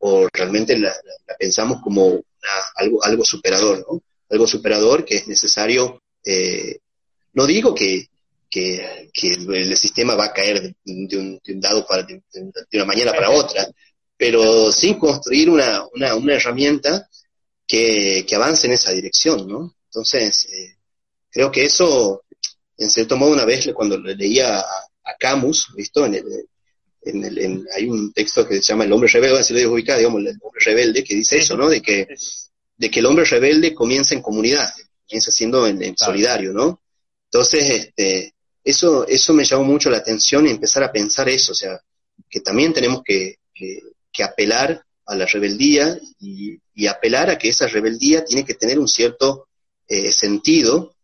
[0.00, 0.94] o realmente la,
[1.38, 2.20] pensamos como
[2.76, 4.02] algo, algo superador, ¿no?
[4.28, 6.80] Algo superador que es necesario, eh,
[7.32, 8.10] no digo que,
[8.54, 9.10] que,
[9.48, 12.22] el sistema va a caer de, un, dado para, de,
[12.74, 13.66] una mañana para otra,
[14.16, 17.08] pero sin construir una, una, una herramienta
[17.66, 19.74] que, que avance en esa dirección, ¿no?
[19.86, 20.76] Entonces, eh,
[21.30, 22.22] creo que eso,
[22.78, 26.06] en cierto modo, una vez cuando leía a, Camus, ¿visto?
[26.06, 30.20] En el, hay un texto que se llama El hombre rebelde, si lo ubicar, digamos,
[30.20, 31.68] el hombre rebelde, que dice eso, ¿no?
[31.68, 32.06] De que,
[32.76, 34.72] de que el hombre rebelde comienza en comunidad,
[35.08, 36.80] comienza siendo en, solidario, ¿no?
[37.30, 38.33] Entonces, este,
[38.64, 41.78] eso, eso me llamó mucho la atención y empezar a pensar eso, o sea,
[42.30, 48.24] que también tenemos que, que, apelar a la rebeldía y, apelar a que esa rebeldía
[48.24, 49.48] tiene que tener un cierto
[49.86, 50.96] eh, sentido.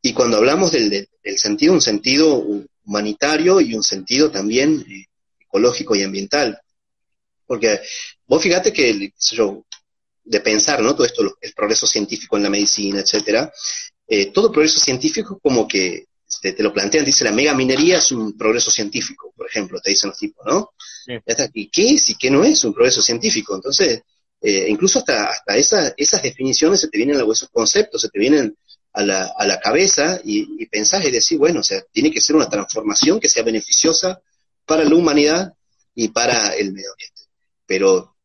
[0.00, 2.42] Y cuando hablamos del, sentido, un sentido
[2.84, 5.06] humanitario y un sentido también eh,
[5.40, 6.58] ecológico y ambiental.
[7.46, 7.80] Porque
[8.26, 9.64] vos fíjate que, yo,
[10.24, 10.94] de pensar, ¿no?
[10.94, 13.52] Todo esto, el progreso científico en la medicina, etcétera,
[14.06, 16.06] eh, todo progreso científico como que
[16.40, 20.10] te, lo plantean, dice la mega minería es un progreso científico, por ejemplo, te dicen
[20.10, 20.72] los tipos, ¿no?
[21.54, 23.54] ¿Y qué es y qué no es un progreso científico?
[23.54, 24.02] Entonces,
[24.40, 25.56] eh, incluso hasta, hasta
[25.96, 28.56] esas definiciones se te vienen a esos conceptos, se te vienen
[28.92, 32.20] a la, a la cabeza y, y pensás y decís, bueno, o sea, tiene que
[32.20, 34.20] ser una transformación que sea beneficiosa
[34.66, 35.52] para la humanidad
[35.94, 37.22] y para el medio ambiente.
[37.66, 38.16] Pero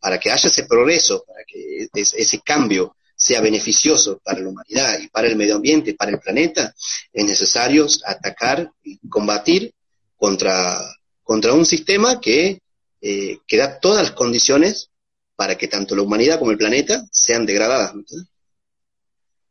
[0.00, 5.08] para que haya ese progreso, para que ese cambio sea beneficioso para la humanidad y
[5.08, 6.74] para el medio ambiente, para el planeta,
[7.10, 9.72] es necesario atacar y combatir
[10.14, 10.78] contra,
[11.22, 12.60] contra un sistema que,
[13.00, 14.90] eh, que da todas las condiciones
[15.36, 17.94] para que tanto la humanidad como el planeta sean degradadas.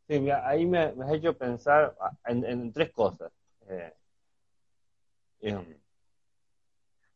[0.07, 1.95] Sí, ahí me, has hecho pensar
[2.27, 3.31] en, tres cosas.
[3.67, 3.93] Eh,
[5.41, 5.65] em,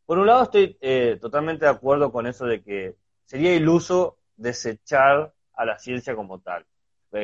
[0.08, 5.36] por un lado, estoy eh, totalmente de acuerdo con eso de que sería iluso desechar
[5.58, 6.66] a la ciencia como tal.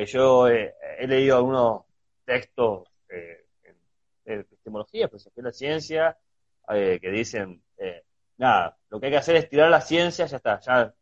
[0.06, 1.82] yo eh, he leído algunos
[2.24, 3.44] textos de
[4.26, 6.18] epistemología, filosofía de la ciencia,
[6.66, 7.62] que dicen,
[8.38, 10.94] nada, lo que hay que hacer es tirar la ciencia, ya está, ya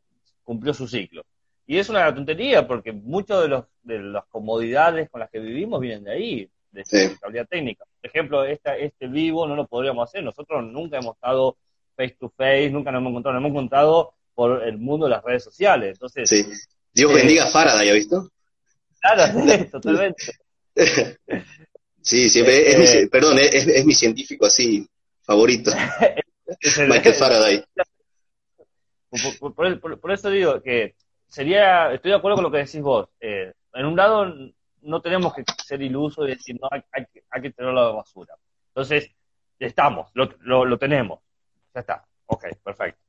[0.42, 1.24] cumplió su ciclo.
[1.66, 5.80] Y es una tontería porque muchas de, los, de las comodidades con las que vivimos
[5.80, 7.84] vienen de ahí, de esa estabilidad técnica.
[8.00, 10.24] Por ejemplo, esta, este vivo no lo podríamos hacer.
[10.24, 11.56] Nosotros nunca hemos estado
[11.96, 15.22] face to face, nunca nos hemos encontrado, nos hemos encontrado por el mundo de las
[15.22, 15.92] redes sociales.
[15.92, 16.44] Entonces, sí.
[16.92, 18.28] Dios eh, bendiga a Faraday, ¿ha visto?
[19.00, 19.40] Claro,
[19.70, 20.32] totalmente.
[22.00, 24.86] sí, siempre, es mi, eh, perdón, es, es, mi científico así,
[25.22, 25.70] favorito.
[26.88, 27.64] Michael Faraday.
[29.40, 30.94] Por, eso digo que
[31.28, 33.08] sería, estoy de acuerdo con lo que decís vos.
[33.20, 34.32] Eh, en un lado,
[34.82, 38.34] no tenemos que ser ilusos y decir, no, hay, hay, que tenerlo a la basura.
[38.68, 39.10] Entonces,
[39.58, 41.20] estamos, lo, lo, tenemos.
[41.74, 42.04] Ya está.
[42.26, 43.00] Ok, perfecto.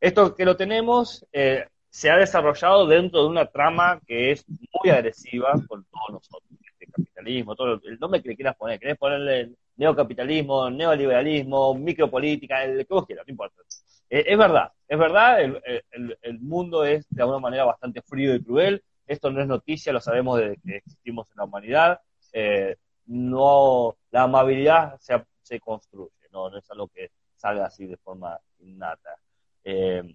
[0.00, 4.90] Esto que lo tenemos eh, se ha desarrollado dentro de una trama que es muy
[4.90, 6.50] agresiva con todos nosotros.
[6.78, 8.78] El capitalismo, todo el nombre que le quieras poner.
[8.78, 13.62] Querés ponerle neocapitalismo, neoliberalismo, micropolítica, el que vos quieras, no importa.
[14.08, 18.82] Eh, es verdad, es verdad, el, mundo es de alguna manera bastante frío y cruel.
[19.06, 22.00] Esto no es noticia, lo sabemos desde que existimos en la humanidad.
[22.32, 22.76] Eh,
[23.06, 28.38] no, la amabilidad se, se construye, no, no, es algo que salga así de forma
[28.58, 29.16] innata.
[29.64, 30.14] Eh,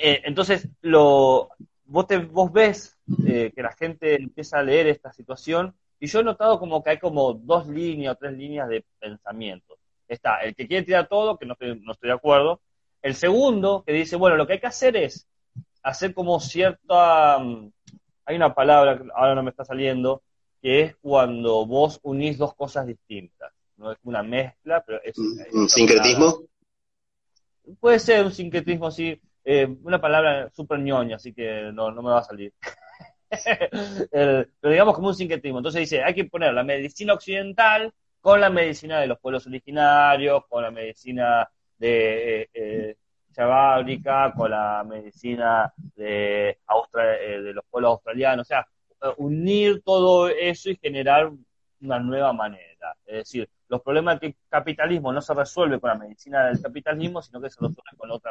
[0.00, 1.48] entonces, lo,
[1.84, 2.96] vos, te, vos ves
[3.26, 6.98] que la gente empieza a leer esta situación y yo he notado como que hay
[6.98, 9.78] como dos líneas o tres líneas de pensamiento.
[10.08, 12.60] Está el que quiere tirar todo, que no estoy, no estoy de acuerdo.
[13.02, 15.26] El segundo, que dice, bueno, lo que hay que hacer es
[15.82, 17.38] hacer como cierta...
[17.38, 17.70] Mm,
[18.24, 20.22] hay una palabra, ahora no me está saliendo,
[20.60, 23.52] que es cuando vos unís dos cosas distintas.
[23.76, 25.16] No es una mezcla, pero es...
[25.18, 26.42] ¿Un sincretismo?
[27.80, 29.20] Puede ser un sincretismo, sí.
[29.48, 32.52] Eh, una palabra súper ñoña, así que no, no me va a salir.
[34.10, 35.58] pero digamos como un sincretismo.
[35.58, 40.44] Entonces dice, hay que poner la medicina occidental con la medicina de los pueblos originarios,
[40.48, 41.48] con la medicina
[41.78, 42.96] de eh, eh
[44.34, 48.66] con la medicina de, eh, de los pueblos australianos, o sea,
[49.18, 51.30] unir todo eso y generar
[51.82, 52.96] una nueva manera.
[53.04, 57.40] Es decir, los problemas del capitalismo no se resuelven con la medicina del capitalismo, sino
[57.40, 58.30] que se resuelven con otro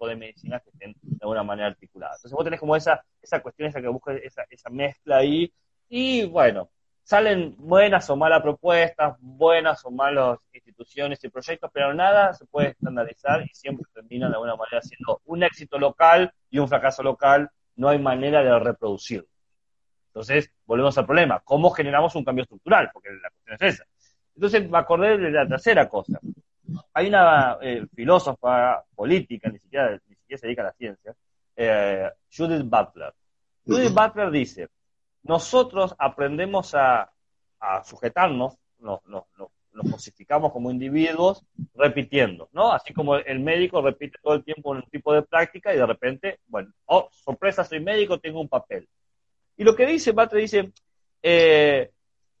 [0.00, 2.18] de medicinas que estén de alguna manera articuladas.
[2.18, 5.52] Entonces vos tenés como esa, esa cuestión, esa que busca esa, esa mezcla ahí,
[5.88, 6.70] y bueno,
[7.02, 12.68] salen buenas o malas propuestas, buenas o malas instituciones y proyectos, pero nada se puede
[12.70, 17.50] estandarizar y siempre termina de alguna manera siendo un éxito local y un fracaso local,
[17.76, 19.28] no hay manera de reproducirlo.
[20.08, 22.90] Entonces, volvemos al problema, ¿cómo generamos un cambio estructural?
[22.92, 23.84] Porque la cuestión es esa.
[24.36, 26.20] Entonces, me acordé de la tercera cosa.
[26.92, 31.14] Hay una eh, filósofa política, ni siquiera, ni siquiera se dedica a la ciencia,
[31.56, 33.12] eh, Judith Butler.
[33.66, 34.68] Judith Butler dice,
[35.22, 37.10] nosotros aprendemos a,
[37.84, 39.24] sujetarnos, nos, nos,
[39.90, 42.72] cosificamos como individuos repitiendo, ¿no?
[42.72, 46.40] Así como el médico repite todo el tiempo un tipo de práctica y de repente,
[46.46, 48.86] bueno, oh, sorpresa, soy médico, tengo un papel.
[49.56, 50.72] Y lo que dice Batre dice,
[51.22, 51.90] eh,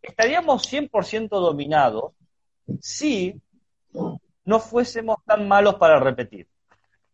[0.02, 2.12] estaríamos 100% dominados
[2.80, 3.40] si
[4.44, 6.48] no fuésemos tan malos para repetir.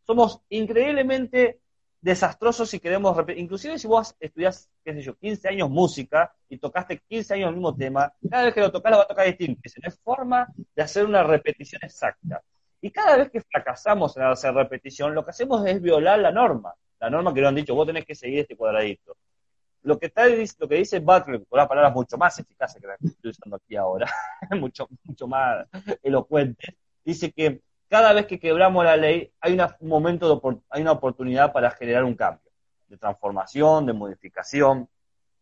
[0.07, 1.61] Somos increíblemente
[2.01, 3.43] desastroso si queremos repetir.
[3.43, 7.55] Inclusive si vos estudiás, qué sé yo, 15 años música y tocaste 15 años el
[7.55, 9.61] mismo tema, cada vez que lo tocas lo va a tocar distinto.
[9.83, 12.43] No es forma de hacer una repetición exacta.
[12.81, 16.75] Y cada vez que fracasamos en hacer repetición, lo que hacemos es violar la norma.
[16.99, 19.17] La norma que lo han dicho, vos tenés que seguir este cuadradito.
[19.83, 22.99] Lo que, está, lo que dice Butler, con las palabras mucho más eficaces que las
[22.99, 24.11] que estoy usando aquí ahora,
[24.61, 25.67] mucho, mucho más
[26.03, 30.93] elocuente, dice que cada vez que quebramos la ley hay un momento de, hay una
[30.93, 32.51] oportunidad para generar un cambio
[32.89, 34.89] de transformación, de modificación.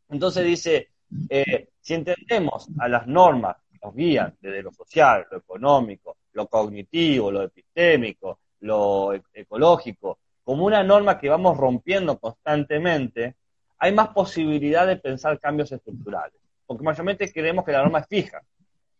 [0.08, 0.88] Entonces dice,
[1.28, 6.46] eh, si entendemos a las normas que nos guían desde lo social, lo económico, lo
[6.46, 13.36] cognitivo, lo epistémico, lo e-, ecológico, como una norma que vamos rompiendo constantemente,
[13.78, 16.38] hay más posibilidad de pensar cambios estructurales.
[16.66, 18.42] Porque mayormente creemos que la norma es fija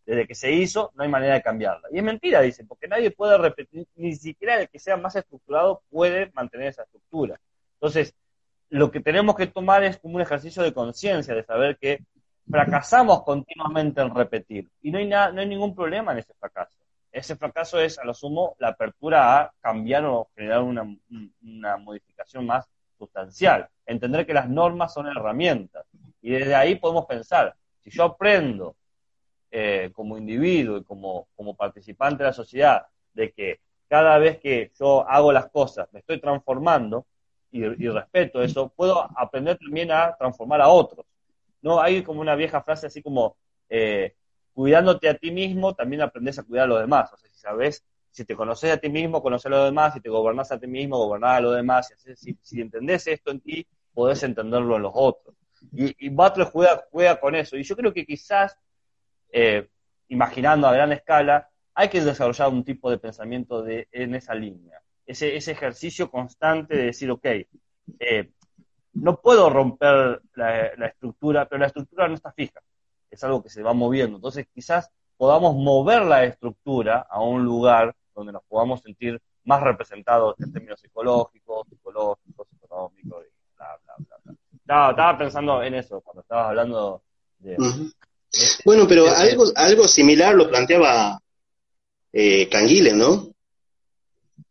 [0.09, 1.87] desde que se hizo, no hay manera de cambiarla.
[1.91, 5.83] Y es mentira, dicen, porque nadie puede repetir, ni siquiera el que sea más estructurado
[5.91, 7.39] puede mantener esa estructura.
[7.75, 8.15] Entonces,
[8.69, 11.99] lo que tenemos que tomar es como un ejercicio de conciencia, de saber que
[12.49, 14.67] fracasamos continuamente en repetir.
[14.81, 16.73] Y no hay, nada, no hay ningún problema en ese fracaso.
[17.11, 20.87] Ese fracaso es, a lo sumo, la apertura a cambiar o generar una,
[21.43, 22.67] una modificación más
[22.99, 23.67] sustancial.
[23.85, 25.85] Entender que las normas son herramientas.
[26.21, 28.75] Y desde ahí podemos pensar, si yo aprendo
[29.49, 34.71] eh, como individuo y como, como participante de la sociedad de que cada vez que
[34.79, 37.07] yo hago las cosas me estoy transformando
[37.51, 41.03] y, respeto eso, puedo aprender también a transformar a otros.
[41.63, 43.37] No hay como una vieja frase así como
[43.69, 44.13] eh,
[44.53, 47.11] cuidándote a ti mismo, también aprendes a cuidar a los demás.
[47.11, 50.01] O sea, si sabes, si te conoces a ti mismo, conoces a los demás, si
[50.01, 53.67] te gobernás a ti mismo, gobernás a los demás, si, si entendés esto en ti,
[53.93, 55.35] podés entenderlo en los otros.
[55.73, 57.57] Y, y Butler juega, juega con eso.
[57.57, 58.57] Y yo creo que quizás,
[59.31, 59.67] eh,
[60.07, 64.81] imaginando a gran escala, hay que desarrollar un tipo de pensamiento de, en esa línea.
[65.05, 67.25] Ese, ese ejercicio constante de decir, ok,
[67.99, 68.31] eh,
[68.93, 72.61] no puedo romper la, la, estructura, pero la estructura no está fija.
[73.09, 74.17] Es algo que se va moviendo.
[74.17, 80.35] Entonces, quizás podamos mover la estructura a un lugar donde nos podamos sentir más representados
[80.39, 84.17] en términos psicológicos, psicológicos, económicos, y bla, bla, bla.
[84.23, 84.35] bla.
[84.55, 87.01] Estaba, estaba pensando en eso cuando estabas hablando
[87.39, 87.57] de...
[88.31, 91.19] Este, bueno, pero algo, algo similar lo planteaba
[92.13, 93.31] eh, Canguilhem, ¿no?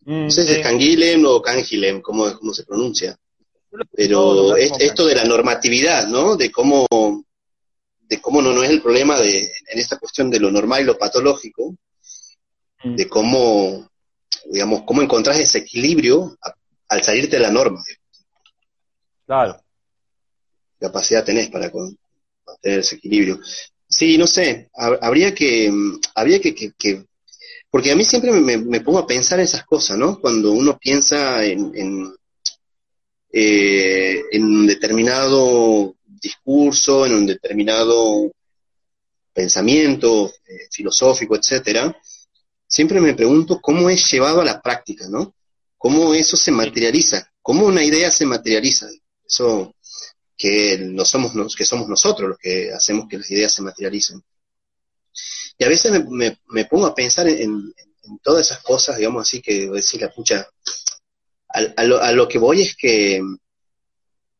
[0.05, 3.17] Mm, no sé si es Canguilhem o Canguilhem, ¿cómo, cómo se pronuncia.
[3.93, 6.37] Pero esto de la normatividad, ¿no?
[6.37, 6.87] De cómo,
[8.01, 10.87] de cómo no, no es el problema de, en esta cuestión de lo normal y
[10.87, 11.75] lo patológico.
[12.85, 13.89] De cómo,
[14.51, 16.37] digamos, cómo encontrás ese equilibrio
[16.89, 17.83] al salirte de la norma.
[19.27, 19.61] Claro
[20.79, 21.71] capacidad tenés para
[22.61, 23.41] tener ese equilibrio.
[23.89, 25.73] Sí, no sé, habría que,
[26.15, 27.05] habría que, que,
[27.71, 30.21] porque a mí siempre me, pongo a pensar en esas cosas, ¿no?
[30.21, 32.15] Cuando uno piensa en, en,
[33.33, 38.31] eh, en un determinado discurso, en un determinado
[39.33, 41.97] pensamiento eh, filosófico, etcétera,
[42.69, 45.35] siempre me pregunto cómo es llevado a la práctica, ¿no?
[45.77, 48.89] Cómo eso se materializa, cómo una idea se materializa.
[49.27, 49.75] Eso
[50.37, 54.23] que no somos que somos nosotros los que hacemos que las ideas se materialicen.
[55.59, 57.75] Y a veces me, me, pongo a pensar en,
[58.23, 60.49] todas esas cosas, digamos así, que decir la pucha,
[61.49, 63.21] a, lo, que voy es que,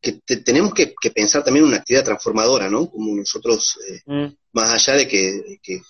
[0.01, 2.89] que tenemos que, pensar también en una actividad transformadora, ¿no?
[2.89, 4.37] Como nosotros, eh, mm.
[4.53, 5.83] más allá de que, que,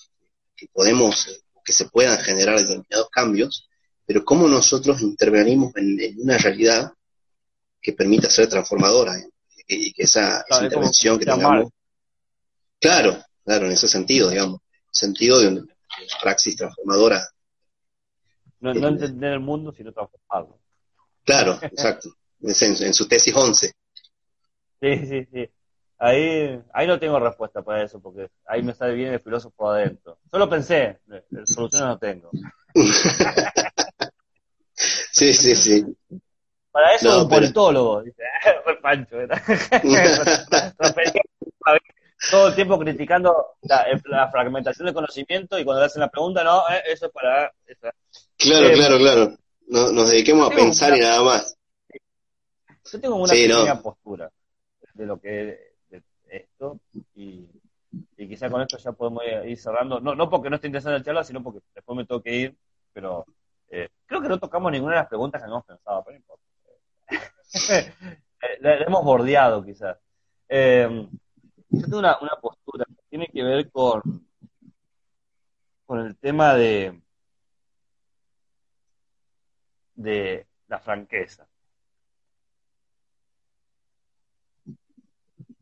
[0.72, 3.68] podemos, que se puedan generar determinados cambios,
[4.06, 6.94] pero cómo nosotros intervenimos en, en una realidad
[7.78, 9.18] que permita ser transformadora.
[9.18, 9.28] ¿eh?
[9.68, 11.70] y que esa, intervención que tengamos.
[12.80, 15.66] Claro, claro, en ese sentido, digamos, sentido de una
[16.22, 17.28] praxis transformadora.
[18.60, 20.58] No, no entender el mundo, sino transformarlo.
[21.22, 22.08] Claro, exacto.
[22.40, 23.72] en, su tesis 11.
[24.80, 25.50] Sí, sí, sí.
[26.00, 30.18] Ahí, ahí no tengo respuesta para eso, porque ahí me sale bien el filósofo adentro.
[30.30, 31.00] Solo pensé,
[31.44, 32.30] soluciones no tengo.
[34.74, 35.84] sí, sí, sí.
[36.70, 38.22] Para eso es un politólogo, dice,
[38.82, 39.16] Pancho,
[42.30, 46.60] todo el tiempo criticando la, fragmentación del conocimiento y cuando le hacen la pregunta, no,
[46.68, 47.52] eh, eso es para...
[48.36, 49.36] Claro, eh, claro, claro.
[49.66, 51.56] nos dediquemos a pensar y nada más.
[52.92, 54.30] Yo tengo una pequeña postura
[54.94, 55.67] de lo que
[56.28, 56.80] esto
[57.14, 57.48] y,
[58.16, 60.00] y quizá con esto ya podemos ir cerrando.
[60.00, 62.56] No, no porque no esté interesante la charla, sino porque después me tengo que ir,
[62.92, 63.24] pero
[63.70, 66.44] eh, creo que no tocamos ninguna de las preguntas que habíamos pensado, pero no importa.
[68.60, 69.98] le, hemos bordeado quizás.
[70.48, 71.08] Eh,
[71.70, 74.26] yo tengo una, postura que tiene que ver con,
[75.86, 77.00] con el tema de,
[79.94, 81.46] de la franqueza.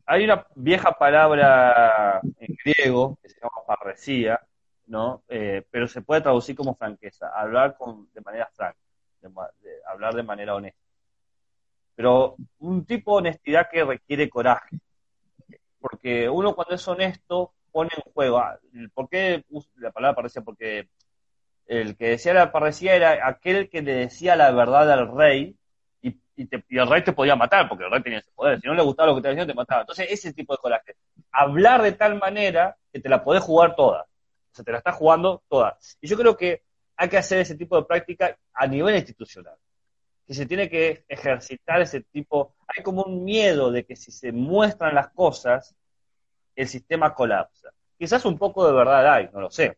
[0.07, 4.41] Hay una vieja palabra en griego que se llama parresía,
[4.87, 5.23] ¿no?
[5.27, 8.79] Eh, pero se puede traducir como franqueza, hablar con, de manera franca,
[9.85, 10.87] hablar de manera honesta
[11.97, 14.79] pero un tipo de honestidad que requiere coraje.
[15.79, 18.59] Porque uno cuando es honesto pone en juego, ah,
[18.93, 19.43] ¿por qué
[19.77, 20.43] la palabra parecía?
[20.43, 20.89] Porque
[21.65, 25.57] el que decía la parecía era aquel que le decía la verdad al rey
[26.37, 28.61] y, el rey te podía matar, porque el rey tenía ese poder.
[28.61, 29.81] Si no le gustaba lo que te decía, te mataba.
[29.81, 30.95] Entonces, ese tipo de coraje.
[31.31, 34.03] Hablar de tal manera que te la podés jugar toda.
[34.03, 35.77] O sea, te la estás jugando toda.
[35.99, 36.63] Y yo creo que
[36.95, 39.55] hay que hacer ese tipo de práctica a nivel institucional
[40.27, 44.33] que se tiene que ejercitar ese tipo, hay como un miedo de que si se
[44.33, 45.73] muestran las cosas,
[46.53, 47.69] el sistema colapsa.
[47.97, 49.77] Quizás un poco de verdad hay, no lo sé.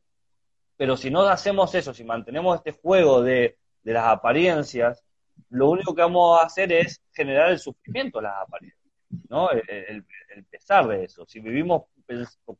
[0.76, 5.04] Pero si no hacemos eso, si mantenemos este juego de, las apariencias,
[5.50, 8.94] lo único que vamos a hacer es generar el sufrimiento a las apariencias,
[9.30, 9.50] ¿no?
[9.52, 10.06] El,
[10.50, 11.26] pesar de eso.
[11.26, 11.84] Si vivimos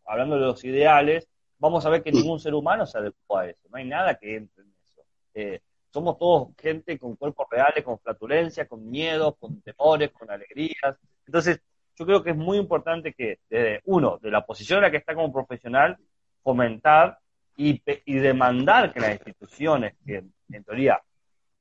[0.06, 1.28] hablando de los ideales,
[1.58, 4.36] vamos a ver que ningún ser humano se adecua a eso, no hay nada que
[4.36, 5.02] entre en eso.
[5.34, 5.60] Eh,
[5.92, 10.98] somos todos gente con cuerpos reales, con flatulencia, con miedos, con temores, con alegrías.
[11.26, 11.62] Entonces,
[11.96, 14.98] yo creo que es muy importante que, desde uno, de la posición en la que
[14.98, 15.98] está como profesional,
[16.44, 17.20] fomentar
[17.58, 21.02] y, demandar que las instituciones que, en teoría,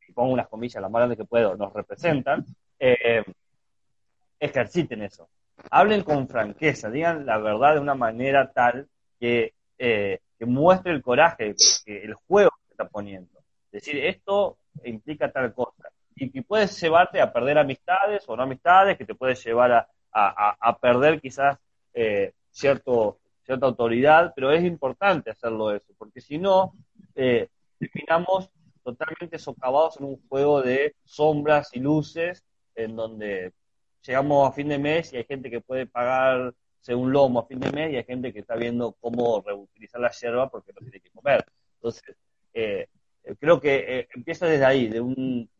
[0.08, 2.44] y pongo unas comillas las más grandes que puedo, nos representan,
[2.78, 3.22] eh,
[4.40, 5.28] ejerciten eso.
[5.70, 8.88] Hablen con franqueza, digan la verdad de una manera tal
[9.20, 11.54] que, eh, que muestre el coraje,
[11.86, 13.40] el juego que está poniendo.
[13.70, 15.90] Decir, esto implica tal cosa.
[16.14, 19.88] Y que puedes llevarte a perder amistades o no amistades, que te puedes llevar a,
[20.12, 21.58] a, perder quizás
[21.94, 26.72] eh, cierto, cierta autoridad, pero es importante hacerlo eso, porque si no,
[27.14, 27.48] eh,
[27.78, 28.50] terminamos
[28.92, 32.42] totalmente socavados en un juego de sombras y luces,
[32.74, 33.52] en donde
[34.02, 37.60] llegamos a fin de mes y hay gente que puede pagarse un lomo a fin
[37.60, 41.00] de mes y hay gente que está viendo cómo reutilizar la hierba porque no tiene
[41.00, 41.44] que comer.
[41.74, 42.16] Entonces,
[42.54, 42.88] eh,
[43.38, 45.50] creo que empieza desde ahí, de un,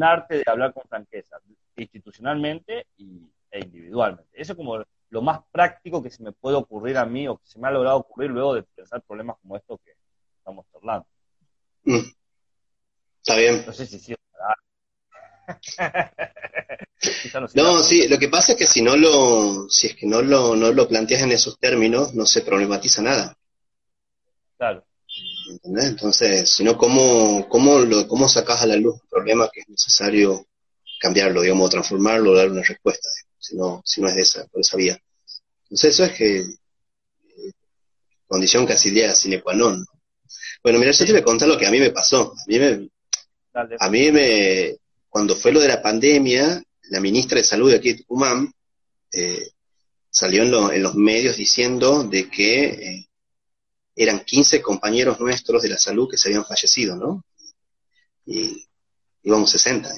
[0.00, 1.36] arte de hablar con franqueza,
[1.76, 4.30] institucionalmente y, e individualmente.
[4.32, 7.46] Eso es como lo más práctico que se me puede ocurrir a mí o que
[7.46, 9.92] se me ha logrado ocurrir luego de pensar problemas como estos que
[10.38, 11.06] estamos hablando.
[13.28, 13.62] Está bien.
[13.66, 14.14] No sé si sí.
[17.54, 20.56] no, sí, lo que pasa es que si no lo, si es que no lo,
[20.56, 23.36] no lo planteas en esos términos, no se problematiza nada.
[24.56, 24.82] Claro.
[25.62, 29.68] Entonces, si no, ¿cómo, cómo, lo, ¿cómo sacas a la luz un problema que es
[29.68, 30.46] necesario
[30.98, 33.10] cambiarlo, digamos, transformarlo, dar una respuesta?
[33.38, 34.98] si no, si no es de esa, por esa vía.
[35.64, 37.52] Entonces eso es que eh,
[38.26, 39.84] condición casi día sine qua non.
[40.62, 42.32] Bueno, mira, yo te voy a contar lo que a mí me pasó.
[42.32, 42.88] A mí me,
[43.78, 44.76] a mí me,
[45.08, 48.52] cuando fue lo de la pandemia, la ministra de Salud de aquí de Tucumán
[49.12, 49.50] eh,
[50.10, 53.08] salió en, en, los medios diciendo de que eh,
[53.96, 57.24] eran 15 compañeros nuestros de la salud que se habían fallecido, ¿no?
[58.26, 58.64] Y
[59.22, 59.88] íbamos 60.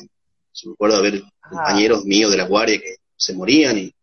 [0.55, 1.49] Yo me acuerdo de haber ah.
[1.51, 3.95] compañeros míos de la guardia que se morían y,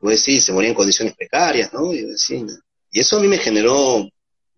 [0.00, 1.92] pues sí, se morían en condiciones precarias, ¿no?
[1.92, 2.06] Y,
[2.90, 4.08] eso a mí me generó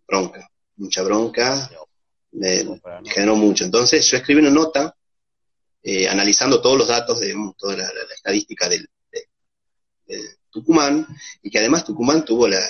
[0.07, 1.69] bronca, mucha bronca,
[2.33, 3.65] me, generó mucho.
[3.65, 4.95] Entonces yo escribí una nota
[5.83, 10.19] eh, analizando todos los datos de toda la, estadística del, de,
[10.51, 11.07] Tucumán
[11.43, 12.61] y que además Tucumán tuvo los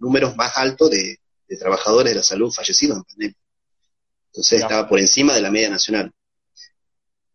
[0.00, 1.18] números más altos de,
[1.58, 3.36] trabajadores de la salud fallecidos en pandemia.
[4.26, 6.10] Entonces estaba por encima de la media nacional.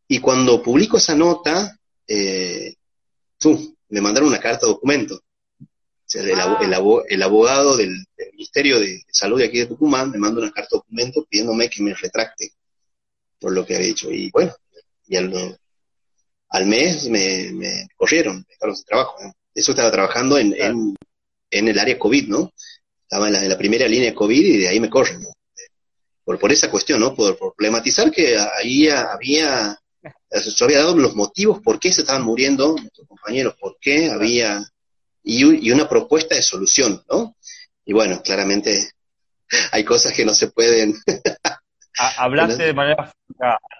[0.07, 1.77] Y cuando publico esa nota,
[2.07, 2.73] eh,
[3.89, 5.21] me mandaron una carta de documento.
[6.13, 7.25] El, ah.
[7.25, 11.25] abogado del, Ministerio de Salud de aquí de Tucumán me mandó una carta de documento
[11.29, 12.51] pidiéndome que me retracte
[13.39, 14.11] por lo que había dicho.
[14.11, 14.53] Y bueno,
[15.07, 15.59] y al,
[16.49, 19.15] al mes me, corrieron, me dejaron sin trabajo.
[19.53, 22.51] Eso estaba trabajando en, en, el área COVID, ¿no?
[23.01, 25.25] Estaba en la, primera línea de COVID y de ahí me corren,
[26.23, 27.15] Por, por esa cuestión, ¿no?
[27.15, 29.77] Por, por problematizar que ahí había
[30.31, 34.61] yo había dado los motivos por qué se estaban muriendo nuestros compañeros, por qué había,
[35.27, 37.35] y, una propuesta de solución, ¿no?
[37.85, 38.91] Y bueno, claramente
[39.71, 40.95] hay cosas que no se pueden.
[42.17, 43.11] Hablaste de manera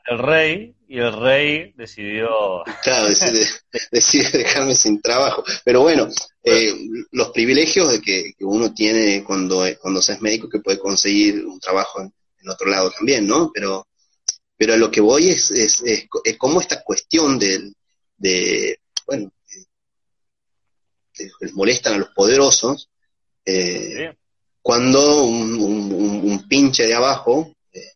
[0.09, 2.63] el rey y el rey decidió.
[2.83, 3.07] Claro,
[3.91, 5.43] decide, dejarme sin trabajo.
[5.63, 6.07] Pero bueno,
[6.43, 6.73] eh,
[7.11, 11.59] los privilegios de que, uno tiene cuando, cuando se es médico, que puede conseguir un
[11.59, 13.51] trabajo en, en otro lado también, ¿no?
[13.53, 13.87] Pero
[14.57, 16.07] pero a lo que voy es, es, es,
[16.37, 17.71] cómo esta cuestión de,
[18.17, 19.31] de bueno,
[21.53, 22.89] molestan a los poderosos,
[23.45, 24.15] eh,
[24.61, 27.93] cuando un, un, pinche de abajo eh,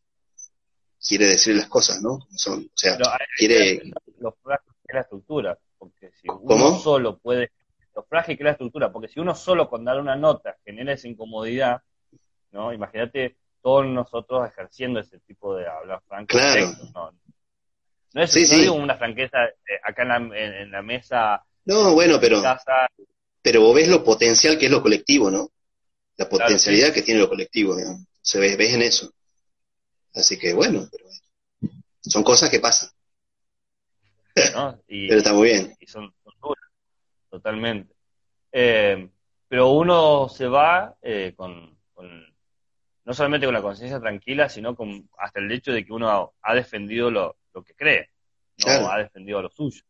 [1.06, 2.20] quiere decir las cosas, ¿no?
[2.36, 2.98] Son, o sea,
[3.38, 3.92] quiere...
[4.20, 7.52] Lo frágil que es la estructura, porque si uno solo puede...
[7.94, 10.94] Lo frágil que es la estructura, porque si uno solo con dar una nota genera
[10.94, 11.82] esa incomodidad,
[12.52, 12.72] ¿no?
[12.72, 16.28] Imagínate todos nosotros ejerciendo ese tipo de hablar franco.
[16.30, 16.72] Claro.
[16.94, 17.12] no,
[18.14, 21.44] no, es una franqueza eh, acá en la, mesa.
[21.66, 22.42] No, bueno, pero,
[23.42, 25.52] pero vos ves lo potencial que es lo colectivo, ¿no?
[26.18, 27.76] La potencialidad que tiene lo colectivo,
[28.22, 29.12] se ve, ves en eso.
[30.14, 31.06] Así que bueno, pero
[32.02, 32.90] son cosas que pasan.
[34.36, 35.76] pero está muy bien.
[35.80, 36.64] Y son, duras,
[37.30, 37.94] totalmente.
[38.52, 39.10] Eh,
[39.48, 41.72] pero uno se va eh, con
[43.04, 46.56] no solamente con la conciencia tranquila, sino con hasta el hecho de que uno ha,
[46.56, 47.36] defendido lo,
[47.66, 48.10] que cree,
[48.66, 49.82] no ha defendido lo suyo.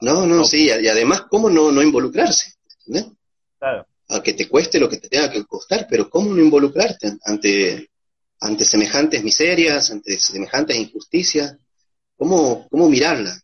[0.00, 2.54] No, no, sí, y además, ¿cómo no, no involucrarse?
[3.58, 3.86] Claro.
[4.08, 7.90] A que te cueste lo que te tenga que costar, pero ¿cómo no involucrarte ante,
[8.40, 11.56] ante semejantes miserias, ante semejantes injusticias?
[12.22, 13.36] cómo, cómo mirarla.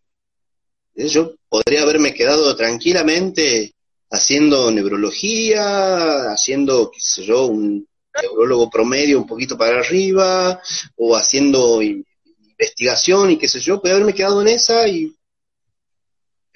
[0.95, 3.75] Yo podría haberme quedado tranquilamente
[4.11, 7.87] haciendo neurología, haciendo, qué sé yo, un
[8.23, 10.61] neurólogo promedio un poquito para arriba,
[10.97, 15.13] o haciendo investigación y qué sé yo, podría haberme quedado en esa y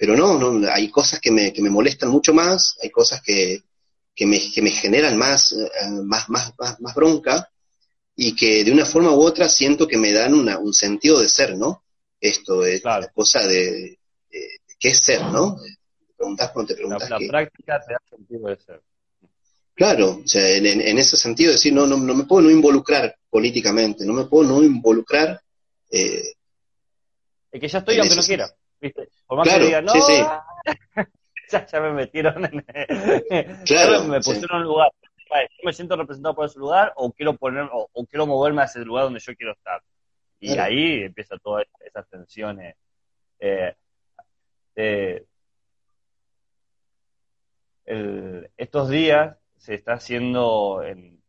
[0.03, 3.63] pero no, no hay cosas que me, que me molestan mucho más, hay cosas que,
[4.13, 5.69] que, me, que me generan más, eh,
[6.03, 7.49] más, más, más, bronca
[8.13, 11.29] y que de una forma u otra siento que me dan una, un sentido de
[11.29, 11.85] ser, ¿no?
[12.19, 13.97] Esto es la cosa de,
[14.77, 15.57] qué es ser, ¿no?
[16.17, 17.09] preguntas cuando te preguntas.
[17.09, 18.81] La, práctica te da sentido de ser.
[19.73, 23.15] Claro, o sea, en, en, ese sentido, decir, no, no, no me puedo no involucrar
[23.29, 25.41] políticamente, no me puedo no involucrar.
[25.89, 26.33] Eh,
[27.53, 28.53] es que ya estoy aunque no quiera.
[28.83, 29.09] ¿Viste?
[29.25, 30.23] Por más claro, que diga, no, sí, sí.
[31.51, 32.61] ya, ya, me metieron en.
[33.65, 34.91] claro, me pusieron en un lugar.
[35.01, 38.85] Yo me siento representado por ese lugar o quiero poner o, quiero moverme a ese
[38.85, 39.81] lugar donde yo quiero estar.
[40.39, 42.75] Y ahí empieza todas esas tensiones.
[43.39, 43.73] Eh,
[44.75, 45.25] eh,
[48.57, 51.23] estos días se está haciendo en,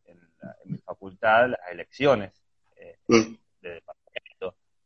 [0.67, 2.33] mi facultad las elecciones
[2.77, 3.37] eh, mm.
[3.61, 4.04] de departamento.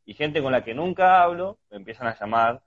[0.08, 2.62] Y gente con la que nunca hablo me empiezan a llamar,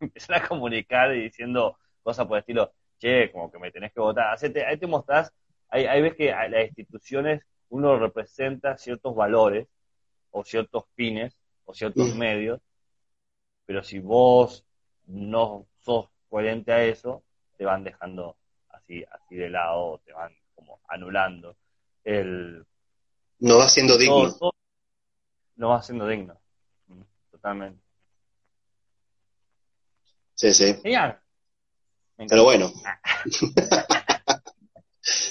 [0.00, 3.92] me empiezan a comunicar y diciendo cosas por el estilo, che, como que me tenés
[3.92, 4.38] que votar.
[4.66, 5.34] ahí te mostrás,
[5.68, 9.68] ahí, ahí ves que las instituciones uno representa ciertos valores
[10.30, 11.36] o ciertos fines
[11.66, 12.58] o ciertos medios,
[13.66, 14.64] pero si vos
[15.04, 17.22] no sos coherente a eso,
[17.58, 18.38] te van dejando
[18.70, 21.54] así, así de lado, te van como anulando.
[22.02, 22.64] El,
[23.40, 24.34] no va siendo digno.
[25.56, 26.41] no va siendo digno.
[27.42, 27.82] Totalmente.
[30.34, 30.76] Sí, sí.
[32.28, 32.72] Pero bueno.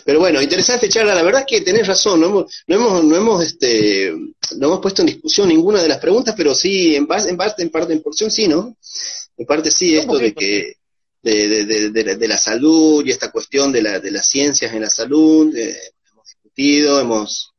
[0.03, 1.15] Pero bueno, interesante charla.
[1.15, 2.19] La verdad es que tenés razón.
[2.19, 4.11] No hemos, no hemos, no hemos, este,
[4.57, 7.69] no hemos puesto en discusión ninguna de las preguntas, pero sí, en, en parte, en
[7.69, 8.75] parte, en porción sí, ¿no?
[9.37, 10.75] En parte sí, esto de que
[11.21, 14.89] de, de, de, la salud y esta cuestión de, la, de las ciencias en la
[14.89, 15.77] salud, eh,
[16.11, 17.50] hemos discutido, hemos,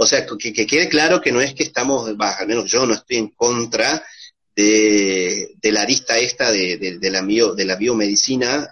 [0.00, 3.16] o sea, que, quede claro que no es que estamos, al menos yo no estoy
[3.16, 4.00] en contra
[4.54, 8.68] de, la arista esta de, la, bio, de la biomedicina.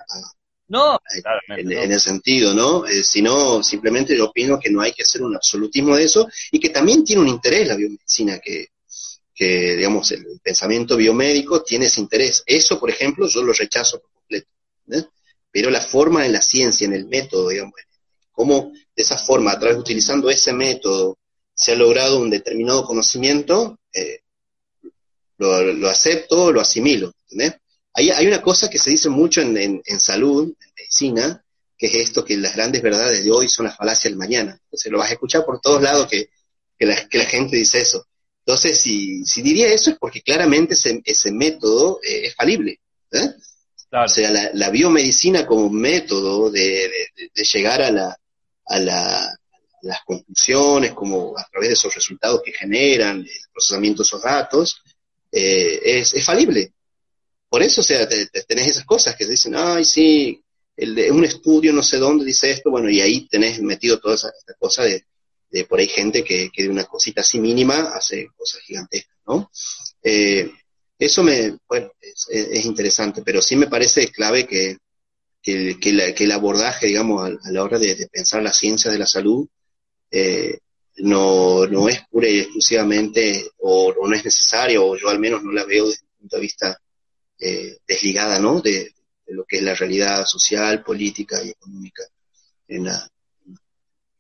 [0.69, 1.01] No,
[1.49, 2.87] en, en, el sentido, ¿no?
[2.87, 6.61] Eh, sino simplemente yo opino que no hay que hacer un absolutismo de eso y
[6.61, 8.69] que también tiene un interés la biomedicina, que,
[9.35, 12.45] que, digamos, el pensamiento biomédico tiene ese interés.
[12.47, 14.49] Eso, por ejemplo, yo lo rechazo por completo.
[15.51, 17.75] Pero la forma en la ciencia, en el método, digamos,
[18.31, 21.19] cómo de esa forma, a través utilizando ese método,
[21.55, 24.21] se ha logrado un determinado conocimiento, eh,
[25.39, 27.13] lo, acepto, lo asimilo.
[27.93, 31.45] Hay, hay, una cosa que se dice mucho en, en, salud, en medicina,
[31.77, 34.59] que es esto, que las grandes verdades de hoy son las falacias del mañana.
[34.65, 36.31] Entonces lo vas a escuchar por todos lados que,
[36.79, 38.07] que, la, que la gente dice eso.
[38.47, 42.81] Entonces, si, si diría eso es porque claramente ese, ese método eh, es falible.
[43.13, 43.35] ¿eh?
[43.93, 46.91] O sea, la, biomedicina como método de,
[47.53, 48.17] llegar a, la,
[48.67, 49.39] a, la,
[49.83, 54.83] las conclusiones, como a través de esos resultados que generan, el procesamiento de esos datos,
[55.33, 56.73] eh, es, es, falible.
[57.49, 60.43] Por eso, o sea, tenés esas cosas que se dicen, ay, sí,
[60.77, 64.29] el un estudio no sé dónde dice esto, bueno, y ahí tenés metido toda esa,
[64.29, 65.05] esa cosa de,
[65.51, 69.51] de por ahí gente que, que, de una cosita así mínima hace cosas gigantescas, ¿no?
[70.03, 70.51] Eh,
[70.99, 74.79] eso me, bueno, es, interesante, pero sí me parece clave que,
[75.47, 79.47] que, el abordaje, digamos, a, la hora de, pensar la ciencia de la salud,
[80.11, 80.59] eh,
[80.99, 85.53] no, no es pura y exclusivamente, o, no es necesario, o yo al menos no
[85.53, 86.81] la veo desde un punto de vista
[87.39, 88.61] eh, desligada, ¿no?
[88.61, 88.93] De,
[89.27, 92.03] de, lo que es la realidad social, política y económica
[92.67, 93.09] en, la,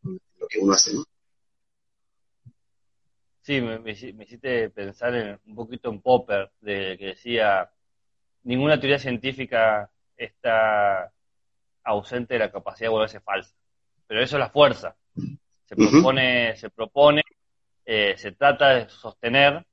[0.02, 1.04] lo que uno hace, ¿no?
[3.42, 7.70] Sí, me, me, hiciste pensar en, un poquito en Popper, de, que decía,
[8.42, 11.12] ninguna teoría científica está
[11.86, 13.54] ausente de la capacidad de volverse falsa.
[14.06, 14.96] Pero eso es la fuerza.
[15.64, 17.22] Se propone, se propone,
[17.84, 19.64] eh, se trata de sostener,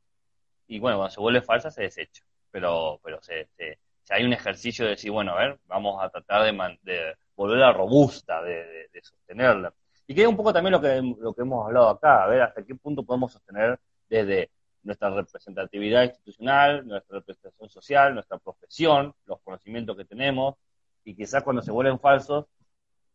[0.68, 2.23] y bueno, cuando se vuelve falsa se desecha.
[2.49, 3.77] Pero, pero se, se,
[4.10, 8.41] hay un ejercicio de decir, bueno, a ver, vamos a tratar de, de volverla robusta,
[8.41, 9.73] de, de sostenerla.
[10.07, 12.64] Y que un poco también lo que, lo que hemos hablado acá, a ver hasta
[12.64, 13.80] qué punto podemos sostener
[14.10, 14.52] desde
[14.84, 20.56] nuestra representatividad institucional, nuestra representación social, nuestra profesión, los conocimientos que tenemos,
[21.03, 22.45] y quizás cuando se vuelven falsos,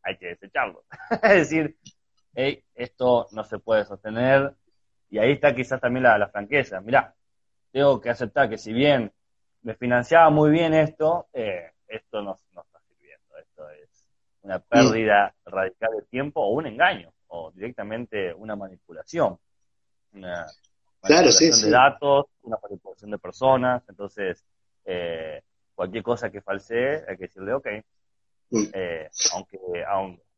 [0.03, 0.85] hay que desecharlos.
[1.23, 1.77] es decir,
[2.35, 4.55] hey, esto no se puede sostener,
[5.11, 6.81] y ahí está quizás también la, la franqueza.
[6.81, 7.15] Mirá,
[7.73, 9.13] tengo que aceptar que si bien
[9.63, 14.07] me financiaba muy bien esto, eh, esto no, no está sirviendo, esto es
[14.43, 19.39] una pérdida radical de tiempo o un engaño o directamente una manipulación.
[21.03, 24.45] claro, sí, de datos, una manipulación de personas, entonces
[24.85, 25.43] eh,
[25.79, 27.67] cualquier cosa que falsee hay que decirle ok,
[28.51, 28.65] mm.
[28.73, 29.59] eh, aunque,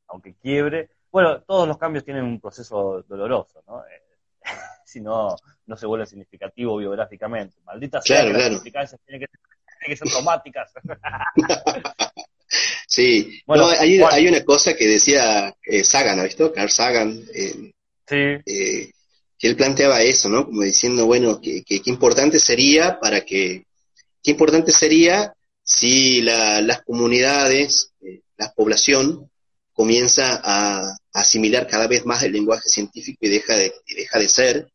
[0.07, 0.91] aunque, quiebre.
[1.11, 3.83] Bueno, todos los cambios tienen un proceso doloroso, ¿no?
[3.87, 4.03] Eh,
[4.85, 5.35] si no,
[5.65, 7.57] no se vuelve significativo biográficamente.
[7.65, 9.27] Maldita sea, las significancias tienen
[9.87, 10.75] que, ser automáticas.
[12.87, 16.53] sí, bueno, hay, una cosa que decía Sagan, ¿ha visto?
[16.53, 17.19] Carl Sagan.
[18.07, 18.93] sí
[19.41, 20.45] que él planteaba eso, ¿no?
[20.45, 23.65] Como diciendo, bueno, que, que, importante sería para que,
[24.23, 29.31] qué importante sería si las comunidades, eh, la población,
[29.73, 34.71] comienza a, asimilar cada vez más el lenguaje científico y deja de, deja de ser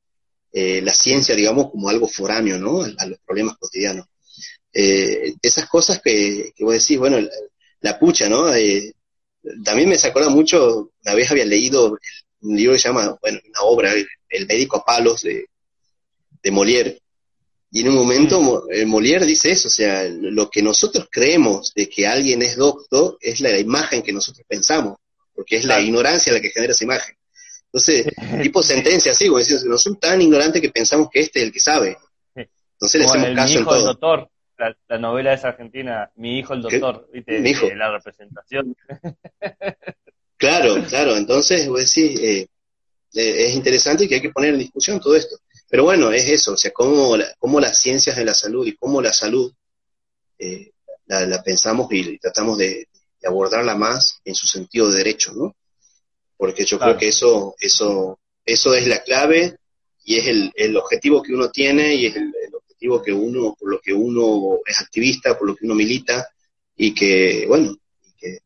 [0.52, 2.84] eh, la ciencia, digamos, como algo foráneo, ¿no?
[2.84, 4.08] A, los problemas cotidianos.
[4.74, 7.18] Eh, esas cosas que, que vos decís, bueno,
[7.82, 8.50] la, pucha, ¿no?
[9.64, 11.98] también me sacó mucho, una vez había leído
[12.42, 13.94] un libro que se llama, bueno, una obra,
[14.30, 15.46] El, médico a palos de,
[16.42, 17.00] de Molière,
[17.76, 18.86] y en un momento mm.
[18.88, 23.42] Molière dice eso, o sea, lo que nosotros creemos de que alguien es doctor es
[23.42, 24.98] la imagen que nosotros pensamos,
[25.34, 27.18] porque es la ignorancia la que genera esa imagen.
[27.66, 28.08] Entonces,
[28.42, 31.52] tipo sentencia así, como decimos, no son tan ignorantes que pensamos que este es el
[31.52, 31.98] que sabe.
[32.34, 34.30] Entonces le hacemos caso mi hijo El doctor,
[34.88, 37.40] la, novela es argentina, Mi hijo el doctor, ¿viste?
[37.42, 37.68] Mi hijo.
[37.76, 38.74] la representación.
[40.38, 42.48] Claro, claro, entonces, vos decís, eh,
[43.16, 45.38] eh, es interesante y que hay que poner en discusión todo esto.
[45.70, 49.02] Pero bueno, es eso, o sea, cómo, cómo las ciencias de la salud y cómo
[49.02, 49.52] la salud
[50.38, 50.72] eh,
[51.08, 52.88] la, pensamos y, tratamos de,
[53.24, 55.56] abordarla más en su sentido de derecho, ¿no?
[56.38, 59.58] Porque yo creo que eso, eso, eso es la clave
[60.04, 63.72] y es el, el objetivo que uno tiene y es el, objetivo que uno, por
[63.72, 66.30] lo que uno es activista, por lo que uno milita
[66.76, 67.76] y que, bueno,
[68.18, 68.40] que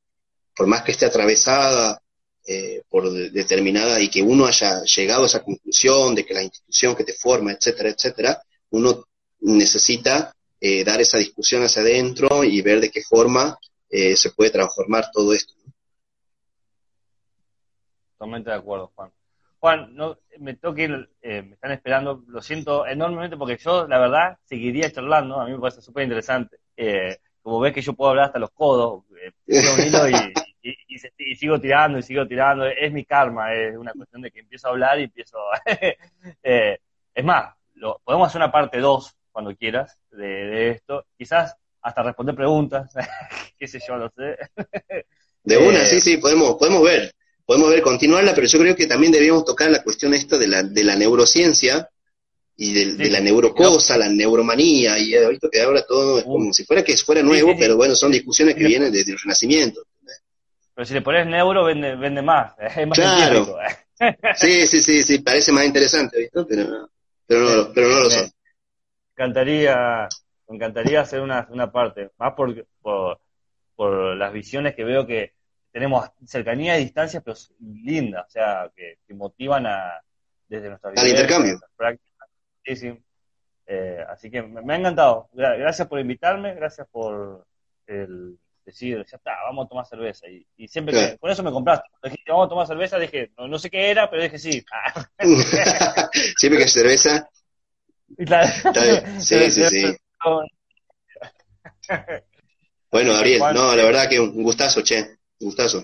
[0.56, 2.00] por más que esté atravesada
[2.52, 6.96] eh, por determinada y que uno haya llegado a esa conclusión de que la institución
[6.96, 9.06] que te forma, etcétera, etcétera, uno
[9.42, 13.56] necesita eh, dar esa discusión hacia adentro y ver de qué forma
[13.88, 15.54] eh, se puede transformar todo esto.
[18.14, 19.12] Totalmente de acuerdo, Juan.
[19.60, 24.92] Juan, no, me toque me están esperando, lo siento enormemente porque yo, la verdad, seguiría
[24.92, 26.58] charlando, a mí me parece súper interesante.
[27.44, 29.04] como ves que yo puedo hablar hasta los codos,
[29.46, 32.66] y, y, sigo tirando y sigo tirando.
[32.66, 35.38] Es mi karma, es una cuestión de que empiezo a hablar y empiezo.
[36.44, 36.78] eh,
[37.14, 41.06] es más, lo, podemos hacer una parte 2 cuando quieras de, esto.
[41.18, 42.92] Quizás hasta responder preguntas,
[43.60, 44.38] qué sé yo, no sé.
[45.44, 47.14] de una, sí, sí, podemos, podemos ver.
[47.46, 50.62] Podemos ver, continuarla, pero yo creo que también debíamos tocar la cuestión esta de la,
[50.62, 51.90] de la neurociencia,
[52.62, 56.66] y de, la neurocosa, la neuromanía, y he visto que ahora todo es como si
[56.66, 59.82] fuera que fuera nuevo, pero bueno, son discusiones que vienen desde el Renacimiento.
[60.80, 62.54] Pero si le pones neuro, vende, vende más.
[62.78, 63.58] Es más claro.
[64.36, 66.46] sí, sí, sí, sí, parece más interesante, ¿viste?
[66.48, 66.90] Pero,
[67.28, 68.24] pero, no, pero no lo son.
[68.24, 70.08] Me encantaría,
[70.48, 73.20] me encantaría hacer una, una parte, más por, por,
[73.76, 75.34] por las visiones que veo que
[75.70, 80.02] tenemos cercanía y distancia, pero lindas, o sea, que, que motivan a,
[80.48, 81.02] desde nuestra vida.
[81.02, 81.60] Al intercambio.
[82.64, 82.98] Sí, sí.
[83.66, 85.28] Eh, así que me, me, ha encantado.
[85.34, 87.46] Gracias por invitarme, gracias por
[87.86, 88.40] el,
[88.72, 90.26] decir, ya está, vamos a tomar cerveza.
[90.28, 91.88] Y, siempre que, por eso me compraste.
[92.04, 94.64] Dijiste, vamos a tomar cerveza, dije, no, sé qué era, pero dije sí.
[96.38, 97.30] siempre que hay cerveza.
[99.20, 99.98] Sí, sí, sí.
[102.92, 105.00] bueno, Gabriel, no, la verdad que un gustazo, che,
[105.40, 105.84] un gustazo.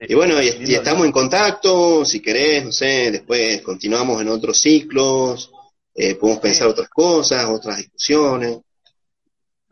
[0.00, 5.52] Y bueno, y, estamos en contacto, si querés, no sé, después continuamos en otros ciclos,
[5.94, 8.58] eh, podemos pensar otras cosas, otras discusiones.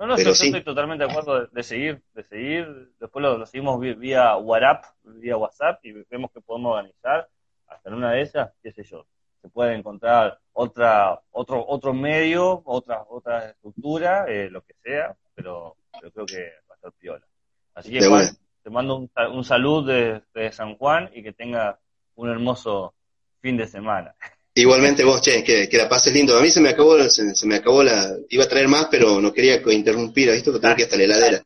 [0.01, 2.91] No, no, yo, estoy totalmente de acuerdo de, seguir, de seguir.
[2.99, 7.29] Después lo, seguimos vía WhatsApp, vía WhatsApp y vemos que podemos organizar.
[7.67, 9.05] Hasta en una de esas, qué sé yo,
[9.43, 15.77] se puede encontrar otra, otro, otro medio, otra, otra estructura, eh, lo que sea, pero,
[16.01, 17.27] creo que va a estar piola.
[17.75, 18.25] Así que Juan,
[18.63, 21.79] te mando un, un salud desde San Juan y que tenga
[22.15, 22.95] un hermoso
[23.43, 24.15] fin de semana.
[24.55, 26.37] Igualmente vos, che, que, que, la pases lindo.
[26.37, 29.33] A mí se me acabó, se, me acabó la, iba a traer más, pero no
[29.33, 30.51] quería interrumpir, ¿viste?
[30.53, 31.45] Que tengo que ir hasta la heladera.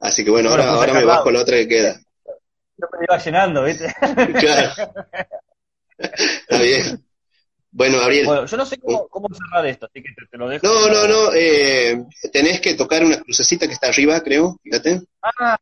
[0.00, 2.00] Así que bueno, ahora, pues ahora me bajo la otra que queda.
[2.76, 3.92] Yo me iba llenando, ¿viste?
[4.38, 4.72] Claro.
[5.96, 7.04] Está bien.
[7.70, 8.26] Bueno, Gabriel.
[8.26, 10.66] Bueno, yo no sé cómo, cómo cerrar esto, así que te, lo dejo.
[10.66, 11.32] No, no, no.
[11.34, 14.60] Eh, tenés que tocar una crucecita que está arriba, creo.
[14.62, 15.02] Fíjate.
[15.22, 15.56] Ah,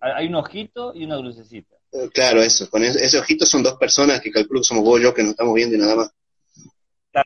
[0.00, 1.74] hay un ojito y una crucecita.
[1.92, 2.70] Eh, claro, eso.
[2.70, 5.22] Con ese, ese, ojito son dos personas que calculo que somos vos y yo que
[5.22, 6.10] nos estamos viendo y nada más.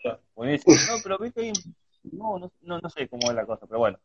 [0.01, 0.75] Claro, buenísimo.
[0.75, 1.53] No, pero viste,
[2.05, 3.99] no, no, no, sé cómo es la cosa, pero bueno.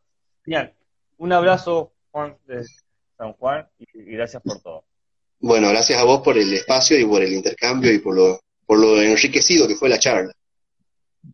[0.44, 0.74] Genial.
[1.18, 2.66] Un abrazo, Juan, de
[3.18, 4.84] San Juan, y, gracias por todo.
[5.40, 8.80] Bueno, gracias a vos por el espacio y por el intercambio y por lo, por
[8.80, 10.34] lo enriquecido que fue la charla.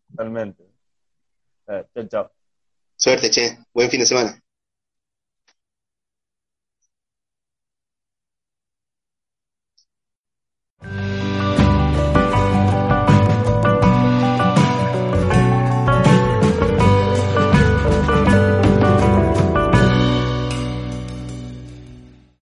[0.09, 0.63] Totalmente.
[1.65, 2.31] chao, chao.
[2.95, 3.57] Suerte, che.
[3.73, 4.39] Buen fin de semana.